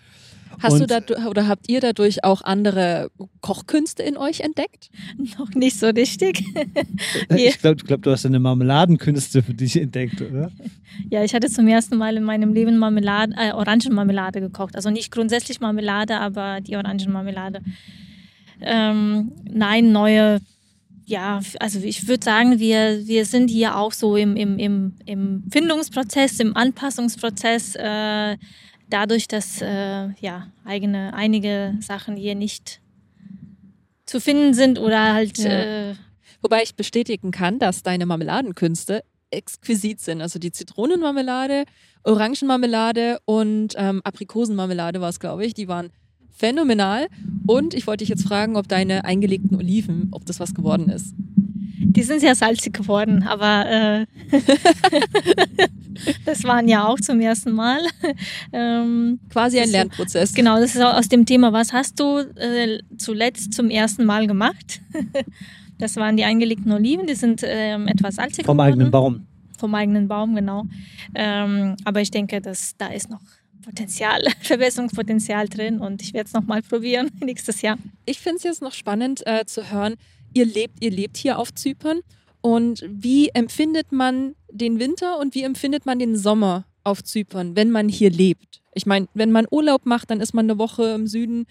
Hast 0.59 0.73
und 0.73 0.81
du 0.81 0.87
da 0.87 1.27
oder 1.27 1.47
habt 1.47 1.67
ihr 1.67 1.81
dadurch 1.81 2.23
auch 2.23 2.43
andere 2.43 3.09
Kochkünste 3.41 4.03
in 4.03 4.17
euch 4.17 4.41
entdeckt? 4.41 4.89
Noch 5.39 5.49
nicht 5.55 5.79
so 5.79 5.87
richtig. 5.87 6.43
ich 7.35 7.59
glaube, 7.59 7.83
glaub, 7.83 8.03
du 8.03 8.11
hast 8.11 8.25
eine 8.25 8.39
Marmeladenkünste 8.39 9.41
für 9.41 9.53
dich 9.53 9.81
entdeckt, 9.81 10.21
oder? 10.21 10.51
Ja, 11.09 11.23
ich 11.23 11.33
hatte 11.33 11.49
zum 11.49 11.67
ersten 11.67 11.97
Mal 11.97 12.17
in 12.17 12.23
meinem 12.23 12.53
Leben 12.53 12.77
Marmelade, 12.77 13.33
äh, 13.35 13.51
Orangenmarmelade 13.51 14.41
gekocht. 14.41 14.75
Also 14.75 14.91
nicht 14.91 15.11
grundsätzlich 15.11 15.59
Marmelade, 15.59 16.19
aber 16.19 16.61
die 16.61 16.75
Orangenmarmelade 16.75 17.61
ähm, 18.63 19.31
nein, 19.43 19.91
neue, 19.91 20.39
ja, 21.05 21.41
also 21.59 21.79
ich 21.79 22.07
würde 22.07 22.23
sagen, 22.23 22.59
wir, 22.59 23.05
wir 23.05 23.25
sind 23.25 23.49
hier 23.49 23.77
auch 23.77 23.91
so 23.91 24.15
im, 24.15 24.35
im, 24.35 24.57
im, 24.57 24.95
im 25.05 25.43
Findungsprozess, 25.51 26.39
im 26.39 26.55
Anpassungsprozess, 26.55 27.75
äh, 27.75 28.37
dadurch, 28.89 29.27
dass 29.27 29.61
äh, 29.61 30.09
ja, 30.19 30.47
eigene, 30.65 31.13
einige 31.13 31.75
Sachen 31.79 32.15
hier 32.15 32.35
nicht 32.35 32.81
zu 34.05 34.19
finden 34.19 34.53
sind 34.53 34.79
oder 34.79 35.13
halt. 35.13 35.37
Ja. 35.37 35.89
Äh, 35.89 35.95
Wobei 36.41 36.61
ich 36.61 36.75
bestätigen 36.75 37.31
kann, 37.31 37.57
dass 37.57 37.83
deine 37.83 38.05
Marmeladenkünste 38.05 39.03
exquisit 39.31 39.99
sind. 39.99 40.21
Also 40.21 40.39
die 40.39 40.51
Zitronenmarmelade, 40.51 41.65
Orangenmarmelade 42.03 43.19
und 43.25 43.73
ähm, 43.77 44.01
Aprikosenmarmelade 44.03 45.01
war 45.01 45.09
es, 45.09 45.19
glaube 45.19 45.45
ich. 45.45 45.53
Die 45.53 45.67
waren 45.67 45.89
phänomenal. 46.43 47.07
Und 47.47 47.73
ich 47.73 47.87
wollte 47.87 47.99
dich 48.03 48.09
jetzt 48.09 48.27
fragen, 48.27 48.57
ob 48.57 48.67
deine 48.67 49.05
eingelegten 49.05 49.55
Oliven, 49.55 50.09
ob 50.11 50.25
das 50.25 50.41
was 50.41 50.53
geworden 50.53 50.89
ist. 50.89 51.15
Die 51.17 52.03
sind 52.03 52.19
sehr 52.19 52.35
salzig 52.35 52.73
geworden, 52.73 53.23
aber 53.23 53.65
äh, 53.69 54.05
das 56.25 56.43
waren 56.43 56.67
ja 56.67 56.85
auch 56.85 56.99
zum 56.99 57.21
ersten 57.21 57.51
Mal. 57.51 57.79
ähm, 58.51 59.19
Quasi 59.29 59.59
ein 59.59 59.69
Lernprozess. 59.69 60.33
Genau, 60.33 60.59
das 60.59 60.75
ist 60.75 60.81
aus 60.81 61.07
dem 61.07 61.25
Thema, 61.25 61.53
was 61.53 61.71
hast 61.71 61.99
du 61.99 62.19
äh, 62.35 62.79
zuletzt 62.97 63.53
zum 63.53 63.69
ersten 63.69 64.05
Mal 64.05 64.27
gemacht? 64.27 64.81
das 65.77 65.95
waren 65.95 66.17
die 66.17 66.25
eingelegten 66.25 66.71
Oliven, 66.71 67.07
die 67.07 67.15
sind 67.15 67.41
ähm, 67.45 67.87
etwas 67.87 68.15
salzig 68.15 68.45
Vom 68.45 68.57
geworden. 68.57 68.73
eigenen 68.73 68.91
Baum. 68.91 69.27
Vom 69.57 69.75
eigenen 69.75 70.07
Baum, 70.09 70.35
genau. 70.35 70.65
Ähm, 71.15 71.75
aber 71.85 72.01
ich 72.01 72.11
denke, 72.11 72.41
dass 72.41 72.75
da 72.77 72.87
ist 72.87 73.09
noch 73.09 73.21
Potenzial, 73.63 74.21
Verbesserungspotenzial 74.41 75.47
drin 75.47 75.79
und 75.79 76.01
ich 76.01 76.13
werde 76.13 76.27
es 76.27 76.33
nochmal 76.33 76.61
probieren 76.61 77.09
nächstes 77.19 77.61
Jahr. 77.61 77.77
Ich 78.05 78.19
finde 78.19 78.37
es 78.37 78.43
jetzt 78.43 78.61
noch 78.61 78.73
spannend 78.73 79.25
äh, 79.25 79.45
zu 79.45 79.71
hören, 79.71 79.95
ihr 80.33 80.45
lebt, 80.45 80.83
ihr 80.83 80.91
lebt 80.91 81.17
hier 81.17 81.39
auf 81.39 81.53
Zypern 81.53 82.01
und 82.41 82.85
wie 82.87 83.29
empfindet 83.29 83.91
man 83.91 84.35
den 84.51 84.79
Winter 84.79 85.19
und 85.19 85.33
wie 85.33 85.43
empfindet 85.43 85.85
man 85.85 85.97
den 85.97 86.15
Sommer 86.15 86.65
auf 86.83 87.03
Zypern, 87.03 87.55
wenn 87.55 87.71
man 87.71 87.89
hier 87.89 88.09
lebt? 88.09 88.61
Ich 88.75 88.85
meine, 88.85 89.07
wenn 89.13 89.31
man 89.31 89.47
Urlaub 89.49 89.85
macht, 89.85 90.11
dann 90.11 90.21
ist 90.21 90.33
man 90.33 90.45
eine 90.45 90.59
Woche 90.59 90.93
im 90.93 91.07
Süden, 91.07 91.45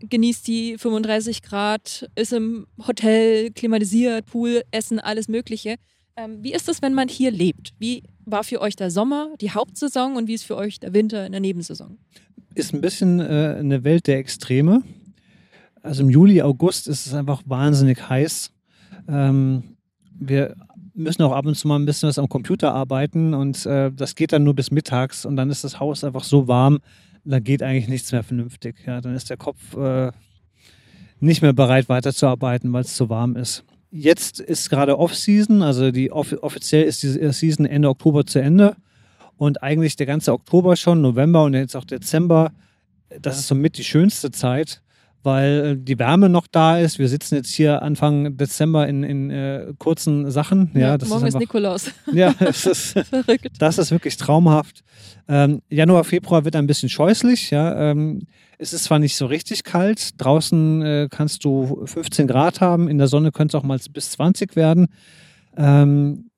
genießt 0.00 0.46
die 0.46 0.76
35 0.78 1.42
Grad, 1.42 2.10
ist 2.16 2.32
im 2.32 2.66
Hotel, 2.86 3.50
klimatisiert, 3.52 4.26
Pool, 4.26 4.62
Essen, 4.70 4.98
alles 4.98 5.28
Mögliche. 5.28 5.76
Ähm, 6.16 6.42
wie 6.42 6.52
ist 6.52 6.68
es, 6.68 6.80
wenn 6.80 6.94
man 6.94 7.08
hier 7.08 7.30
lebt? 7.30 7.72
Wie 7.78 8.04
war 8.24 8.44
für 8.44 8.60
euch 8.60 8.76
der 8.76 8.90
Sommer, 8.90 9.30
die 9.40 9.50
Hauptsaison 9.50 10.16
und 10.16 10.28
wie 10.28 10.34
ist 10.34 10.44
für 10.44 10.56
euch 10.56 10.78
der 10.78 10.92
Winter 10.92 11.26
in 11.26 11.32
der 11.32 11.40
Nebensaison? 11.40 11.98
Ist 12.54 12.72
ein 12.72 12.80
bisschen 12.80 13.18
äh, 13.18 13.56
eine 13.58 13.82
Welt 13.82 14.06
der 14.06 14.18
Extreme. 14.18 14.82
Also 15.82 16.02
im 16.02 16.10
Juli, 16.10 16.40
August 16.40 16.86
ist 16.86 17.06
es 17.06 17.14
einfach 17.14 17.42
wahnsinnig 17.46 18.08
heiß. 18.08 18.52
Ähm, 19.08 19.76
wir 20.16 20.54
müssen 20.94 21.22
auch 21.22 21.32
ab 21.32 21.46
und 21.46 21.56
zu 21.56 21.66
mal 21.66 21.80
ein 21.80 21.84
bisschen 21.84 22.08
was 22.08 22.18
am 22.20 22.28
Computer 22.28 22.72
arbeiten 22.72 23.34
und 23.34 23.66
äh, 23.66 23.90
das 23.90 24.14
geht 24.14 24.32
dann 24.32 24.44
nur 24.44 24.54
bis 24.54 24.70
mittags 24.70 25.26
und 25.26 25.34
dann 25.34 25.50
ist 25.50 25.64
das 25.64 25.80
Haus 25.80 26.04
einfach 26.04 26.22
so 26.22 26.46
warm, 26.46 26.78
da 27.24 27.40
geht 27.40 27.62
eigentlich 27.62 27.88
nichts 27.88 28.12
mehr 28.12 28.22
vernünftig. 28.22 28.76
Ja, 28.86 29.00
dann 29.00 29.16
ist 29.16 29.30
der 29.30 29.36
Kopf 29.36 29.76
äh, 29.76 30.12
nicht 31.18 31.42
mehr 31.42 31.52
bereit 31.52 31.88
weiterzuarbeiten, 31.88 32.72
weil 32.72 32.82
es 32.82 32.94
zu 32.94 33.08
warm 33.08 33.34
ist 33.34 33.64
jetzt 33.94 34.40
ist 34.40 34.68
gerade 34.70 34.98
Off-Season, 34.98 35.62
also 35.62 35.90
die 35.92 36.10
off 36.10 36.34
offiziell 36.42 36.84
ist 36.84 37.02
die 37.02 37.32
Season 37.32 37.64
Ende 37.64 37.88
Oktober 37.88 38.26
zu 38.26 38.40
Ende. 38.40 38.76
Und 39.36 39.62
eigentlich 39.62 39.96
der 39.96 40.06
ganze 40.06 40.32
Oktober 40.32 40.76
schon, 40.76 41.00
November 41.00 41.44
und 41.44 41.54
jetzt 41.54 41.76
auch 41.76 41.84
Dezember, 41.84 42.52
das 43.20 43.38
ist 43.38 43.48
somit 43.48 43.78
die 43.78 43.84
schönste 43.84 44.30
Zeit, 44.30 44.80
weil 45.24 45.64
äh, 45.64 45.76
die 45.76 45.98
Wärme 45.98 46.28
noch 46.28 46.46
da 46.46 46.78
ist. 46.78 46.98
Wir 46.98 47.08
sitzen 47.08 47.34
jetzt 47.34 47.52
hier 47.52 47.82
Anfang 47.82 48.36
Dezember 48.36 48.86
in, 48.86 49.02
in 49.02 49.30
äh, 49.30 49.72
kurzen 49.78 50.30
Sachen. 50.30 50.70
Ja, 50.74 50.80
ja 50.80 50.98
das 50.98 51.08
morgen 51.08 51.26
ist, 51.26 51.34
einfach, 51.34 51.40
ist 51.40 51.54
Nikolaus. 51.54 51.90
Ja, 52.12 52.34
das 52.38 52.66
ist, 52.66 52.92
Verrückt. 53.08 53.50
das 53.58 53.78
ist 53.78 53.90
wirklich 53.90 54.16
traumhaft. 54.16 54.82
Ähm, 55.26 55.62
Januar, 55.70 56.04
Februar 56.04 56.44
wird 56.44 56.54
ein 56.56 56.66
bisschen 56.66 56.88
scheußlich. 56.88 57.50
Ja, 57.50 57.90
ähm, 57.90 58.26
es 58.58 58.72
ist 58.72 58.84
zwar 58.84 58.98
nicht 58.98 59.16
so 59.16 59.26
richtig 59.26 59.64
kalt, 59.64 60.20
draußen 60.22 60.82
äh, 60.82 61.08
kannst 61.10 61.44
du 61.44 61.84
15 61.86 62.26
Grad 62.26 62.60
haben, 62.60 62.88
in 62.88 62.98
der 62.98 63.08
Sonne 63.08 63.32
könnte 63.32 63.56
es 63.56 63.60
auch 63.60 63.66
mal 63.66 63.78
bis 63.92 64.10
20 64.12 64.54
werden. 64.56 64.88
Ähm, 65.56 66.30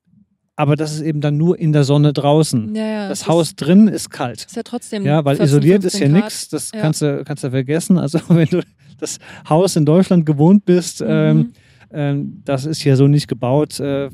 aber 0.57 0.75
das 0.75 0.91
ist 0.91 1.01
eben 1.01 1.21
dann 1.21 1.37
nur 1.37 1.57
in 1.57 1.71
der 1.71 1.83
Sonne 1.83 2.13
draußen. 2.13 2.73
Ja, 2.75 2.85
ja, 2.85 3.09
das 3.09 3.27
Haus 3.27 3.49
ist, 3.49 3.55
drin 3.57 3.87
ist 3.87 4.09
kalt. 4.09 4.43
Ist 4.45 4.55
ja 4.55 4.63
trotzdem. 4.63 5.05
Ja, 5.05 5.23
weil 5.23 5.35
14, 5.37 5.45
isoliert 5.45 5.83
ist 5.85 5.99
ja 5.99 6.07
nichts, 6.09 6.49
das 6.49 6.71
ja. 6.73 6.81
kannst, 6.81 7.01
du, 7.03 7.23
kannst 7.23 7.43
du 7.43 7.51
vergessen. 7.51 7.97
Also 8.07 8.19
wenn 8.29 8.47
du 8.47 8.63
das 8.99 9.19
Haus 9.47 9.75
in 9.75 9.85
Deutschland 9.85 10.25
gewohnt 10.25 10.65
bist, 10.65 11.01
mhm. 11.01 11.07
ähm, 11.09 11.53
ähm, 11.91 12.41
das 12.43 12.65
ist 12.65 12.83
ja 12.83 12.95
so 12.95 13.07
nicht 13.07 13.27
gebaut. 13.27 13.79
Äh, 13.79 14.09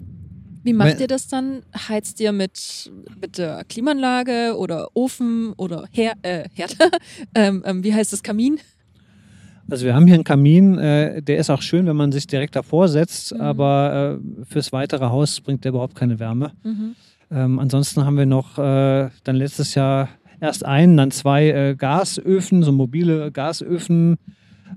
wie 0.64 0.74
macht 0.74 1.00
ihr 1.00 1.08
das 1.08 1.28
dann? 1.28 1.62
Heizt 1.88 2.20
ihr 2.20 2.32
mit, 2.32 2.92
mit 3.22 3.38
der 3.38 3.64
Klimaanlage 3.66 4.56
oder 4.58 4.90
Ofen 4.96 5.54
oder 5.54 5.86
Her 5.92 6.14
äh, 6.24 6.50
Herd? 6.54 6.76
ähm, 7.36 7.64
ähm, 7.66 7.84
wie 7.84 7.94
heißt 7.94 8.12
das 8.12 8.24
Kamin? 8.24 8.60
Also 9.74 9.88
wir 9.88 9.96
haben 9.96 10.06
hier 10.06 10.14
einen 10.14 10.24
Kamin, 10.24 10.78
äh, 10.78 11.24
der 11.24 11.38
ist 11.38 11.50
auch 11.50 11.64
schön, 11.64 11.88
wenn 11.88 11.96
man 11.96 12.12
sich 12.12 12.28
direkt 12.28 12.56
davor 12.56 12.88
setzt, 12.90 13.34
mhm. 13.34 13.42
aber 13.42 14.20
äh, 14.22 14.46
fürs 14.46 14.72
weitere 14.72 15.06
Haus 15.06 15.42
bringt 15.42 15.64
der 15.64 15.70
überhaupt 15.70 15.96
keine 15.96 16.20
Wärme. 16.20 16.52
Mhm. 16.62 16.96
Ähm, 17.32 17.58
ansonsten 17.58 18.06
haben 18.06 18.16
wir 18.16 18.28
noch 18.28 18.60
äh, 18.60 19.10
dann 19.24 19.36
letztes 19.36 19.74
Jahr 19.74 20.10
erst 20.40 20.64
einen, 20.64 20.96
dann 20.96 21.10
zwei 21.10 21.50
äh, 21.50 21.76
Gasöfen, 21.76 22.62
so 22.62 22.72
mobile 22.72 23.32
Gasöfen 23.32 24.20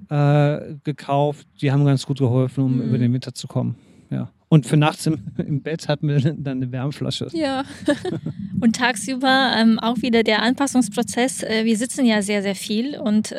äh, 0.09 0.61
gekauft. 0.83 1.47
Die 1.61 1.71
haben 1.71 1.85
ganz 1.85 2.07
gut 2.07 2.19
geholfen, 2.19 2.65
um 2.65 2.77
mhm. 2.77 2.83
über 2.89 2.97
den 2.97 3.13
Winter 3.13 3.35
zu 3.35 3.49
kommen. 3.49 3.75
Ja. 4.09 4.31
Und 4.49 4.65
für 4.65 4.79
nachts 4.79 5.07
im, 5.07 5.19
im 5.37 5.61
Bett 5.61 5.89
hatten 5.89 6.09
wir 6.09 6.21
dann 6.21 6.63
eine 6.63 6.73
Wärmflasche. 6.73 7.29
Ja. 7.35 7.65
und 8.63 8.77
tagsüber 8.77 9.53
ähm, 9.59 9.79
auch 9.79 10.01
wieder 10.01 10.23
der 10.23 10.41
Anpassungsprozess. 10.41 11.43
Äh, 11.43 11.67
wir 11.67 11.77
sitzen 11.77 12.07
ja 12.07 12.23
sehr, 12.23 12.41
sehr 12.41 12.55
viel 12.55 12.99
und 12.99 13.31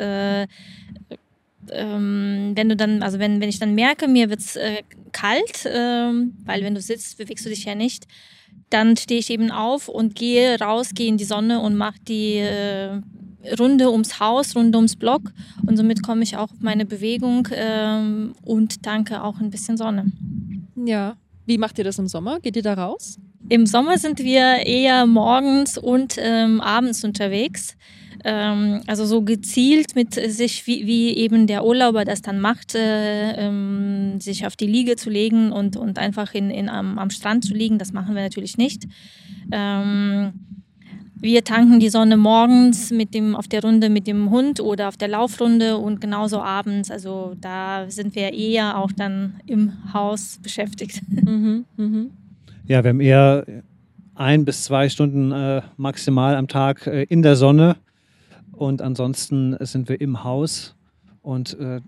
ähm, 1.71 2.51
wenn 2.55 2.69
du 2.69 2.75
dann, 2.75 3.03
also 3.03 3.19
wenn, 3.19 3.41
wenn 3.41 3.49
ich 3.49 3.59
dann 3.59 3.75
merke, 3.75 4.07
mir 4.07 4.29
wird 4.29 4.39
es 4.39 4.55
äh, 4.55 4.83
kalt, 5.11 5.65
ähm, 5.65 6.33
weil 6.45 6.63
wenn 6.63 6.75
du 6.75 6.81
sitzt, 6.81 7.17
bewegst 7.17 7.45
du 7.45 7.49
dich 7.49 7.65
ja 7.65 7.75
nicht, 7.75 8.07
dann 8.69 8.97
stehe 8.97 9.19
ich 9.19 9.29
eben 9.29 9.51
auf 9.51 9.87
und 9.87 10.15
gehe 10.15 10.59
raus, 10.59 10.91
gehe 10.93 11.07
in 11.07 11.17
die 11.17 11.23
Sonne 11.23 11.59
und 11.61 11.75
mache 11.75 11.99
die 12.07 12.35
äh, 12.35 13.01
Runde 13.59 13.91
ums 13.91 14.19
Haus, 14.19 14.55
Runde 14.55 14.77
ums 14.77 14.95
Block 14.95 15.31
und 15.65 15.77
somit 15.77 16.03
komme 16.03 16.23
ich 16.23 16.35
auch 16.35 16.51
auf 16.51 16.59
meine 16.59 16.85
Bewegung 16.85 17.47
ähm, 17.53 18.33
und 18.43 18.85
danke 18.85 19.23
auch 19.23 19.39
ein 19.39 19.49
bisschen 19.49 19.77
Sonne. 19.77 20.11
Ja. 20.75 21.15
Wie 21.45 21.57
macht 21.57 21.77
ihr 21.77 21.85
das 21.85 21.97
im 21.97 22.07
Sommer? 22.07 22.39
Geht 22.41 22.57
ihr 22.57 22.63
da 22.63 22.73
raus? 22.73 23.17
Im 23.49 23.65
Sommer 23.65 23.97
sind 23.97 24.19
wir 24.19 24.65
eher 24.65 25.05
morgens 25.05 25.77
und 25.77 26.17
ähm, 26.19 26.59
abends 26.59 27.05
unterwegs. 27.05 27.77
Ähm, 28.29 28.81
also 28.87 29.05
so 29.05 29.21
gezielt 29.21 29.95
mit 29.95 30.15
sich, 30.15 30.67
wie, 30.67 30.85
wie, 30.85 31.15
eben 31.15 31.47
der 31.47 31.63
Urlauber 31.63 32.03
das 32.03 32.21
dann 32.21 32.41
macht, 32.41 32.75
äh, 32.75 33.31
ähm, 33.37 34.19
sich 34.19 34.45
auf 34.45 34.57
die 34.57 34.67
Liege 34.67 34.97
zu 34.97 35.09
legen 35.09 35.53
und, 35.53 35.77
und 35.77 35.97
einfach 35.97 36.33
in, 36.33 36.49
in, 36.49 36.67
am, 36.67 36.99
am 36.99 37.09
Strand 37.09 37.45
zu 37.45 37.53
liegen, 37.53 37.77
das 37.77 37.93
machen 37.93 38.15
wir 38.15 38.23
natürlich 38.23 38.57
nicht. 38.57 38.85
Ähm, 39.49 40.33
wir 41.15 41.45
tanken 41.45 41.79
die 41.79 41.87
Sonne 41.87 42.17
morgens 42.17 42.91
mit 42.91 43.13
dem, 43.13 43.33
auf 43.33 43.47
der 43.47 43.61
Runde 43.61 43.87
mit 43.89 44.07
dem 44.07 44.29
Hund 44.29 44.59
oder 44.59 44.89
auf 44.89 44.97
der 44.97 45.07
Laufrunde 45.07 45.77
und 45.77 46.01
genauso 46.01 46.41
abends. 46.41 46.91
Also 46.91 47.33
da 47.39 47.85
sind 47.87 48.13
wir 48.13 48.33
eher 48.33 48.77
auch 48.77 48.91
dann 48.91 49.35
im 49.45 49.71
Haus 49.93 50.39
beschäftigt. 50.43 51.01
Mhm, 51.27 51.63
mh. 51.77 52.05
Ja, 52.67 52.83
wir 52.83 52.89
haben 52.89 52.99
eher 52.99 53.45
ein 54.15 54.43
bis 54.43 54.65
zwei 54.65 54.89
Stunden 54.89 55.31
äh, 55.31 55.61
maximal 55.77 56.35
am 56.35 56.49
Tag 56.49 56.87
äh, 56.87 57.03
in 57.03 57.21
der 57.21 57.37
Sonne 57.37 57.77
und 58.57 58.81
ansonsten 58.81 59.55
sind 59.61 59.89
wir 59.89 60.01
im 60.01 60.23
Haus 60.23 60.75
und 61.21 61.59
äh, 61.59 61.81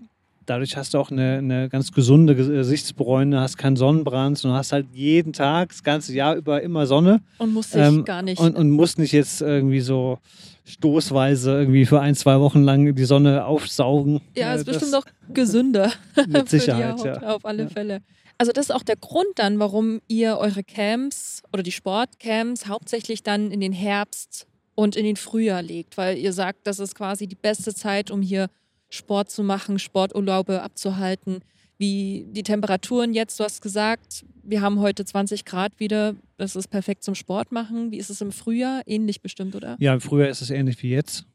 dadurch 0.46 0.76
hast 0.76 0.94
du 0.94 0.98
auch 0.98 1.10
eine, 1.10 1.38
eine 1.38 1.68
ganz 1.68 1.92
gesunde 1.92 2.34
Gesichtsbräune, 2.34 3.40
hast 3.40 3.56
keinen 3.56 3.76
Sonnenbrand 3.76 4.44
und 4.44 4.52
hast 4.52 4.72
halt 4.72 4.86
jeden 4.92 5.32
Tag, 5.32 5.68
das 5.68 5.82
ganze 5.82 6.12
Jahr 6.12 6.34
über 6.34 6.60
immer 6.62 6.86
Sonne. 6.86 7.20
Und 7.38 7.52
musst 7.52 7.74
dich 7.74 7.80
ähm, 7.80 8.04
gar 8.04 8.22
nicht. 8.22 8.40
Und, 8.40 8.56
und 8.56 8.70
musst 8.70 8.98
nicht 8.98 9.12
jetzt 9.12 9.40
irgendwie 9.42 9.80
so 9.80 10.18
stoßweise 10.64 11.52
irgendwie 11.52 11.86
für 11.86 12.00
ein, 12.00 12.14
zwei 12.14 12.40
Wochen 12.40 12.62
lang 12.62 12.94
die 12.94 13.04
Sonne 13.04 13.44
aufsaugen. 13.44 14.20
Ja, 14.36 14.54
ist 14.54 14.62
äh, 14.62 14.72
bestimmt 14.72 14.94
auch 14.94 15.04
gesünder. 15.32 15.92
Mit 16.26 16.48
Sicherheit, 16.48 16.98
Haut, 16.98 17.04
ja. 17.04 17.22
Auf 17.34 17.44
alle 17.44 17.64
ja. 17.64 17.68
Fälle. 17.68 18.00
Also 18.38 18.52
das 18.52 18.66
ist 18.66 18.74
auch 18.74 18.82
der 18.82 18.96
Grund 18.96 19.28
dann, 19.36 19.58
warum 19.58 20.00
ihr 20.08 20.38
eure 20.38 20.64
Camps 20.64 21.42
oder 21.52 21.62
die 21.62 21.72
Sportcamps 21.72 22.66
hauptsächlich 22.66 23.22
dann 23.22 23.50
in 23.50 23.60
den 23.60 23.72
Herbst 23.72 24.46
und 24.80 24.96
in 24.96 25.04
den 25.04 25.16
Frühjahr 25.16 25.60
legt, 25.60 25.98
weil 25.98 26.16
ihr 26.16 26.32
sagt, 26.32 26.66
das 26.66 26.78
ist 26.78 26.94
quasi 26.94 27.26
die 27.26 27.34
beste 27.34 27.74
Zeit, 27.74 28.10
um 28.10 28.22
hier 28.22 28.48
Sport 28.88 29.30
zu 29.30 29.42
machen, 29.42 29.78
Sporturlaube 29.78 30.62
abzuhalten. 30.62 31.40
Wie 31.76 32.26
die 32.30 32.42
Temperaturen 32.42 33.12
jetzt, 33.12 33.38
du 33.38 33.44
hast 33.44 33.60
gesagt, 33.60 34.24
wir 34.42 34.62
haben 34.62 34.80
heute 34.80 35.04
20 35.04 35.44
Grad 35.44 35.78
wieder, 35.78 36.14
das 36.38 36.56
ist 36.56 36.68
perfekt 36.68 37.04
zum 37.04 37.14
Sport 37.14 37.52
machen. 37.52 37.90
Wie 37.90 37.98
ist 37.98 38.08
es 38.08 38.22
im 38.22 38.32
Frühjahr? 38.32 38.80
Ähnlich 38.86 39.20
bestimmt, 39.20 39.54
oder? 39.54 39.76
Ja, 39.80 39.92
im 39.92 40.00
Frühjahr 40.00 40.30
ist 40.30 40.40
es 40.40 40.48
ähnlich 40.48 40.82
wie 40.82 40.88
jetzt. 40.88 41.26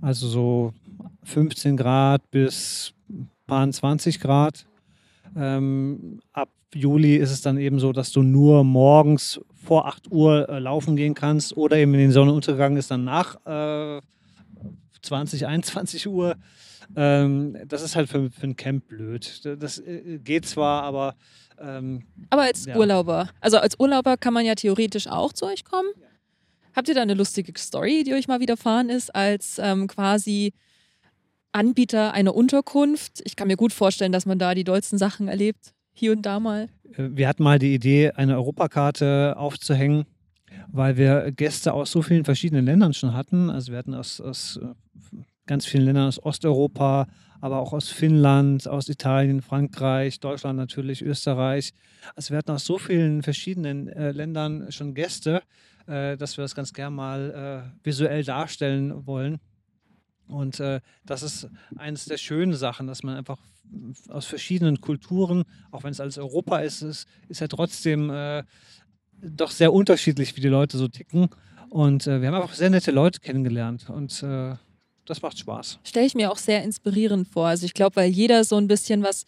Also 0.00 0.26
so 0.26 0.72
15 1.24 1.76
Grad 1.76 2.22
bis 2.30 2.94
paar 3.46 3.70
20 3.70 4.18
Grad. 4.18 4.66
Ähm, 5.36 6.20
ab 6.32 6.48
Juli 6.74 7.16
ist 7.16 7.32
es 7.32 7.42
dann 7.42 7.58
eben 7.58 7.80
so, 7.80 7.92
dass 7.92 8.12
du 8.12 8.22
nur 8.22 8.64
morgens 8.64 9.38
vor 9.68 9.86
8 9.86 10.10
Uhr 10.10 10.48
äh, 10.48 10.58
laufen 10.60 10.96
gehen 10.96 11.12
kannst 11.12 11.54
oder 11.54 11.76
eben 11.76 11.92
in 11.92 12.00
den 12.00 12.10
Sonnenuntergang 12.10 12.78
ist 12.78 12.90
dann 12.90 13.04
nach 13.04 13.36
äh, 13.44 14.00
20, 15.02 15.46
21 15.46 16.08
Uhr. 16.08 16.36
Ähm, 16.96 17.54
das 17.66 17.82
ist 17.82 17.94
halt 17.94 18.08
für, 18.08 18.30
für 18.30 18.46
ein 18.46 18.56
Camp 18.56 18.88
blöd. 18.88 19.44
Das 19.44 19.78
äh, 19.78 20.20
geht 20.24 20.46
zwar, 20.46 20.84
aber. 20.84 21.16
Ähm, 21.60 22.04
aber 22.30 22.42
als 22.42 22.64
ja. 22.64 22.76
Urlauber. 22.76 23.28
Also 23.42 23.58
als 23.58 23.78
Urlauber 23.78 24.16
kann 24.16 24.32
man 24.32 24.46
ja 24.46 24.54
theoretisch 24.54 25.06
auch 25.06 25.34
zu 25.34 25.44
euch 25.44 25.66
kommen. 25.66 25.90
Ja. 26.00 26.06
Habt 26.74 26.88
ihr 26.88 26.94
da 26.94 27.02
eine 27.02 27.12
lustige 27.12 27.52
Story, 27.58 28.04
die 28.04 28.14
euch 28.14 28.26
mal 28.26 28.40
widerfahren 28.40 28.88
ist, 28.88 29.14
als 29.14 29.58
ähm, 29.58 29.86
quasi 29.86 30.54
Anbieter 31.52 32.14
einer 32.14 32.34
Unterkunft? 32.34 33.20
Ich 33.24 33.36
kann 33.36 33.48
mir 33.48 33.58
gut 33.58 33.74
vorstellen, 33.74 34.12
dass 34.12 34.24
man 34.24 34.38
da 34.38 34.54
die 34.54 34.64
dollsten 34.64 34.96
Sachen 34.96 35.28
erlebt, 35.28 35.74
hier 35.98 36.12
und 36.12 36.22
da 36.22 36.40
mal. 36.40 36.68
Äh, 36.96 37.08
wir 37.12 37.28
hatten 37.28 37.42
mal 37.42 37.58
die 37.58 37.74
Idee, 37.74 38.12
eine 38.12 38.36
Europakarte 38.36 39.34
aufzuhängen 39.36 40.06
weil 40.70 40.96
wir 40.96 41.32
Gäste 41.32 41.72
aus 41.72 41.90
so 41.90 42.02
vielen 42.02 42.24
verschiedenen 42.24 42.64
Ländern 42.64 42.94
schon 42.94 43.14
hatten. 43.14 43.50
Also 43.50 43.72
wir 43.72 43.78
hatten 43.78 43.94
aus, 43.94 44.20
aus 44.20 44.60
äh, 44.62 44.66
ganz 45.46 45.66
vielen 45.66 45.84
Ländern 45.84 46.08
aus 46.08 46.22
Osteuropa, 46.22 47.06
aber 47.40 47.58
auch 47.58 47.72
aus 47.72 47.88
Finnland, 47.88 48.68
aus 48.68 48.88
Italien, 48.88 49.42
Frankreich, 49.42 50.20
Deutschland 50.20 50.58
natürlich, 50.58 51.02
Österreich. 51.02 51.72
Also 52.14 52.30
wir 52.30 52.38
hatten 52.38 52.50
aus 52.50 52.64
so 52.64 52.78
vielen 52.78 53.22
verschiedenen 53.22 53.88
äh, 53.88 54.12
Ländern 54.12 54.70
schon 54.70 54.94
Gäste, 54.94 55.42
äh, 55.86 56.16
dass 56.16 56.36
wir 56.36 56.42
das 56.42 56.54
ganz 56.54 56.72
gern 56.72 56.94
mal 56.94 57.72
äh, 57.74 57.86
visuell 57.86 58.24
darstellen 58.24 59.06
wollen. 59.06 59.38
Und 60.28 60.60
äh, 60.60 60.80
das 61.04 61.22
ist 61.22 61.48
eines 61.76 62.04
der 62.04 62.18
schönen 62.18 62.54
Sachen, 62.54 62.86
dass 62.86 63.02
man 63.02 63.16
einfach 63.16 63.38
aus 64.08 64.26
verschiedenen 64.26 64.80
Kulturen, 64.80 65.44
auch 65.70 65.84
wenn 65.84 65.90
es 65.90 66.00
alles 66.00 66.18
Europa 66.18 66.58
ist, 66.58 66.82
ist, 66.82 67.06
ist 67.28 67.40
ja 67.40 67.48
trotzdem 67.48 68.10
äh, 68.10 68.44
doch 69.20 69.50
sehr 69.50 69.72
unterschiedlich, 69.72 70.36
wie 70.36 70.40
die 70.40 70.48
Leute 70.48 70.78
so 70.78 70.88
ticken. 70.88 71.28
Und 71.70 72.06
äh, 72.06 72.20
wir 72.20 72.28
haben 72.28 72.34
einfach 72.34 72.54
sehr 72.54 72.70
nette 72.70 72.90
Leute 72.90 73.20
kennengelernt. 73.20 73.90
Und 73.90 74.22
das 75.08 75.22
macht 75.22 75.38
Spaß. 75.38 75.78
Stelle 75.84 76.06
ich 76.06 76.14
mir 76.14 76.30
auch 76.30 76.36
sehr 76.36 76.62
inspirierend 76.62 77.28
vor. 77.28 77.46
Also 77.46 77.64
ich 77.64 77.72
glaube, 77.72 77.96
weil 77.96 78.10
jeder 78.10 78.44
so 78.44 78.56
ein 78.56 78.68
bisschen 78.68 79.02
was 79.02 79.24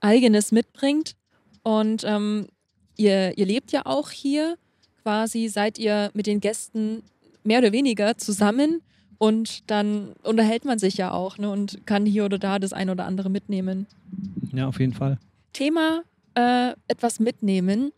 Eigenes 0.00 0.52
mitbringt. 0.52 1.16
Und 1.62 2.04
ähm, 2.04 2.48
ihr, 2.96 3.36
ihr 3.38 3.46
lebt 3.46 3.72
ja 3.72 3.86
auch 3.86 4.10
hier. 4.10 4.58
Quasi 5.02 5.48
seid 5.48 5.78
ihr 5.78 6.10
mit 6.12 6.26
den 6.26 6.40
Gästen 6.40 7.02
mehr 7.42 7.60
oder 7.60 7.72
weniger 7.72 8.18
zusammen. 8.18 8.82
Und 9.18 9.70
dann 9.70 10.12
unterhält 10.22 10.64
man 10.64 10.78
sich 10.78 10.96
ja 10.96 11.12
auch 11.12 11.38
ne, 11.38 11.50
und 11.50 11.86
kann 11.86 12.06
hier 12.06 12.24
oder 12.24 12.38
da 12.38 12.58
das 12.58 12.72
ein 12.72 12.90
oder 12.90 13.06
andere 13.06 13.30
mitnehmen. 13.30 13.86
Ja, 14.52 14.66
auf 14.68 14.80
jeden 14.80 14.94
Fall. 14.94 15.18
Thema 15.52 16.02
äh, 16.34 16.72
etwas 16.88 17.20
mitnehmen. 17.20 17.92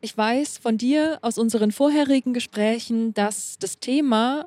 Ich 0.00 0.16
weiß 0.16 0.58
von 0.58 0.78
dir 0.78 1.18
aus 1.22 1.38
unseren 1.38 1.72
vorherigen 1.72 2.32
Gesprächen, 2.32 3.14
dass 3.14 3.58
das 3.58 3.78
Thema 3.78 4.46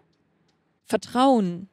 Vertrauen 0.86 1.70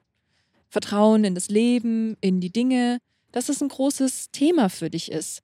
Vertrauen 0.72 1.24
in 1.24 1.34
das 1.34 1.50
Leben, 1.50 2.16
in 2.22 2.40
die 2.40 2.48
Dinge, 2.48 2.98
dass 3.30 3.50
es 3.50 3.62
ein 3.62 3.68
großes 3.68 4.30
Thema 4.30 4.70
für 4.70 4.88
dich 4.88 5.12
ist. 5.12 5.42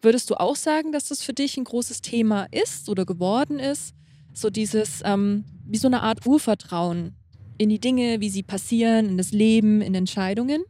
Würdest 0.00 0.30
du 0.30 0.40
auch 0.40 0.56
sagen, 0.56 0.90
dass 0.90 1.08
das 1.08 1.22
für 1.22 1.34
dich 1.34 1.58
ein 1.58 1.64
großes 1.64 2.00
Thema 2.00 2.46
ist 2.50 2.88
oder 2.88 3.04
geworden 3.04 3.58
ist? 3.58 3.94
So 4.32 4.48
dieses, 4.48 5.02
ähm, 5.04 5.44
wie 5.66 5.76
so 5.76 5.86
eine 5.86 6.00
Art 6.00 6.24
Urvertrauen 6.26 7.14
in 7.60 7.68
die 7.68 7.78
Dinge, 7.78 8.22
wie 8.22 8.30
sie 8.30 8.42
passieren, 8.42 9.06
in 9.10 9.18
das 9.18 9.32
Leben, 9.32 9.82
in 9.82 9.94
Entscheidungen? 9.94 10.64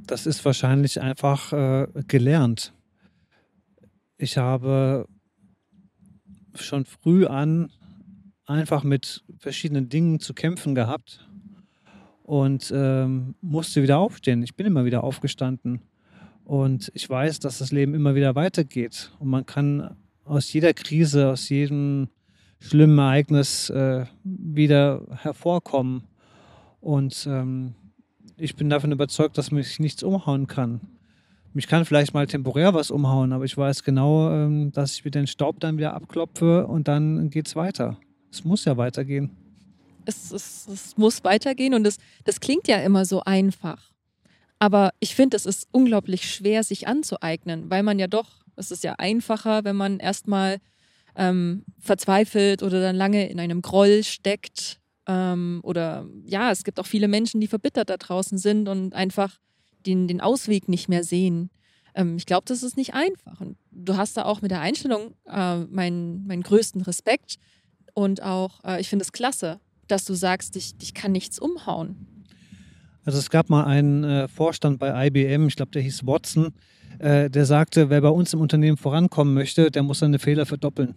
Das 0.00 0.26
ist 0.26 0.44
wahrscheinlich 0.44 1.00
einfach 1.00 1.52
äh, 1.52 1.86
gelernt. 2.08 2.74
Ich 4.18 4.38
habe 4.38 5.06
schon 6.54 6.84
früh 6.84 7.26
an 7.26 7.70
einfach 8.44 8.82
mit 8.82 9.22
verschiedenen 9.38 9.88
Dingen 9.88 10.18
zu 10.18 10.34
kämpfen 10.34 10.74
gehabt 10.74 11.28
und 12.24 12.72
ähm, 12.74 13.36
musste 13.40 13.84
wieder 13.84 13.98
aufstehen. 13.98 14.42
Ich 14.42 14.56
bin 14.56 14.66
immer 14.66 14.84
wieder 14.84 15.04
aufgestanden. 15.04 15.80
Und 16.42 16.90
ich 16.92 17.08
weiß, 17.08 17.38
dass 17.38 17.58
das 17.58 17.70
Leben 17.70 17.94
immer 17.94 18.16
wieder 18.16 18.34
weitergeht. 18.34 19.12
Und 19.20 19.28
man 19.28 19.46
kann 19.46 19.96
aus 20.24 20.52
jeder 20.52 20.74
Krise, 20.74 21.28
aus 21.30 21.48
jedem 21.48 22.08
schlimmen 22.62 22.98
Ereignis 22.98 23.70
äh, 23.70 24.06
wieder 24.24 25.02
hervorkommen. 25.22 26.04
Und 26.80 27.26
ähm, 27.28 27.74
ich 28.36 28.56
bin 28.56 28.70
davon 28.70 28.92
überzeugt, 28.92 29.38
dass 29.38 29.50
mich 29.50 29.78
nichts 29.78 30.02
umhauen 30.02 30.46
kann. 30.46 30.80
Mich 31.54 31.68
kann 31.68 31.84
vielleicht 31.84 32.14
mal 32.14 32.26
temporär 32.26 32.72
was 32.72 32.90
umhauen, 32.90 33.32
aber 33.32 33.44
ich 33.44 33.56
weiß 33.56 33.84
genau, 33.84 34.30
ähm, 34.30 34.72
dass 34.72 34.94
ich 34.94 35.04
mir 35.04 35.10
den 35.10 35.26
Staub 35.26 35.60
dann 35.60 35.76
wieder 35.76 35.94
abklopfe 35.94 36.66
und 36.66 36.88
dann 36.88 37.28
geht 37.30 37.46
es 37.46 37.56
weiter. 37.56 37.98
Es 38.30 38.44
muss 38.44 38.64
ja 38.64 38.76
weitergehen 38.76 39.30
es, 40.04 40.32
es, 40.32 40.66
es 40.68 40.96
muss 40.96 41.24
weitergehen 41.24 41.74
und 41.74 41.86
es, 41.86 41.98
das 42.24 42.40
klingt 42.40 42.68
ja 42.68 42.78
immer 42.78 43.04
so 43.04 43.22
einfach. 43.22 43.92
Aber 44.58 44.92
ich 45.00 45.14
finde, 45.14 45.36
es 45.36 45.46
ist 45.46 45.68
unglaublich 45.72 46.30
schwer, 46.32 46.62
sich 46.62 46.86
anzueignen, 46.86 47.70
weil 47.70 47.82
man 47.82 47.98
ja 47.98 48.06
doch, 48.06 48.44
es 48.56 48.70
ist 48.70 48.84
ja 48.84 48.94
einfacher, 48.98 49.64
wenn 49.64 49.76
man 49.76 49.98
erstmal 49.98 50.58
ähm, 51.16 51.64
verzweifelt 51.78 52.62
oder 52.62 52.80
dann 52.80 52.96
lange 52.96 53.28
in 53.28 53.40
einem 53.40 53.62
Groll 53.62 54.02
steckt. 54.02 54.80
Ähm, 55.06 55.60
oder 55.62 56.06
ja, 56.24 56.50
es 56.50 56.64
gibt 56.64 56.78
auch 56.78 56.86
viele 56.86 57.08
Menschen, 57.08 57.40
die 57.40 57.48
verbittert 57.48 57.90
da 57.90 57.96
draußen 57.96 58.38
sind 58.38 58.68
und 58.68 58.94
einfach 58.94 59.38
den, 59.86 60.06
den 60.06 60.20
Ausweg 60.20 60.68
nicht 60.68 60.88
mehr 60.88 61.04
sehen. 61.04 61.50
Ähm, 61.94 62.16
ich 62.16 62.26
glaube, 62.26 62.44
das 62.46 62.62
ist 62.62 62.76
nicht 62.76 62.94
einfach. 62.94 63.40
Und 63.40 63.56
du 63.70 63.96
hast 63.96 64.16
da 64.16 64.24
auch 64.24 64.42
mit 64.42 64.50
der 64.50 64.60
Einstellung 64.60 65.14
äh, 65.26 65.58
meinen, 65.58 66.26
meinen 66.26 66.42
größten 66.42 66.82
Respekt. 66.82 67.36
Und 67.94 68.22
auch, 68.22 68.64
äh, 68.64 68.80
ich 68.80 68.88
finde 68.88 69.04
es 69.04 69.12
klasse, 69.12 69.60
dass 69.88 70.04
du 70.04 70.14
sagst, 70.14 70.56
ich, 70.56 70.74
ich 70.80 70.94
kann 70.94 71.12
nichts 71.12 71.38
umhauen? 71.38 72.06
Also 73.04 73.18
es 73.18 73.30
gab 73.30 73.50
mal 73.50 73.64
einen 73.64 74.04
äh, 74.04 74.28
Vorstand 74.28 74.78
bei 74.78 75.06
IBM, 75.06 75.48
ich 75.48 75.56
glaube, 75.56 75.72
der 75.72 75.82
hieß 75.82 76.06
Watson, 76.06 76.52
äh, 76.98 77.28
der 77.28 77.46
sagte, 77.46 77.90
wer 77.90 78.00
bei 78.00 78.08
uns 78.08 78.32
im 78.32 78.40
Unternehmen 78.40 78.76
vorankommen 78.76 79.34
möchte, 79.34 79.70
der 79.70 79.82
muss 79.82 79.98
seine 79.98 80.18
Fehler 80.18 80.46
verdoppeln. 80.46 80.94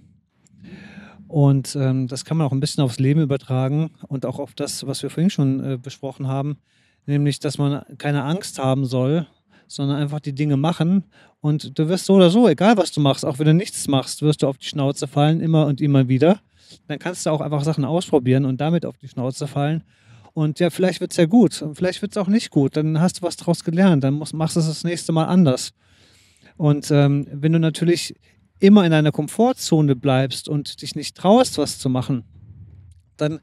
Und 1.28 1.76
ähm, 1.76 2.08
das 2.08 2.24
kann 2.24 2.38
man 2.38 2.46
auch 2.46 2.52
ein 2.52 2.60
bisschen 2.60 2.84
aufs 2.84 3.00
Leben 3.00 3.22
übertragen 3.22 3.90
und 4.08 4.26
auch 4.26 4.38
auf 4.38 4.54
das, 4.54 4.86
was 4.86 5.02
wir 5.02 5.10
vorhin 5.10 5.32
schon 5.32 5.64
äh, 5.64 5.78
besprochen 5.78 6.28
haben, 6.28 6.58
nämlich, 7.08 7.40
dass 7.40 7.58
man 7.58 7.84
keine 7.98 8.24
Angst 8.24 8.60
haben 8.60 8.86
soll, 8.86 9.26
sondern 9.68 9.98
einfach 9.98 10.20
die 10.20 10.36
Dinge 10.36 10.58
machen. 10.58 11.06
Und 11.42 11.78
du 11.78 11.90
wirst 11.90 12.06
so 12.06 12.14
oder 12.14 12.30
so, 12.30 12.48
egal 12.48 12.78
was 12.78 12.92
du 12.92 13.02
machst, 13.02 13.26
auch 13.26 13.40
wenn 13.40 13.48
du 13.48 13.54
nichts 13.56 13.88
machst, 13.88 14.22
wirst 14.22 14.44
du 14.44 14.48
auf 14.48 14.60
die 14.60 14.68
Schnauze 14.68 15.08
fallen, 15.08 15.42
immer 15.42 15.66
und 15.66 15.82
immer 15.82 16.08
wieder. 16.08 16.40
Dann 16.88 17.00
kannst 17.00 17.26
du 17.26 17.32
auch 17.32 17.42
einfach 17.42 17.64
Sachen 17.64 17.86
ausprobieren 17.86 18.46
und 18.46 18.62
damit 18.62 18.86
auf 18.86 18.98
die 18.98 19.08
Schnauze 19.08 19.48
fallen. 19.48 19.84
Und 20.36 20.60
ja, 20.60 20.70
vielleicht 20.70 21.00
wird 21.00 21.12
es 21.12 21.18
ja 21.18 21.28
gut 21.28 21.62
und 21.62 21.76
vielleicht 21.76 22.02
wird 22.02 22.12
es 22.12 22.18
auch 22.18 22.28
nicht 22.28 22.50
gut. 22.50 22.76
Dann 22.76 23.00
hast 23.00 23.18
du 23.18 23.22
was 23.22 23.38
daraus 23.38 23.64
gelernt, 23.64 24.04
dann 24.04 24.16
musst, 24.16 24.34
machst 24.34 24.58
du 24.58 24.60
es 24.60 24.68
das 24.68 24.84
nächste 24.84 25.14
Mal 25.14 25.28
anders. 25.28 25.72
Und 26.58 26.92
ähm, 26.92 27.26
wenn 27.32 27.54
du 27.54 27.60
natürlich 27.60 28.14
immer 28.60 28.84
in 28.84 28.92
deiner 28.92 29.14
Komfortzone 29.14 29.96
bleibst 29.96 30.50
und 30.50 30.82
dich 30.82 30.94
nicht 30.94 31.16
traust, 31.16 31.58
was 31.58 31.80
zu 31.80 31.88
machen, 31.88 32.26
dann 33.16 33.40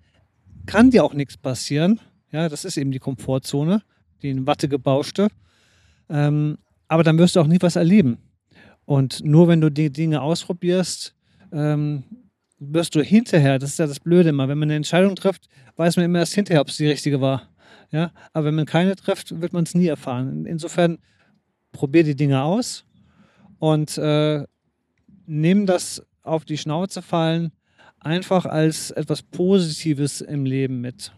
kann 0.66 0.90
dir 0.90 1.02
auch 1.02 1.14
nichts 1.14 1.38
passieren. 1.38 1.98
Ja, 2.30 2.50
das 2.50 2.66
ist 2.66 2.76
eben 2.76 2.92
die 2.92 2.98
Komfortzone, 2.98 3.80
die 4.20 4.28
in 4.28 4.46
Watte 4.46 4.68
gebauschte. 4.68 5.28
Ähm, 6.10 6.58
aber 6.88 7.04
dann 7.04 7.16
wirst 7.16 7.36
du 7.36 7.40
auch 7.40 7.46
nie 7.46 7.58
was 7.60 7.76
erleben. 7.76 8.18
Und 8.84 9.24
nur 9.24 9.48
wenn 9.48 9.62
du 9.62 9.70
die 9.70 9.90
Dinge 9.90 10.20
ausprobierst, 10.20 11.14
ähm, 11.52 12.04
wirst 12.70 12.94
du 12.94 13.02
hinterher, 13.02 13.58
das 13.58 13.70
ist 13.70 13.78
ja 13.78 13.86
das 13.86 14.00
Blöde 14.00 14.30
immer, 14.30 14.48
wenn 14.48 14.58
man 14.58 14.68
eine 14.68 14.76
Entscheidung 14.76 15.16
trifft, 15.16 15.48
weiß 15.76 15.96
man 15.96 16.04
immer 16.04 16.20
erst 16.20 16.34
hinterher, 16.34 16.60
ob 16.60 16.68
es 16.68 16.76
die 16.76 16.88
richtige 16.88 17.20
war. 17.20 17.48
Ja? 17.90 18.12
Aber 18.32 18.46
wenn 18.46 18.54
man 18.54 18.66
keine 18.66 18.94
trifft, 18.96 19.40
wird 19.40 19.52
man 19.52 19.64
es 19.64 19.74
nie 19.74 19.86
erfahren. 19.86 20.46
Insofern 20.46 20.98
probier 21.72 22.04
die 22.04 22.16
Dinge 22.16 22.42
aus 22.42 22.84
und 23.58 23.98
äh, 23.98 24.44
nimm 25.26 25.66
das 25.66 26.04
auf 26.22 26.44
die 26.44 26.58
Schnauze 26.58 27.02
fallen 27.02 27.52
einfach 28.04 28.46
als 28.46 28.90
etwas 28.90 29.22
Positives 29.22 30.20
im 30.20 30.44
Leben 30.44 30.80
mit. 30.80 31.12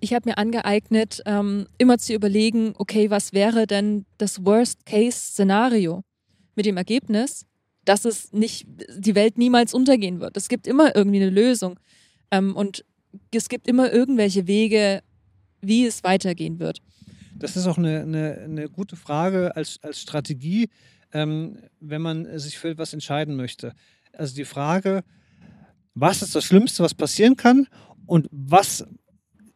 Ich 0.00 0.14
habe 0.14 0.28
mir 0.28 0.38
angeeignet, 0.38 1.22
ähm, 1.26 1.66
immer 1.76 1.98
zu 1.98 2.14
überlegen, 2.14 2.72
okay, 2.78 3.10
was 3.10 3.32
wäre 3.32 3.66
denn 3.66 4.06
das 4.16 4.44
Worst-Case-Szenario 4.44 6.02
mit 6.54 6.66
dem 6.66 6.76
Ergebnis, 6.76 7.46
dass 7.88 8.04
es 8.04 8.32
nicht, 8.32 8.66
die 8.96 9.14
Welt 9.14 9.38
niemals 9.38 9.72
untergehen 9.72 10.20
wird. 10.20 10.36
Es 10.36 10.48
gibt 10.48 10.66
immer 10.66 10.94
irgendwie 10.94 11.22
eine 11.22 11.30
Lösung. 11.30 11.80
Ähm, 12.30 12.54
und 12.54 12.84
es 13.32 13.48
gibt 13.48 13.66
immer 13.66 13.90
irgendwelche 13.90 14.46
Wege, 14.46 15.02
wie 15.62 15.86
es 15.86 16.04
weitergehen 16.04 16.60
wird. 16.60 16.80
Das 17.34 17.56
ist 17.56 17.66
auch 17.66 17.78
eine, 17.78 18.02
eine, 18.02 18.38
eine 18.44 18.68
gute 18.68 18.96
Frage 18.96 19.56
als, 19.56 19.78
als 19.82 20.02
Strategie, 20.02 20.68
ähm, 21.12 21.58
wenn 21.80 22.02
man 22.02 22.38
sich 22.38 22.58
für 22.58 22.68
etwas 22.68 22.92
entscheiden 22.92 23.36
möchte. 23.36 23.72
Also 24.12 24.34
die 24.34 24.44
Frage, 24.44 25.02
was 25.94 26.20
ist 26.20 26.34
das 26.34 26.44
Schlimmste, 26.44 26.82
was 26.82 26.94
passieren 26.94 27.36
kann 27.36 27.66
und 28.04 28.28
was 28.30 28.84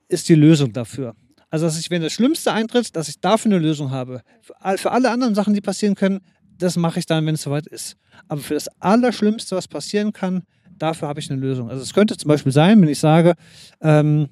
ist 0.09 0.29
die 0.31 0.35
Lösung 0.35 0.73
dafür? 0.73 1.15
Also, 1.51 1.67
dass 1.67 1.79
ich, 1.79 1.91
wenn 1.91 2.01
das 2.01 2.15
Schlimmste 2.15 2.51
eintritt, 2.55 2.97
dass 2.97 3.09
ich 3.09 3.21
dafür 3.21 3.51
eine 3.51 3.59
Lösung 3.59 3.91
habe. 3.91 4.23
Für 4.41 4.91
alle 4.91 5.11
anderen 5.11 5.35
Sachen, 5.35 5.53
die 5.53 5.61
passieren 5.61 5.95
können, 5.95 6.21
das 6.63 6.77
mache 6.77 6.99
ich 6.99 7.07
dann, 7.07 7.27
wenn 7.27 7.35
es 7.35 7.43
soweit 7.43 7.67
ist. 7.67 7.97
Aber 8.29 8.41
für 8.41 8.55
das 8.55 8.69
Allerschlimmste, 8.81 9.57
was 9.57 9.69
passieren 9.69 10.13
kann, 10.13 10.43
dafür 10.79 11.09
habe 11.09 11.21
ich 11.21 11.31
eine 11.31 11.41
Lösung. 11.41 11.71
Also 11.71 11.83
es 11.83 11.93
könnte 11.93 12.17
zum 12.17 12.29
Beispiel 12.29 12.53
sein, 12.53 12.81
wenn 12.81 12.89
ich 12.89 12.99
sage, 12.99 13.35
ähm, 13.81 14.29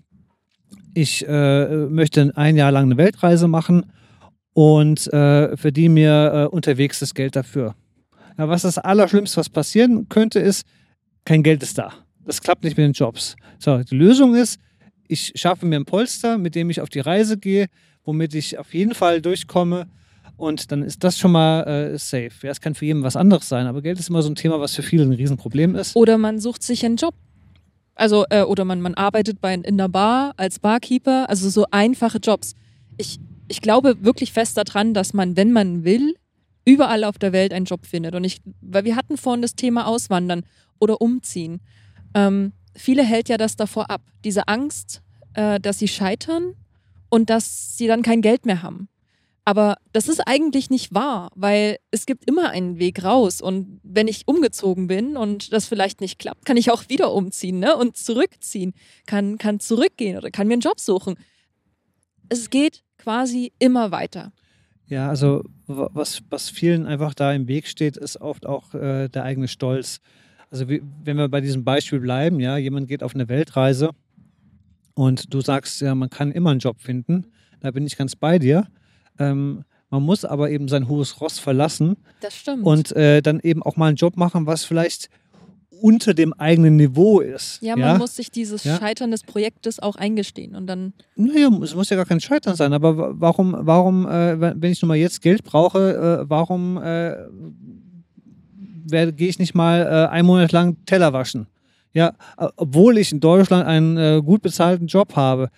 ich 0.94 1.26
äh, 1.26 1.86
möchte 1.86 2.32
ein 2.36 2.56
Jahr 2.56 2.72
lang 2.72 2.84
eine 2.84 2.96
Weltreise 2.96 3.48
machen 3.48 3.92
und 4.52 5.12
äh, 5.12 5.56
verdiene 5.56 5.94
mir 5.94 6.32
äh, 6.34 6.54
unterwegs 6.54 7.00
das 7.00 7.14
Geld 7.14 7.36
dafür. 7.36 7.74
Ja, 8.38 8.48
was 8.48 8.62
das 8.62 8.78
Allerschlimmste, 8.78 9.36
was 9.38 9.48
passieren 9.48 10.08
könnte, 10.08 10.40
ist, 10.40 10.66
kein 11.24 11.42
Geld 11.42 11.62
ist 11.62 11.78
da. 11.78 11.92
Das 12.24 12.40
klappt 12.40 12.64
nicht 12.64 12.76
mit 12.76 12.84
den 12.84 12.92
Jobs. 12.92 13.36
So, 13.58 13.78
die 13.78 13.96
Lösung 13.96 14.34
ist, 14.34 14.58
ich 15.06 15.32
schaffe 15.34 15.66
mir 15.66 15.76
ein 15.76 15.84
Polster, 15.84 16.38
mit 16.38 16.54
dem 16.54 16.70
ich 16.70 16.80
auf 16.80 16.88
die 16.88 17.00
Reise 17.00 17.36
gehe, 17.38 17.66
womit 18.04 18.34
ich 18.34 18.58
auf 18.58 18.72
jeden 18.74 18.94
Fall 18.94 19.20
durchkomme. 19.20 19.86
Und 20.40 20.72
dann 20.72 20.82
ist 20.82 21.04
das 21.04 21.18
schon 21.18 21.32
mal 21.32 21.64
äh, 21.64 21.98
safe. 21.98 22.30
Ja, 22.42 22.50
es 22.50 22.62
kann 22.62 22.74
für 22.74 22.86
jeden 22.86 23.02
was 23.02 23.14
anderes 23.14 23.46
sein, 23.46 23.66
aber 23.66 23.82
Geld 23.82 23.98
ist 23.98 24.08
immer 24.08 24.22
so 24.22 24.30
ein 24.30 24.36
Thema, 24.36 24.58
was 24.58 24.74
für 24.74 24.82
viele 24.82 25.02
ein 25.02 25.12
Riesenproblem 25.12 25.76
ist. 25.76 25.94
Oder 25.94 26.16
man 26.16 26.40
sucht 26.40 26.62
sich 26.62 26.82
einen 26.82 26.96
Job. 26.96 27.14
Also, 27.94 28.24
äh, 28.30 28.40
oder 28.40 28.64
man, 28.64 28.80
man 28.80 28.94
arbeitet 28.94 29.42
bei, 29.42 29.52
in 29.52 29.76
der 29.76 29.88
Bar 29.88 30.32
als 30.38 30.58
Barkeeper, 30.58 31.28
also 31.28 31.50
so 31.50 31.66
einfache 31.70 32.16
Jobs. 32.16 32.54
Ich, 32.96 33.20
ich 33.48 33.60
glaube 33.60 34.02
wirklich 34.02 34.32
fest 34.32 34.56
daran, 34.56 34.94
dass 34.94 35.12
man, 35.12 35.36
wenn 35.36 35.52
man 35.52 35.84
will, 35.84 36.14
überall 36.64 37.04
auf 37.04 37.18
der 37.18 37.34
Welt 37.34 37.52
einen 37.52 37.66
Job 37.66 37.84
findet. 37.84 38.14
Und 38.14 38.24
ich, 38.24 38.40
weil 38.62 38.84
wir 38.84 38.96
hatten 38.96 39.18
vorhin 39.18 39.42
das 39.42 39.56
Thema 39.56 39.86
Auswandern 39.86 40.44
oder 40.78 41.02
Umziehen. 41.02 41.60
Ähm, 42.14 42.52
viele 42.74 43.04
hält 43.04 43.28
ja 43.28 43.36
das 43.36 43.56
davor 43.56 43.90
ab, 43.90 44.00
diese 44.24 44.48
Angst, 44.48 45.02
äh, 45.34 45.60
dass 45.60 45.78
sie 45.78 45.88
scheitern 45.88 46.54
und 47.10 47.28
dass 47.28 47.76
sie 47.76 47.88
dann 47.88 48.00
kein 48.00 48.22
Geld 48.22 48.46
mehr 48.46 48.62
haben. 48.62 48.88
Aber 49.44 49.76
das 49.92 50.08
ist 50.08 50.20
eigentlich 50.26 50.70
nicht 50.70 50.94
wahr, 50.94 51.30
weil 51.34 51.78
es 51.90 52.06
gibt 52.06 52.28
immer 52.28 52.50
einen 52.50 52.78
Weg 52.78 53.02
raus. 53.02 53.40
Und 53.40 53.80
wenn 53.82 54.06
ich 54.06 54.28
umgezogen 54.28 54.86
bin 54.86 55.16
und 55.16 55.52
das 55.52 55.66
vielleicht 55.66 56.00
nicht 56.00 56.18
klappt, 56.18 56.44
kann 56.44 56.56
ich 56.56 56.70
auch 56.70 56.88
wieder 56.88 57.12
umziehen 57.12 57.58
ne? 57.58 57.76
und 57.76 57.96
zurückziehen, 57.96 58.74
kann, 59.06 59.38
kann 59.38 59.60
zurückgehen 59.60 60.18
oder 60.18 60.30
kann 60.30 60.46
mir 60.46 60.54
einen 60.54 60.62
Job 60.62 60.78
suchen. 60.78 61.16
Es 62.28 62.50
geht 62.50 62.82
quasi 62.98 63.52
immer 63.58 63.90
weiter. 63.90 64.32
Ja, 64.86 65.08
also 65.08 65.44
was, 65.66 66.20
was 66.30 66.50
vielen 66.50 66.86
einfach 66.86 67.14
da 67.14 67.32
im 67.32 67.48
Weg 67.48 67.66
steht, 67.66 67.96
ist 67.96 68.20
oft 68.20 68.44
auch 68.44 68.74
äh, 68.74 69.08
der 69.08 69.22
eigene 69.22 69.48
Stolz. 69.48 70.00
Also 70.50 70.68
wie, 70.68 70.82
wenn 71.04 71.16
wir 71.16 71.28
bei 71.28 71.40
diesem 71.40 71.64
Beispiel 71.64 72.00
bleiben, 72.00 72.40
ja, 72.40 72.56
jemand 72.56 72.88
geht 72.88 73.04
auf 73.04 73.14
eine 73.14 73.28
Weltreise 73.28 73.90
und 74.94 75.32
du 75.32 75.40
sagst, 75.40 75.80
ja, 75.80 75.94
man 75.94 76.10
kann 76.10 76.32
immer 76.32 76.50
einen 76.50 76.58
Job 76.58 76.80
finden, 76.80 77.26
da 77.60 77.70
bin 77.70 77.86
ich 77.86 77.96
ganz 77.96 78.16
bei 78.16 78.38
dir. 78.38 78.66
Ähm, 79.20 79.64
man 79.90 80.02
muss 80.02 80.24
aber 80.24 80.50
eben 80.50 80.68
sein 80.68 80.88
hohes 80.88 81.20
Ross 81.20 81.38
verlassen. 81.38 81.96
Das 82.20 82.34
stimmt. 82.34 82.64
Und 82.64 82.92
äh, 82.92 83.22
dann 83.22 83.40
eben 83.40 83.62
auch 83.62 83.76
mal 83.76 83.88
einen 83.88 83.96
Job 83.96 84.16
machen, 84.16 84.46
was 84.46 84.64
vielleicht 84.64 85.08
unter 85.80 86.14
dem 86.14 86.32
eigenen 86.34 86.76
Niveau 86.76 87.20
ist. 87.20 87.60
Ja, 87.62 87.74
man 87.76 87.88
ja? 87.88 87.98
muss 87.98 88.16
sich 88.16 88.30
dieses 88.30 88.64
ja? 88.64 88.78
Scheitern 88.78 89.10
des 89.10 89.22
Projektes 89.22 89.80
auch 89.80 89.96
eingestehen 89.96 90.54
und 90.54 90.66
dann. 90.66 90.92
Naja, 91.16 91.50
es 91.62 91.74
muss 91.74 91.90
ja 91.90 91.96
gar 91.96 92.06
kein 92.06 92.20
Scheitern 92.20 92.54
sein, 92.54 92.72
aber 92.72 93.20
warum, 93.20 93.56
warum, 93.58 94.06
äh, 94.06 94.40
wenn 94.60 94.70
ich 94.70 94.80
nun 94.82 94.88
mal 94.88 94.96
jetzt 94.96 95.22
Geld 95.22 95.42
brauche, 95.42 96.22
äh, 96.22 96.28
warum 96.28 96.80
äh, 96.82 97.16
gehe 99.12 99.28
ich 99.28 99.38
nicht 99.38 99.54
mal 99.54 99.82
äh, 99.82 100.10
einen 100.10 100.26
Monat 100.26 100.52
lang 100.52 100.76
Teller 100.84 101.12
waschen. 101.12 101.46
Ja, 101.92 102.12
obwohl 102.56 102.98
ich 102.98 103.10
in 103.10 103.18
Deutschland 103.18 103.66
einen 103.66 103.96
äh, 103.96 104.22
gut 104.24 104.42
bezahlten 104.42 104.86
Job 104.86 105.16
habe. 105.16 105.50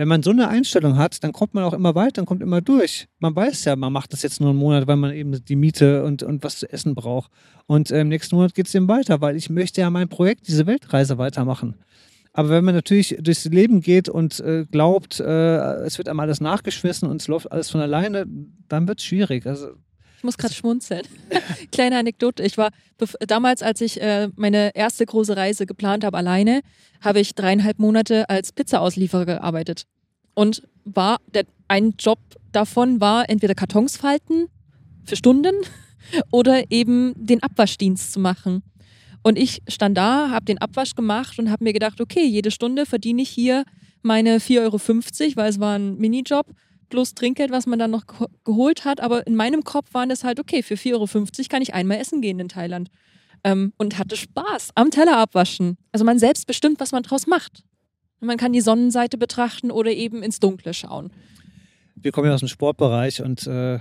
Wenn 0.00 0.08
man 0.08 0.22
so 0.22 0.30
eine 0.30 0.48
Einstellung 0.48 0.96
hat, 0.96 1.22
dann 1.22 1.32
kommt 1.32 1.52
man 1.52 1.62
auch 1.62 1.74
immer 1.74 1.94
weiter, 1.94 2.12
dann 2.12 2.24
kommt 2.24 2.40
immer 2.40 2.62
durch. 2.62 3.06
Man 3.18 3.36
weiß 3.36 3.66
ja, 3.66 3.76
man 3.76 3.92
macht 3.92 4.14
das 4.14 4.22
jetzt 4.22 4.40
nur 4.40 4.48
einen 4.48 4.58
Monat, 4.58 4.86
weil 4.86 4.96
man 4.96 5.12
eben 5.12 5.44
die 5.44 5.56
Miete 5.56 6.04
und, 6.04 6.22
und 6.22 6.42
was 6.42 6.60
zu 6.60 6.72
essen 6.72 6.94
braucht. 6.94 7.30
Und 7.66 7.90
äh, 7.90 8.00
im 8.00 8.08
nächsten 8.08 8.34
Monat 8.34 8.54
geht 8.54 8.66
es 8.66 8.74
eben 8.74 8.88
weiter, 8.88 9.20
weil 9.20 9.36
ich 9.36 9.50
möchte 9.50 9.82
ja 9.82 9.90
mein 9.90 10.08
Projekt, 10.08 10.48
diese 10.48 10.66
Weltreise 10.66 11.18
weitermachen. 11.18 11.74
Aber 12.32 12.48
wenn 12.48 12.64
man 12.64 12.74
natürlich 12.74 13.18
durchs 13.20 13.44
Leben 13.44 13.82
geht 13.82 14.08
und 14.08 14.40
äh, 14.40 14.64
glaubt, 14.64 15.20
äh, 15.20 15.84
es 15.84 15.98
wird 15.98 16.08
einem 16.08 16.20
alles 16.20 16.40
nachgeschmissen 16.40 17.06
und 17.06 17.20
es 17.20 17.28
läuft 17.28 17.52
alles 17.52 17.68
von 17.68 17.82
alleine, 17.82 18.24
dann 18.68 18.88
wird 18.88 19.00
es 19.00 19.04
schwierig. 19.04 19.44
Also 19.44 19.72
ich 20.20 20.24
muss 20.24 20.36
gerade 20.36 20.52
schmunzeln. 20.52 21.06
Kleine 21.72 21.96
Anekdote. 21.96 22.42
Ich 22.42 22.58
war 22.58 22.72
damals, 23.20 23.62
als 23.62 23.80
ich 23.80 24.02
äh, 24.02 24.28
meine 24.36 24.76
erste 24.76 25.06
große 25.06 25.34
Reise 25.34 25.64
geplant 25.64 26.04
habe, 26.04 26.18
alleine, 26.18 26.60
habe 27.00 27.20
ich 27.20 27.34
dreieinhalb 27.34 27.78
Monate 27.78 28.28
als 28.28 28.52
Pizza-Auslieferer 28.52 29.24
gearbeitet. 29.24 29.84
Und 30.34 30.62
war 30.84 31.20
der, 31.32 31.46
ein 31.68 31.94
Job 31.98 32.18
davon 32.52 33.00
war 33.00 33.30
entweder 33.30 33.54
Kartons 33.54 33.96
falten 33.96 34.48
für 35.04 35.16
Stunden 35.16 35.54
oder 36.30 36.70
eben 36.70 37.14
den 37.16 37.42
Abwaschdienst 37.42 38.12
zu 38.12 38.20
machen. 38.20 38.62
Und 39.22 39.38
ich 39.38 39.62
stand 39.68 39.96
da, 39.96 40.28
habe 40.28 40.44
den 40.44 40.58
Abwasch 40.58 40.94
gemacht 40.94 41.38
und 41.38 41.50
habe 41.50 41.64
mir 41.64 41.72
gedacht, 41.72 41.98
okay, 41.98 42.26
jede 42.26 42.50
Stunde 42.50 42.84
verdiene 42.84 43.22
ich 43.22 43.30
hier 43.30 43.64
meine 44.02 44.36
4,50 44.36 44.58
Euro, 44.60 45.36
weil 45.36 45.48
es 45.48 45.58
war 45.58 45.78
ein 45.78 45.96
Minijob 45.96 46.44
bloß 46.90 47.14
Trinkgeld, 47.14 47.50
was 47.50 47.66
man 47.66 47.78
dann 47.78 47.90
noch 47.90 48.04
geholt 48.44 48.84
hat. 48.84 49.00
Aber 49.00 49.26
in 49.26 49.36
meinem 49.36 49.64
Kopf 49.64 49.94
waren 49.94 50.10
es 50.10 50.24
halt, 50.24 50.38
okay, 50.38 50.62
für 50.62 50.74
4,50 50.74 50.94
Euro 50.94 51.08
kann 51.48 51.62
ich 51.62 51.74
einmal 51.74 51.98
essen 51.98 52.20
gehen 52.20 52.38
in 52.38 52.48
Thailand. 52.48 52.90
Ähm, 53.42 53.72
und 53.78 53.98
hatte 53.98 54.16
Spaß 54.16 54.72
am 54.74 54.90
Teller 54.90 55.16
abwaschen. 55.16 55.78
Also 55.92 56.04
man 56.04 56.18
selbst 56.18 56.46
bestimmt, 56.46 56.78
was 56.78 56.92
man 56.92 57.02
draus 57.02 57.26
macht. 57.26 57.64
Man 58.20 58.36
kann 58.36 58.52
die 58.52 58.60
Sonnenseite 58.60 59.16
betrachten 59.16 59.70
oder 59.70 59.90
eben 59.90 60.22
ins 60.22 60.40
Dunkle 60.40 60.74
schauen. 60.74 61.10
Wir 61.94 62.12
kommen 62.12 62.26
ja 62.26 62.34
aus 62.34 62.40
dem 62.40 62.48
Sportbereich 62.48 63.22
und 63.22 63.46
äh, 63.46 63.78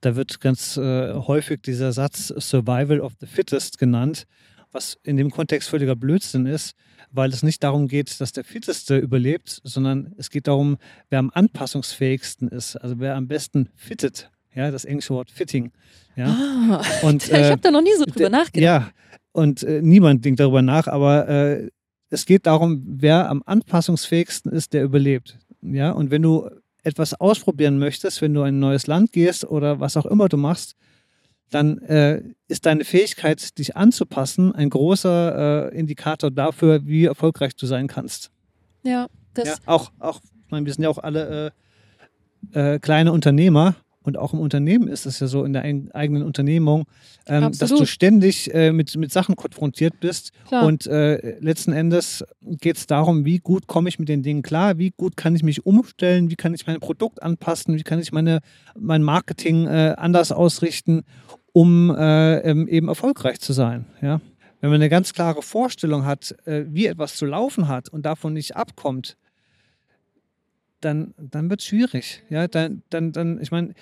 da 0.00 0.16
wird 0.16 0.40
ganz 0.40 0.76
äh, 0.76 1.14
häufig 1.14 1.62
dieser 1.62 1.92
Satz 1.92 2.28
Survival 2.28 3.00
of 3.00 3.14
the 3.20 3.26
Fittest 3.26 3.78
genannt, 3.78 4.26
was 4.70 4.98
in 5.02 5.16
dem 5.16 5.30
Kontext 5.30 5.68
völliger 5.68 5.96
Blödsinn 5.96 6.46
ist 6.46 6.76
weil 7.12 7.30
es 7.30 7.42
nicht 7.42 7.62
darum 7.62 7.88
geht, 7.88 8.20
dass 8.20 8.32
der 8.32 8.44
Fitteste 8.44 8.98
überlebt, 8.98 9.60
sondern 9.64 10.14
es 10.16 10.30
geht 10.30 10.46
darum, 10.46 10.78
wer 11.10 11.18
am 11.18 11.30
anpassungsfähigsten 11.32 12.48
ist, 12.48 12.76
also 12.76 12.98
wer 12.98 13.16
am 13.16 13.28
besten 13.28 13.68
fittet. 13.76 14.30
Ja, 14.54 14.70
das 14.70 14.84
englische 14.84 15.14
Wort 15.14 15.30
Fitting. 15.30 15.72
Ja. 16.16 16.26
Ah, 16.26 16.82
und, 17.06 17.28
äh, 17.32 17.46
ich 17.46 17.50
habe 17.50 17.60
da 17.60 17.70
noch 17.70 17.82
nie 17.82 17.94
so 17.96 18.04
drüber 18.04 18.28
nachgedacht. 18.28 18.62
Ja, 18.62 18.90
und 19.32 19.62
äh, 19.62 19.80
niemand 19.80 20.24
denkt 20.24 20.40
darüber 20.40 20.62
nach, 20.62 20.86
aber 20.86 21.28
äh, 21.28 21.70
es 22.10 22.26
geht 22.26 22.46
darum, 22.46 22.82
wer 22.86 23.30
am 23.30 23.42
anpassungsfähigsten 23.46 24.52
ist, 24.52 24.74
der 24.74 24.84
überlebt. 24.84 25.38
Ja, 25.62 25.92
und 25.92 26.10
wenn 26.10 26.22
du 26.22 26.50
etwas 26.82 27.14
ausprobieren 27.14 27.78
möchtest, 27.78 28.20
wenn 28.20 28.34
du 28.34 28.40
in 28.42 28.56
ein 28.56 28.58
neues 28.58 28.86
Land 28.86 29.12
gehst 29.12 29.44
oder 29.44 29.80
was 29.80 29.96
auch 29.96 30.06
immer 30.06 30.28
du 30.28 30.36
machst, 30.36 30.74
dann 31.54 31.78
äh, 31.78 32.22
ist 32.48 32.66
deine 32.66 32.84
Fähigkeit, 32.84 33.58
dich 33.58 33.76
anzupassen, 33.76 34.54
ein 34.54 34.70
großer 34.70 35.70
äh, 35.72 35.78
Indikator 35.78 36.30
dafür, 36.30 36.86
wie 36.86 37.04
erfolgreich 37.04 37.54
du 37.56 37.66
sein 37.66 37.88
kannst. 37.88 38.30
Ja, 38.82 39.06
das 39.34 39.48
ja, 39.48 39.54
auch, 39.66 39.92
auch, 39.98 40.20
ich 40.44 40.50
meine, 40.50 40.66
wir 40.66 40.72
sind 40.72 40.82
ja 40.82 40.90
auch 40.90 40.98
alle 40.98 41.52
äh, 42.54 42.74
äh 42.74 42.78
kleine 42.78 43.12
Unternehmer 43.12 43.76
und 44.02 44.18
auch 44.18 44.32
im 44.32 44.40
Unternehmen 44.40 44.88
ist 44.88 45.06
es 45.06 45.20
ja 45.20 45.26
so, 45.26 45.44
in 45.44 45.52
der 45.52 45.62
eigenen 45.62 46.22
Unternehmung, 46.22 46.86
ähm, 47.26 47.52
dass 47.56 47.70
du 47.70 47.84
ständig 47.86 48.52
äh, 48.52 48.72
mit, 48.72 48.94
mit 48.96 49.12
Sachen 49.12 49.36
konfrontiert 49.36 50.00
bist. 50.00 50.32
Klar. 50.48 50.66
Und 50.66 50.86
äh, 50.86 51.38
letzten 51.38 51.72
Endes 51.72 52.24
geht 52.40 52.76
es 52.76 52.86
darum, 52.86 53.24
wie 53.24 53.38
gut 53.38 53.66
komme 53.66 53.88
ich 53.88 53.98
mit 53.98 54.08
den 54.08 54.22
Dingen 54.22 54.42
klar, 54.42 54.78
wie 54.78 54.90
gut 54.90 55.16
kann 55.16 55.36
ich 55.36 55.42
mich 55.42 55.64
umstellen, 55.64 56.30
wie 56.30 56.36
kann 56.36 56.54
ich 56.54 56.66
mein 56.66 56.80
Produkt 56.80 57.22
anpassen, 57.22 57.76
wie 57.76 57.82
kann 57.82 58.00
ich 58.00 58.12
meine, 58.12 58.40
mein 58.76 59.02
Marketing 59.02 59.66
äh, 59.66 59.94
anders 59.96 60.32
ausrichten, 60.32 61.02
um 61.52 61.94
äh, 61.94 62.38
ähm, 62.38 62.68
eben 62.68 62.88
erfolgreich 62.88 63.40
zu 63.40 63.52
sein. 63.52 63.86
Ja? 64.00 64.20
Wenn 64.60 64.70
man 64.70 64.76
eine 64.76 64.88
ganz 64.88 65.12
klare 65.12 65.42
Vorstellung 65.42 66.04
hat, 66.04 66.34
äh, 66.46 66.64
wie 66.68 66.86
etwas 66.86 67.16
zu 67.16 67.26
laufen 67.26 67.68
hat 67.68 67.88
und 67.88 68.06
davon 68.06 68.32
nicht 68.32 68.56
abkommt, 68.56 69.16
dann, 70.84 71.14
dann 71.18 71.48
wird 71.48 71.60
es 71.60 71.66
schwierig. 71.66 72.22
Ja, 72.28 72.48
dann, 72.48 72.82
dann, 72.90 73.12
dann 73.12 73.40
ich 73.40 73.50
meine, 73.50 73.74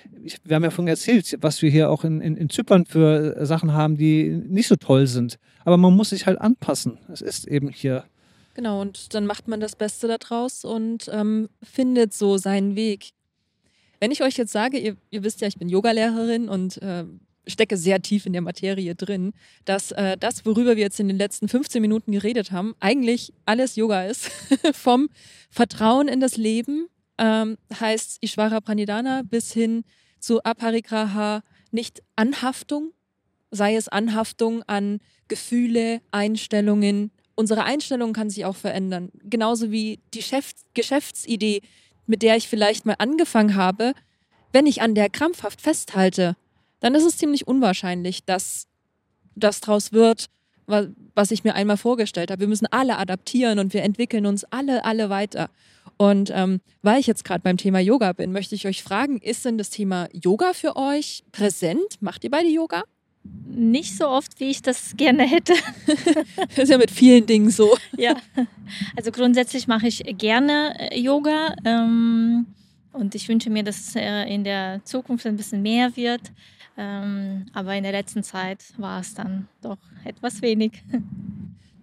wir 0.43 0.55
haben 0.55 0.63
ja 0.63 0.69
vorhin 0.69 0.89
erzählt, 0.89 1.37
was 1.41 1.61
wir 1.61 1.69
hier 1.69 1.89
auch 1.89 2.03
in, 2.03 2.21
in, 2.21 2.37
in 2.37 2.49
Zypern 2.49 2.85
für 2.85 3.35
äh, 3.35 3.45
Sachen 3.45 3.73
haben, 3.73 3.97
die 3.97 4.29
nicht 4.29 4.67
so 4.67 4.75
toll 4.75 5.07
sind. 5.07 5.37
Aber 5.65 5.77
man 5.77 5.95
muss 5.95 6.09
sich 6.09 6.25
halt 6.25 6.39
anpassen. 6.39 6.97
Es 7.11 7.21
ist 7.21 7.47
eben 7.47 7.69
hier. 7.69 8.05
Genau, 8.53 8.81
und 8.81 9.13
dann 9.13 9.25
macht 9.25 9.47
man 9.47 9.59
das 9.59 9.75
Beste 9.75 10.07
daraus 10.07 10.65
und 10.65 11.09
ähm, 11.11 11.49
findet 11.63 12.13
so 12.13 12.37
seinen 12.37 12.75
Weg. 12.75 13.11
Wenn 13.99 14.11
ich 14.11 14.23
euch 14.23 14.37
jetzt 14.37 14.51
sage, 14.51 14.77
ihr, 14.77 14.97
ihr 15.09 15.23
wisst 15.23 15.41
ja, 15.41 15.47
ich 15.47 15.57
bin 15.57 15.69
Yogalehrerin 15.69 16.49
und 16.49 16.81
äh, 16.81 17.05
stecke 17.47 17.77
sehr 17.77 18.01
tief 18.01 18.25
in 18.25 18.33
der 18.33 18.41
Materie 18.41 18.95
drin, 18.95 19.33
dass 19.65 19.91
äh, 19.91 20.17
das, 20.17 20.45
worüber 20.45 20.75
wir 20.75 20.83
jetzt 20.83 20.99
in 20.99 21.07
den 21.07 21.17
letzten 21.17 21.47
15 21.47 21.81
Minuten 21.81 22.11
geredet 22.11 22.51
haben, 22.51 22.75
eigentlich 22.79 23.33
alles 23.45 23.75
Yoga 23.75 24.05
ist. 24.05 24.31
Vom 24.73 25.09
Vertrauen 25.49 26.07
in 26.07 26.19
das 26.19 26.37
Leben 26.37 26.87
ähm, 27.17 27.57
heißt 27.79 28.17
Ishvara 28.21 28.61
Pranidhana 28.61 29.23
bis 29.23 29.51
hin 29.51 29.83
zu 30.19 30.43
Aparigraha 30.43 31.43
nicht 31.71 32.03
Anhaftung, 32.15 32.91
sei 33.49 33.75
es 33.75 33.87
Anhaftung 33.87 34.63
an 34.63 34.99
Gefühle, 35.27 36.01
Einstellungen. 36.11 37.11
Unsere 37.35 37.63
Einstellung 37.63 38.13
kann 38.13 38.29
sich 38.29 38.45
auch 38.45 38.55
verändern. 38.55 39.11
Genauso 39.23 39.71
wie 39.71 39.99
die 40.13 40.21
Chef 40.21 40.51
Geschäftsidee, 40.73 41.61
mit 42.05 42.21
der 42.21 42.37
ich 42.37 42.47
vielleicht 42.47 42.85
mal 42.85 42.95
angefangen 42.99 43.55
habe, 43.55 43.93
wenn 44.51 44.65
ich 44.65 44.81
an 44.81 44.95
der 44.95 45.09
krampfhaft 45.09 45.61
festhalte, 45.61 46.35
dann 46.81 46.95
ist 46.95 47.05
es 47.05 47.17
ziemlich 47.17 47.47
unwahrscheinlich, 47.47 48.25
dass 48.25 48.67
das 49.35 49.61
draus 49.61 49.93
wird, 49.93 50.29
was 51.15 51.31
ich 51.31 51.43
mir 51.43 51.55
einmal 51.55 51.77
vorgestellt 51.77 52.31
habe. 52.31 52.41
Wir 52.41 52.47
müssen 52.47 52.67
alle 52.71 52.97
adaptieren 52.97 53.59
und 53.59 53.73
wir 53.73 53.83
entwickeln 53.83 54.25
uns 54.25 54.43
alle, 54.45 54.83
alle 54.85 55.09
weiter. 55.09 55.49
Und 55.97 56.31
ähm, 56.33 56.61
weil 56.81 56.99
ich 56.99 57.07
jetzt 57.07 57.23
gerade 57.23 57.41
beim 57.41 57.57
Thema 57.57 57.79
Yoga 57.79 58.13
bin, 58.13 58.31
möchte 58.31 58.55
ich 58.55 58.65
euch 58.67 58.83
fragen, 58.83 59.17
ist 59.19 59.45
denn 59.45 59.57
das 59.57 59.69
Thema 59.69 60.07
Yoga 60.13 60.53
für 60.53 60.75
euch 60.75 61.23
präsent? 61.31 61.97
Macht 61.99 62.23
ihr 62.23 62.31
beide 62.31 62.47
Yoga? 62.47 62.83
Nicht 63.23 63.95
so 63.97 64.07
oft, 64.07 64.39
wie 64.39 64.49
ich 64.49 64.63
das 64.63 64.95
gerne 64.97 65.23
hätte. 65.23 65.53
das 65.85 66.57
ist 66.57 66.69
ja 66.69 66.77
mit 66.77 66.89
vielen 66.89 67.27
Dingen 67.27 67.51
so. 67.51 67.77
Ja, 67.95 68.15
also 68.95 69.11
grundsätzlich 69.11 69.67
mache 69.67 69.87
ich 69.87 70.03
gerne 70.17 70.91
äh, 70.91 70.99
Yoga. 70.99 71.53
Ähm, 71.65 72.47
und 72.93 73.13
ich 73.13 73.27
wünsche 73.29 73.49
mir, 73.49 73.63
dass 73.63 73.79
es 73.79 73.95
äh, 73.95 74.23
in 74.23 74.43
der 74.43 74.81
Zukunft 74.83 75.27
ein 75.27 75.37
bisschen 75.37 75.61
mehr 75.61 75.95
wird. 75.95 76.21
Ähm, 76.77 77.45
aber 77.53 77.75
in 77.75 77.83
der 77.83 77.91
letzten 77.91 78.23
Zeit 78.23 78.63
war 78.77 79.01
es 79.01 79.13
dann 79.13 79.47
doch 79.61 79.79
etwas 80.03 80.41
wenig. 80.41 80.83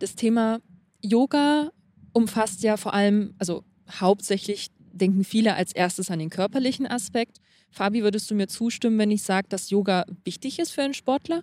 Das 0.01 0.15
Thema 0.15 0.61
Yoga 1.03 1.73
umfasst 2.13 2.63
ja 2.63 2.77
vor 2.77 2.95
allem, 2.95 3.35
also 3.41 3.65
hauptsächlich 3.91 4.69
denken 4.93 5.25
viele 5.25 5.55
als 5.55 5.73
erstes 5.73 6.09
an 6.11 6.21
den 6.21 6.31
körperlichen 6.31 6.87
Aspekt. 6.87 7.39
Fabi, 7.71 8.05
würdest 8.05 8.31
du 8.31 8.37
mir 8.37 8.47
zustimmen, 8.47 8.97
wenn 8.99 9.11
ich 9.11 9.25
sage, 9.25 9.49
dass 9.49 9.71
Yoga 9.71 10.05
wichtig 10.25 10.61
ist 10.61 10.71
für 10.71 10.83
einen 10.83 10.95
Sportler? 10.95 11.43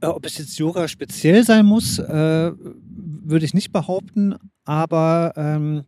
Äh, 0.00 0.06
ob 0.06 0.26
es 0.26 0.38
jetzt 0.38 0.58
Yoga 0.58 0.88
speziell 0.88 1.44
sein 1.44 1.66
muss, 1.66 1.98
äh, 1.98 2.52
würde 2.52 3.44
ich 3.44 3.54
nicht 3.54 3.72
behaupten, 3.72 4.34
aber 4.64 5.32
ähm, 5.36 5.84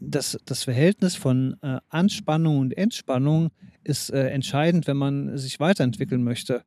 das, 0.00 0.38
das 0.44 0.64
Verhältnis 0.64 1.14
von 1.14 1.56
äh, 1.62 1.78
Anspannung 1.88 2.58
und 2.58 2.76
Entspannung 2.76 3.50
ist 3.88 4.10
äh, 4.10 4.28
entscheidend, 4.28 4.86
wenn 4.86 4.96
man 4.96 5.36
sich 5.36 5.58
weiterentwickeln 5.60 6.22
möchte. 6.22 6.62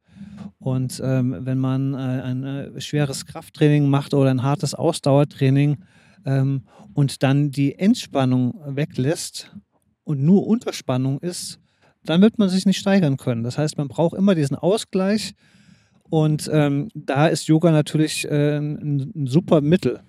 Und 0.59 1.01
ähm, 1.03 1.37
wenn 1.39 1.57
man 1.57 1.93
äh, 1.93 1.97
ein 1.97 2.43
äh, 2.43 2.81
schweres 2.81 3.25
Krafttraining 3.25 3.87
macht 3.89 4.13
oder 4.13 4.29
ein 4.29 4.43
hartes 4.43 4.73
Ausdauertraining 4.73 5.77
ähm, 6.25 6.63
und 6.93 7.23
dann 7.23 7.51
die 7.51 7.77
Entspannung 7.77 8.59
weglässt 8.65 9.55
und 10.03 10.21
nur 10.23 10.47
Unterspannung 10.47 11.19
ist, 11.19 11.59
dann 12.03 12.21
wird 12.21 12.39
man 12.39 12.49
sich 12.49 12.65
nicht 12.65 12.79
steigern 12.79 13.17
können. 13.17 13.43
Das 13.43 13.57
heißt, 13.57 13.77
man 13.77 13.87
braucht 13.87 14.17
immer 14.17 14.35
diesen 14.35 14.55
Ausgleich. 14.55 15.33
Und 16.09 16.49
ähm, 16.51 16.89
da 16.93 17.27
ist 17.27 17.47
Yoga 17.47 17.71
natürlich 17.71 18.29
äh, 18.29 18.57
ein, 18.57 19.11
ein 19.15 19.27
super 19.27 19.61
Mittel. 19.61 20.01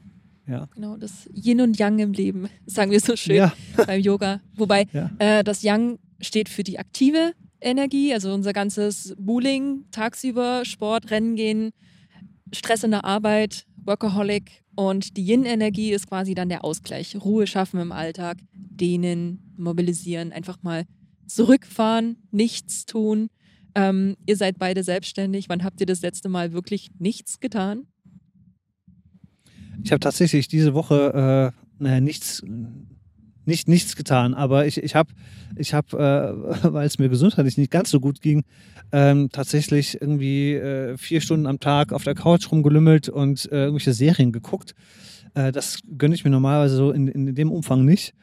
Ja. 0.49 0.69
Genau, 0.75 0.97
das 0.97 1.29
Yin 1.33 1.61
und 1.61 1.79
Yang 1.79 1.99
im 2.01 2.13
Leben, 2.13 2.49
sagen 2.67 2.91
wir 2.91 3.01
so 3.01 3.15
schön 3.15 3.37
ja. 3.37 3.53
beim 3.87 4.01
Yoga. 4.01 4.41
Wobei 4.57 4.87
ja. 4.93 5.11
äh, 5.19 5.45
das 5.45 5.63
Yang 5.63 5.99
steht 6.23 6.49
für 6.49 6.63
die 6.63 6.79
aktive 6.79 7.33
Energie, 7.61 8.13
also 8.13 8.33
unser 8.33 8.53
ganzes 8.53 9.15
Bowling, 9.19 9.85
tagsüber 9.91 10.65
Sport, 10.65 11.11
Rennen 11.11 11.37
gehen, 11.37 11.71
Stress 12.53 12.85
in 12.85 12.91
der 12.91 13.05
Arbeit, 13.05 13.67
Workaholic 13.85 14.63
und 14.75 15.17
die 15.17 15.27
Yin-Energie 15.27 15.93
ist 15.93 16.09
quasi 16.09 16.35
dann 16.35 16.49
der 16.49 16.65
Ausgleich. 16.65 17.17
Ruhe 17.17 17.47
schaffen 17.47 17.81
im 17.81 17.93
Alltag, 17.93 18.39
dehnen, 18.53 19.53
mobilisieren, 19.57 20.33
einfach 20.33 20.63
mal 20.63 20.85
zurückfahren, 21.27 22.17
nichts 22.31 22.87
tun. 22.87 23.29
Ähm, 23.75 24.17
ihr 24.27 24.37
seid 24.37 24.59
beide 24.59 24.83
selbstständig. 24.83 25.49
Wann 25.49 25.65
habt 25.65 25.81
ihr 25.81 25.87
das 25.87 26.03
letzte 26.03 26.29
Mal 26.29 26.53
wirklich 26.53 26.91
nichts 26.99 27.41
getan? 27.41 27.87
Ich 29.83 29.93
habe 29.93 30.01
tatsächlich 30.01 30.49
diese 30.49 30.75
Woche 30.75 31.53
äh, 31.55 31.63
naja, 31.83 32.01
nichts, 32.01 32.43
nicht, 33.45 33.69
nichts 33.69 33.97
getan, 33.97 34.35
aber 34.35 34.67
ich, 34.67 34.83
ich 34.83 34.95
habe, 34.95 35.11
ich 35.57 35.75
hab, 35.75 35.93
äh, 35.93 35.97
weil 36.73 36.87
es 36.87 36.99
mir 36.99 37.09
gesundheitlich 37.09 37.59
nicht 37.59 37.71
ganz 37.71 37.91
so 37.91 38.01
gut 38.01 38.21
ging, 38.21 38.45
ähm, 38.93 39.31
tatsächlich 39.31 40.01
irgendwie 40.01 40.55
äh, 40.55 40.97
vier 40.97 41.21
Stunden 41.21 41.47
am 41.47 41.61
Tag 41.61 41.93
auf 41.93 42.05
der 42.05 42.15
Couch 42.15 42.51
rumgelümmelt 42.51 43.09
und 43.09 43.51
äh, 43.51 43.65
irgendwelche 43.65 43.95
Serien 43.95 44.33
geguckt. 44.33 44.75
Äh, 45.35 45.53
das 45.53 45.81
gönne 45.97 46.15
ich 46.15 46.25
mir 46.25 46.31
normalerweise 46.31 46.77
so 46.77 46.91
in, 46.93 47.09
in 47.09 47.35
dem 47.35 47.51
Umfang 47.51 47.85
nicht. 47.85 48.15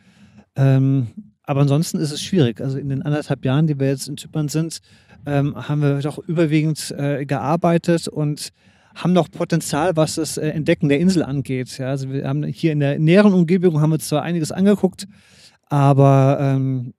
Ähm, 0.55 1.07
aber 1.43 1.61
ansonsten 1.61 1.97
ist 1.97 2.11
es 2.11 2.21
schwierig. 2.21 2.61
Also 2.61 2.77
in 2.77 2.89
den 2.89 3.01
anderthalb 3.01 3.43
Jahren, 3.43 3.65
die 3.65 3.79
wir 3.79 3.87
jetzt 3.87 4.07
in 4.07 4.17
Zypern 4.17 4.49
sind, 4.49 4.79
ähm, 5.25 5.55
haben 5.55 5.81
wir 5.81 5.99
doch 5.99 6.19
überwiegend 6.19 6.93
äh, 6.97 7.25
gearbeitet 7.25 8.07
und 8.07 8.49
haben 9.03 9.13
noch 9.13 9.31
Potenzial, 9.31 9.95
was 9.95 10.15
das 10.15 10.37
äh, 10.37 10.49
Entdecken 10.49 10.89
der 10.89 10.99
Insel 10.99 11.23
angeht. 11.23 11.77
Ja, 11.77 11.87
also 11.87 12.11
wir 12.11 12.27
haben 12.27 12.43
hier 12.43 12.71
in 12.71 12.79
der 12.79 12.99
näheren 12.99 13.33
Umgebung 13.33 13.81
haben 13.81 13.91
wir 13.91 13.99
zwar 13.99 14.23
einiges 14.23 14.51
angeguckt, 14.51 15.07
aber 15.67 16.37
ähm, 16.41 16.93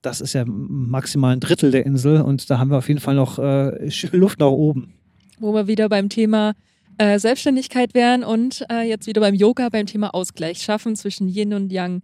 das 0.00 0.20
ist 0.20 0.32
ja 0.32 0.44
maximal 0.46 1.32
ein 1.32 1.40
Drittel 1.40 1.70
der 1.70 1.86
Insel 1.86 2.20
und 2.22 2.50
da 2.50 2.58
haben 2.58 2.70
wir 2.70 2.78
auf 2.78 2.88
jeden 2.88 3.00
Fall 3.00 3.14
noch 3.14 3.38
äh, 3.38 3.90
Luft 4.12 4.40
nach 4.40 4.46
oben. 4.46 4.94
Wo 5.38 5.54
wir 5.54 5.66
wieder 5.66 5.88
beim 5.88 6.08
Thema 6.08 6.54
äh, 6.98 7.18
Selbstständigkeit 7.18 7.94
wären 7.94 8.24
und 8.24 8.64
äh, 8.70 8.88
jetzt 8.88 9.06
wieder 9.06 9.20
beim 9.20 9.34
Yoga 9.34 9.68
beim 9.68 9.86
Thema 9.86 10.14
Ausgleich 10.14 10.62
schaffen 10.62 10.96
zwischen 10.96 11.28
Yin 11.28 11.54
und 11.54 11.70
Yang. 11.70 12.02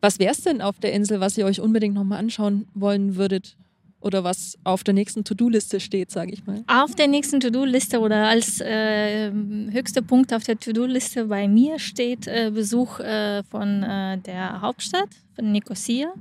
Was 0.00 0.18
wäre 0.18 0.32
es 0.32 0.42
denn 0.42 0.62
auf 0.62 0.78
der 0.78 0.92
Insel, 0.92 1.20
was 1.20 1.36
ihr 1.36 1.44
euch 1.44 1.60
unbedingt 1.60 1.94
nochmal 1.94 2.18
anschauen 2.18 2.66
wollen 2.74 3.16
würdet? 3.16 3.56
Oder 4.00 4.24
was 4.24 4.58
auf 4.64 4.82
der 4.82 4.94
nächsten 4.94 5.24
To-Do-Liste 5.24 5.78
steht, 5.78 6.10
sage 6.10 6.32
ich 6.32 6.46
mal? 6.46 6.62
Auf 6.66 6.94
der 6.94 7.06
nächsten 7.06 7.40
To-Do-Liste 7.40 8.00
oder 8.00 8.28
als 8.28 8.60
äh, 8.60 9.30
höchster 9.30 10.02
Punkt 10.02 10.32
auf 10.32 10.44
der 10.44 10.58
To-Do-Liste 10.58 11.26
bei 11.26 11.48
mir 11.48 11.78
steht 11.78 12.26
äh, 12.26 12.50
Besuch 12.52 13.00
äh, 13.00 13.42
von 13.44 13.82
äh, 13.82 14.18
der 14.18 14.62
Hauptstadt, 14.62 15.10
von 15.34 15.52
Nicosia. 15.52 16.12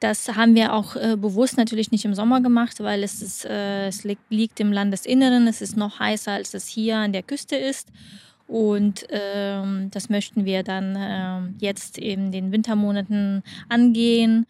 Das 0.00 0.28
haben 0.28 0.54
wir 0.54 0.74
auch 0.74 0.96
äh, 0.96 1.16
bewusst 1.16 1.56
natürlich 1.56 1.90
nicht 1.90 2.04
im 2.04 2.14
Sommer 2.14 2.40
gemacht, 2.40 2.80
weil 2.80 3.02
es, 3.02 3.22
ist, 3.22 3.44
äh, 3.46 3.86
es 3.86 4.04
liegt, 4.04 4.22
liegt 4.28 4.60
im 4.60 4.72
Landesinneren, 4.72 5.46
es 5.46 5.62
ist 5.62 5.76
noch 5.76 6.00
heißer, 6.00 6.32
als 6.32 6.54
es 6.54 6.66
hier 6.66 6.96
an 6.98 7.12
der 7.12 7.22
Küste 7.22 7.56
ist. 7.56 7.88
Und 8.48 9.06
ähm, 9.10 9.90
das 9.90 10.08
möchten 10.08 10.44
wir 10.44 10.62
dann 10.62 10.96
ähm, 10.98 11.54
jetzt 11.60 11.98
in 11.98 12.30
den 12.30 12.52
Wintermonaten 12.52 13.42
angehen 13.68 14.46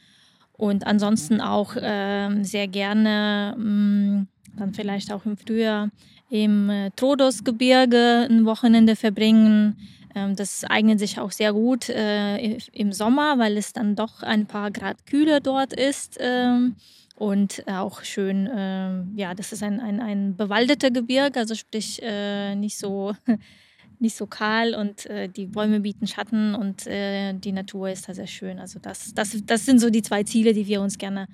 und 0.57 0.87
ansonsten 0.87 1.41
auch 1.41 1.77
äh, 1.77 2.29
sehr 2.43 2.69
gerne, 2.69 3.55
mh, 3.57 3.65
mm, 3.65 4.29
dann 4.57 4.73
vielleicht 4.73 5.13
auch 5.13 5.27
im 5.27 5.37
Frühjahr, 5.37 5.91
im 6.31 6.71
äh, 6.71 6.91
Trodosgebirge 6.97 8.27
ein 8.31 8.45
Wochenende 8.47 8.97
verbringen. 8.97 9.77
Ähm, 10.15 10.35
das 10.35 10.65
eignet 10.65 10.99
sich 10.99 11.21
auch 11.21 11.31
sehr 11.31 11.53
gut 11.53 11.89
äh, 11.89 12.57
im 12.73 12.93
Sommer, 12.93 13.39
weil 13.39 13.57
es 13.59 13.73
dann 13.73 13.97
doch 13.97 14.23
ein 14.23 14.47
paar 14.47 14.71
Grad 14.71 15.07
kühler 15.07 15.41
dort 15.41 15.73
ist. 15.73 16.17
Ähm, 16.21 16.77
und 17.17 17.65
auch 17.67 18.03
schön, 18.03 18.47
äh, 18.47 19.03
ja, 19.15 19.35
das 19.35 19.53
ist 19.53 19.63
ein, 19.63 19.81
ein, 19.81 20.01
ein 20.01 20.37
bewaldeter 20.37 20.91
Gebirge, 20.91 21.41
also 21.41 21.55
sprich 21.55 22.03
äh, 22.03 22.55
nicht 22.55 22.77
so 22.77 23.15
nicht 24.01 24.17
so 24.17 24.27
kahl 24.27 24.75
und 24.75 25.07
äh, 25.07 25.29
die 25.29 25.47
Bäume 25.47 25.81
bieten 25.81 26.07
Schatten 26.07 26.55
und 26.55 26.87
äh, 26.87 27.33
die 27.35 27.53
Natur 27.53 27.91
ist 27.91 28.09
da 28.09 28.15
sehr 28.15 28.27
schön. 28.27 28.59
Also 28.59 28.79
das, 28.79 29.15
das, 29.15 29.37
das 29.45 29.65
sind 29.65 29.81
so 29.81 29.91
die 29.91 30.03
zwei 30.03 30.23
Ziele, 30.23 30.53
die 30.53 30.67
wir 30.67 30.81
uns 30.81 30.99
gerne 30.99 31.27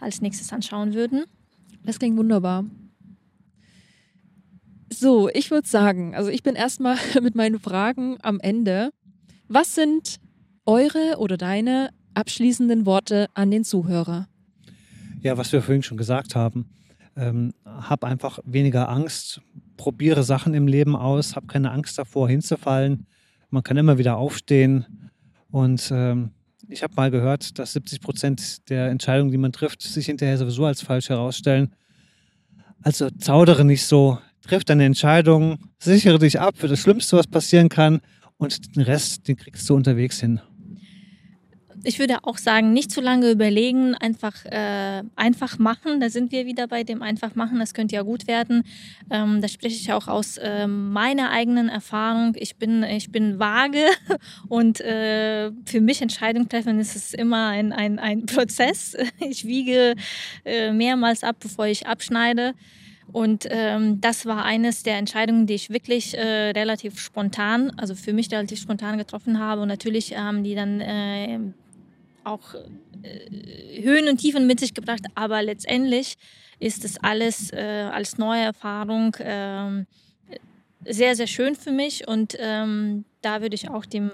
als 0.00 0.20
nächstes 0.20 0.52
anschauen 0.52 0.94
würden. 0.94 1.24
Das 1.84 1.98
klingt 1.98 2.16
wunderbar. 2.16 2.64
So, 4.92 5.28
ich 5.30 5.50
würde 5.50 5.66
sagen, 5.66 6.14
also 6.14 6.30
ich 6.30 6.42
bin 6.42 6.54
erstmal 6.54 6.96
mit 7.22 7.34
meinen 7.34 7.58
Fragen 7.58 8.18
am 8.22 8.40
Ende. 8.40 8.90
Was 9.48 9.74
sind 9.74 10.18
eure 10.66 11.16
oder 11.18 11.36
deine 11.36 11.90
abschließenden 12.14 12.86
Worte 12.86 13.28
an 13.34 13.50
den 13.50 13.64
Zuhörer? 13.64 14.28
Ja, 15.22 15.38
was 15.38 15.52
wir 15.52 15.62
vorhin 15.62 15.82
schon 15.82 15.96
gesagt 15.96 16.34
haben. 16.34 16.68
Ähm, 17.16 17.52
hab 17.64 18.04
einfach 18.04 18.38
weniger 18.44 18.88
Angst, 18.88 19.40
probiere 19.82 20.22
Sachen 20.22 20.54
im 20.54 20.68
Leben 20.68 20.94
aus, 20.94 21.34
habe 21.34 21.48
keine 21.48 21.72
Angst 21.72 21.98
davor, 21.98 22.28
hinzufallen. 22.28 23.04
Man 23.50 23.64
kann 23.64 23.76
immer 23.76 23.98
wieder 23.98 24.16
aufstehen. 24.16 25.10
Und 25.50 25.90
ähm, 25.92 26.30
ich 26.68 26.84
habe 26.84 26.94
mal 26.94 27.10
gehört, 27.10 27.58
dass 27.58 27.72
70 27.72 28.00
Prozent 28.00 28.70
der 28.70 28.90
Entscheidungen, 28.90 29.32
die 29.32 29.38
man 29.38 29.50
trifft, 29.50 29.82
sich 29.82 30.06
hinterher 30.06 30.38
sowieso 30.38 30.66
als 30.66 30.82
falsch 30.82 31.08
herausstellen. 31.08 31.74
Also 32.80 33.10
zaudere 33.10 33.64
nicht 33.64 33.84
so, 33.84 34.18
triff 34.40 34.62
deine 34.62 34.84
Entscheidung, 34.84 35.58
sichere 35.80 36.20
dich 36.20 36.38
ab 36.38 36.54
für 36.58 36.68
das 36.68 36.78
Schlimmste, 36.78 37.16
was 37.16 37.26
passieren 37.26 37.68
kann 37.68 38.02
und 38.36 38.76
den 38.76 38.82
Rest, 38.82 39.26
den 39.26 39.34
kriegst 39.34 39.68
du 39.68 39.74
unterwegs 39.74 40.20
hin 40.20 40.40
ich 41.84 41.98
würde 41.98 42.18
auch 42.22 42.38
sagen, 42.38 42.72
nicht 42.72 42.90
zu 42.90 43.00
lange 43.00 43.30
überlegen, 43.30 43.94
einfach, 43.94 44.44
äh, 44.44 45.02
einfach 45.16 45.58
machen. 45.58 46.00
Da 46.00 46.10
sind 46.10 46.32
wir 46.32 46.46
wieder 46.46 46.68
bei 46.68 46.84
dem 46.84 47.02
einfach 47.02 47.34
machen. 47.34 47.58
Das 47.58 47.74
könnte 47.74 47.96
ja 47.96 48.02
gut 48.02 48.26
werden. 48.26 48.64
Ähm, 49.10 49.40
da 49.40 49.48
spreche 49.48 49.76
ich 49.76 49.92
auch 49.92 50.08
aus 50.08 50.36
äh, 50.38 50.66
meiner 50.66 51.30
eigenen 51.30 51.68
Erfahrung. 51.68 52.34
Ich 52.36 52.56
bin, 52.56 52.82
ich 52.82 53.10
bin 53.10 53.38
vage 53.38 53.86
und 54.48 54.80
äh, 54.80 55.50
für 55.64 55.80
mich 55.80 56.02
Entscheidung 56.02 56.48
treffen 56.48 56.78
ist 56.78 56.94
es 56.94 57.14
immer 57.14 57.48
ein, 57.48 57.72
ein, 57.72 57.98
ein 57.98 58.26
Prozess. 58.26 58.96
Ich 59.20 59.46
wiege 59.46 59.94
äh, 60.44 60.72
mehrmals 60.72 61.22
ab, 61.22 61.36
bevor 61.40 61.66
ich 61.66 61.86
abschneide. 61.86 62.54
Und 63.12 63.46
ähm, 63.50 64.00
das 64.00 64.26
war 64.26 64.44
eines 64.44 64.82
der 64.82 64.96
Entscheidungen, 64.96 65.46
die 65.46 65.54
ich 65.54 65.70
wirklich 65.70 66.16
äh, 66.16 66.50
relativ 66.50 66.98
spontan, 66.98 67.70
also 67.76 67.94
für 67.94 68.12
mich 68.12 68.30
relativ 68.30 68.58
spontan 68.58 68.98
getroffen 68.98 69.38
habe. 69.38 69.60
Und 69.60 69.68
natürlich 69.68 70.16
haben 70.16 70.42
die 70.42 70.54
dann 70.54 70.80
äh, 70.80 71.38
auch 72.24 72.54
äh, 73.02 73.82
Höhen 73.82 74.08
und 74.08 74.18
Tiefen 74.18 74.46
mit 74.46 74.60
sich 74.60 74.74
gebracht, 74.74 75.02
aber 75.14 75.42
letztendlich 75.42 76.16
ist 76.58 76.84
es 76.84 76.98
alles 76.98 77.52
äh, 77.52 77.88
als 77.92 78.18
neue 78.18 78.42
Erfahrung 78.42 79.14
äh, 79.16 79.84
sehr, 80.84 81.16
sehr 81.16 81.26
schön 81.26 81.54
für 81.54 81.72
mich 81.72 82.06
und 82.08 82.36
ähm, 82.38 83.04
da 83.20 83.40
würde 83.40 83.54
ich 83.54 83.68
auch 83.68 83.86
dem 83.86 84.10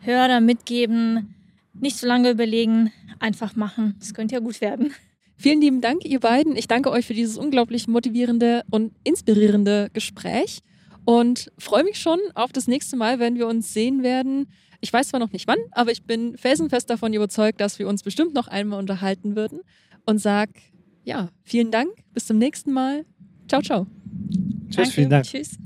Hörer 0.00 0.40
mitgeben, 0.40 1.34
nicht 1.74 1.96
so 1.96 2.06
lange 2.06 2.30
überlegen, 2.30 2.92
einfach 3.18 3.56
machen. 3.56 3.96
Es 4.00 4.14
könnte 4.14 4.34
ja 4.34 4.40
gut 4.40 4.60
werden. 4.60 4.94
Vielen 5.36 5.60
lieben 5.60 5.80
Dank, 5.80 6.04
ihr 6.04 6.20
beiden. 6.20 6.56
Ich 6.56 6.66
danke 6.66 6.90
euch 6.90 7.06
für 7.06 7.14
dieses 7.14 7.36
unglaublich 7.36 7.86
motivierende 7.86 8.64
und 8.70 8.92
inspirierende 9.04 9.88
Gespräch 9.92 10.60
und 11.04 11.52
freue 11.58 11.84
mich 11.84 12.00
schon 12.00 12.18
auf 12.34 12.52
das 12.52 12.66
nächste 12.66 12.96
Mal, 12.96 13.18
wenn 13.18 13.36
wir 13.36 13.46
uns 13.46 13.72
sehen 13.72 14.02
werden. 14.02 14.48
Ich 14.80 14.92
weiß 14.92 15.08
zwar 15.08 15.20
noch 15.20 15.32
nicht 15.32 15.48
wann, 15.48 15.58
aber 15.72 15.90
ich 15.90 16.04
bin 16.04 16.36
felsenfest 16.38 16.88
davon 16.88 17.12
überzeugt, 17.12 17.60
dass 17.60 17.78
wir 17.78 17.88
uns 17.88 18.02
bestimmt 18.02 18.34
noch 18.34 18.48
einmal 18.48 18.78
unterhalten 18.78 19.34
würden 19.34 19.60
und 20.06 20.18
sag 20.18 20.50
ja, 21.04 21.30
vielen 21.42 21.70
Dank, 21.70 21.90
bis 22.12 22.26
zum 22.26 22.38
nächsten 22.38 22.72
Mal. 22.72 23.06
Ciao, 23.48 23.62
ciao. 23.62 23.86
Tschüss, 24.66 24.76
Danke. 24.76 24.90
vielen 24.90 25.10
Dank. 25.10 25.24
Tschüss. 25.24 25.58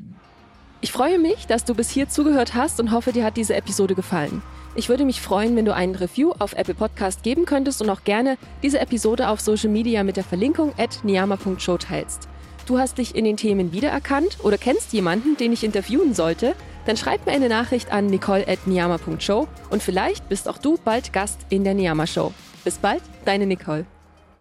Ich 0.80 0.92
freue 0.92 1.18
mich, 1.18 1.46
dass 1.46 1.64
du 1.64 1.74
bis 1.74 1.90
hier 1.90 2.08
zugehört 2.08 2.54
hast 2.54 2.80
und 2.80 2.92
hoffe, 2.92 3.12
dir 3.12 3.24
hat 3.24 3.36
diese 3.36 3.54
Episode 3.54 3.94
gefallen. 3.94 4.42
Ich 4.74 4.88
würde 4.88 5.04
mich 5.04 5.20
freuen, 5.20 5.54
wenn 5.54 5.64
du 5.64 5.74
einen 5.74 5.94
Review 5.94 6.32
auf 6.38 6.54
Apple 6.54 6.74
Podcast 6.74 7.22
geben 7.22 7.44
könntest 7.44 7.82
und 7.82 7.90
auch 7.90 8.04
gerne 8.04 8.38
diese 8.62 8.80
Episode 8.80 9.28
auf 9.28 9.40
Social 9.40 9.68
Media 9.68 10.02
mit 10.02 10.16
der 10.16 10.24
Verlinkung 10.24 10.72
at 10.78 11.04
niyama.show 11.04 11.76
teilst. 11.76 12.28
Du 12.66 12.78
hast 12.78 12.98
dich 12.98 13.14
in 13.14 13.24
den 13.24 13.36
Themen 13.36 13.72
wiedererkannt 13.72 14.38
oder 14.42 14.56
kennst 14.58 14.92
jemanden, 14.92 15.36
den 15.36 15.52
ich 15.52 15.64
interviewen 15.64 16.14
sollte? 16.14 16.54
Dann 16.86 16.96
schreib 16.96 17.26
mir 17.26 17.32
eine 17.32 17.48
Nachricht 17.48 17.92
an 17.92 18.06
nicole.niyama.show 18.06 19.46
und 19.70 19.82
vielleicht 19.82 20.28
bist 20.28 20.48
auch 20.48 20.58
du 20.58 20.78
bald 20.84 21.12
Gast 21.12 21.40
in 21.48 21.64
der 21.64 21.74
Niyama 21.74 22.06
Show. 22.06 22.32
Bis 22.64 22.78
bald, 22.78 23.02
deine 23.24 23.46
Nicole. 23.46 23.86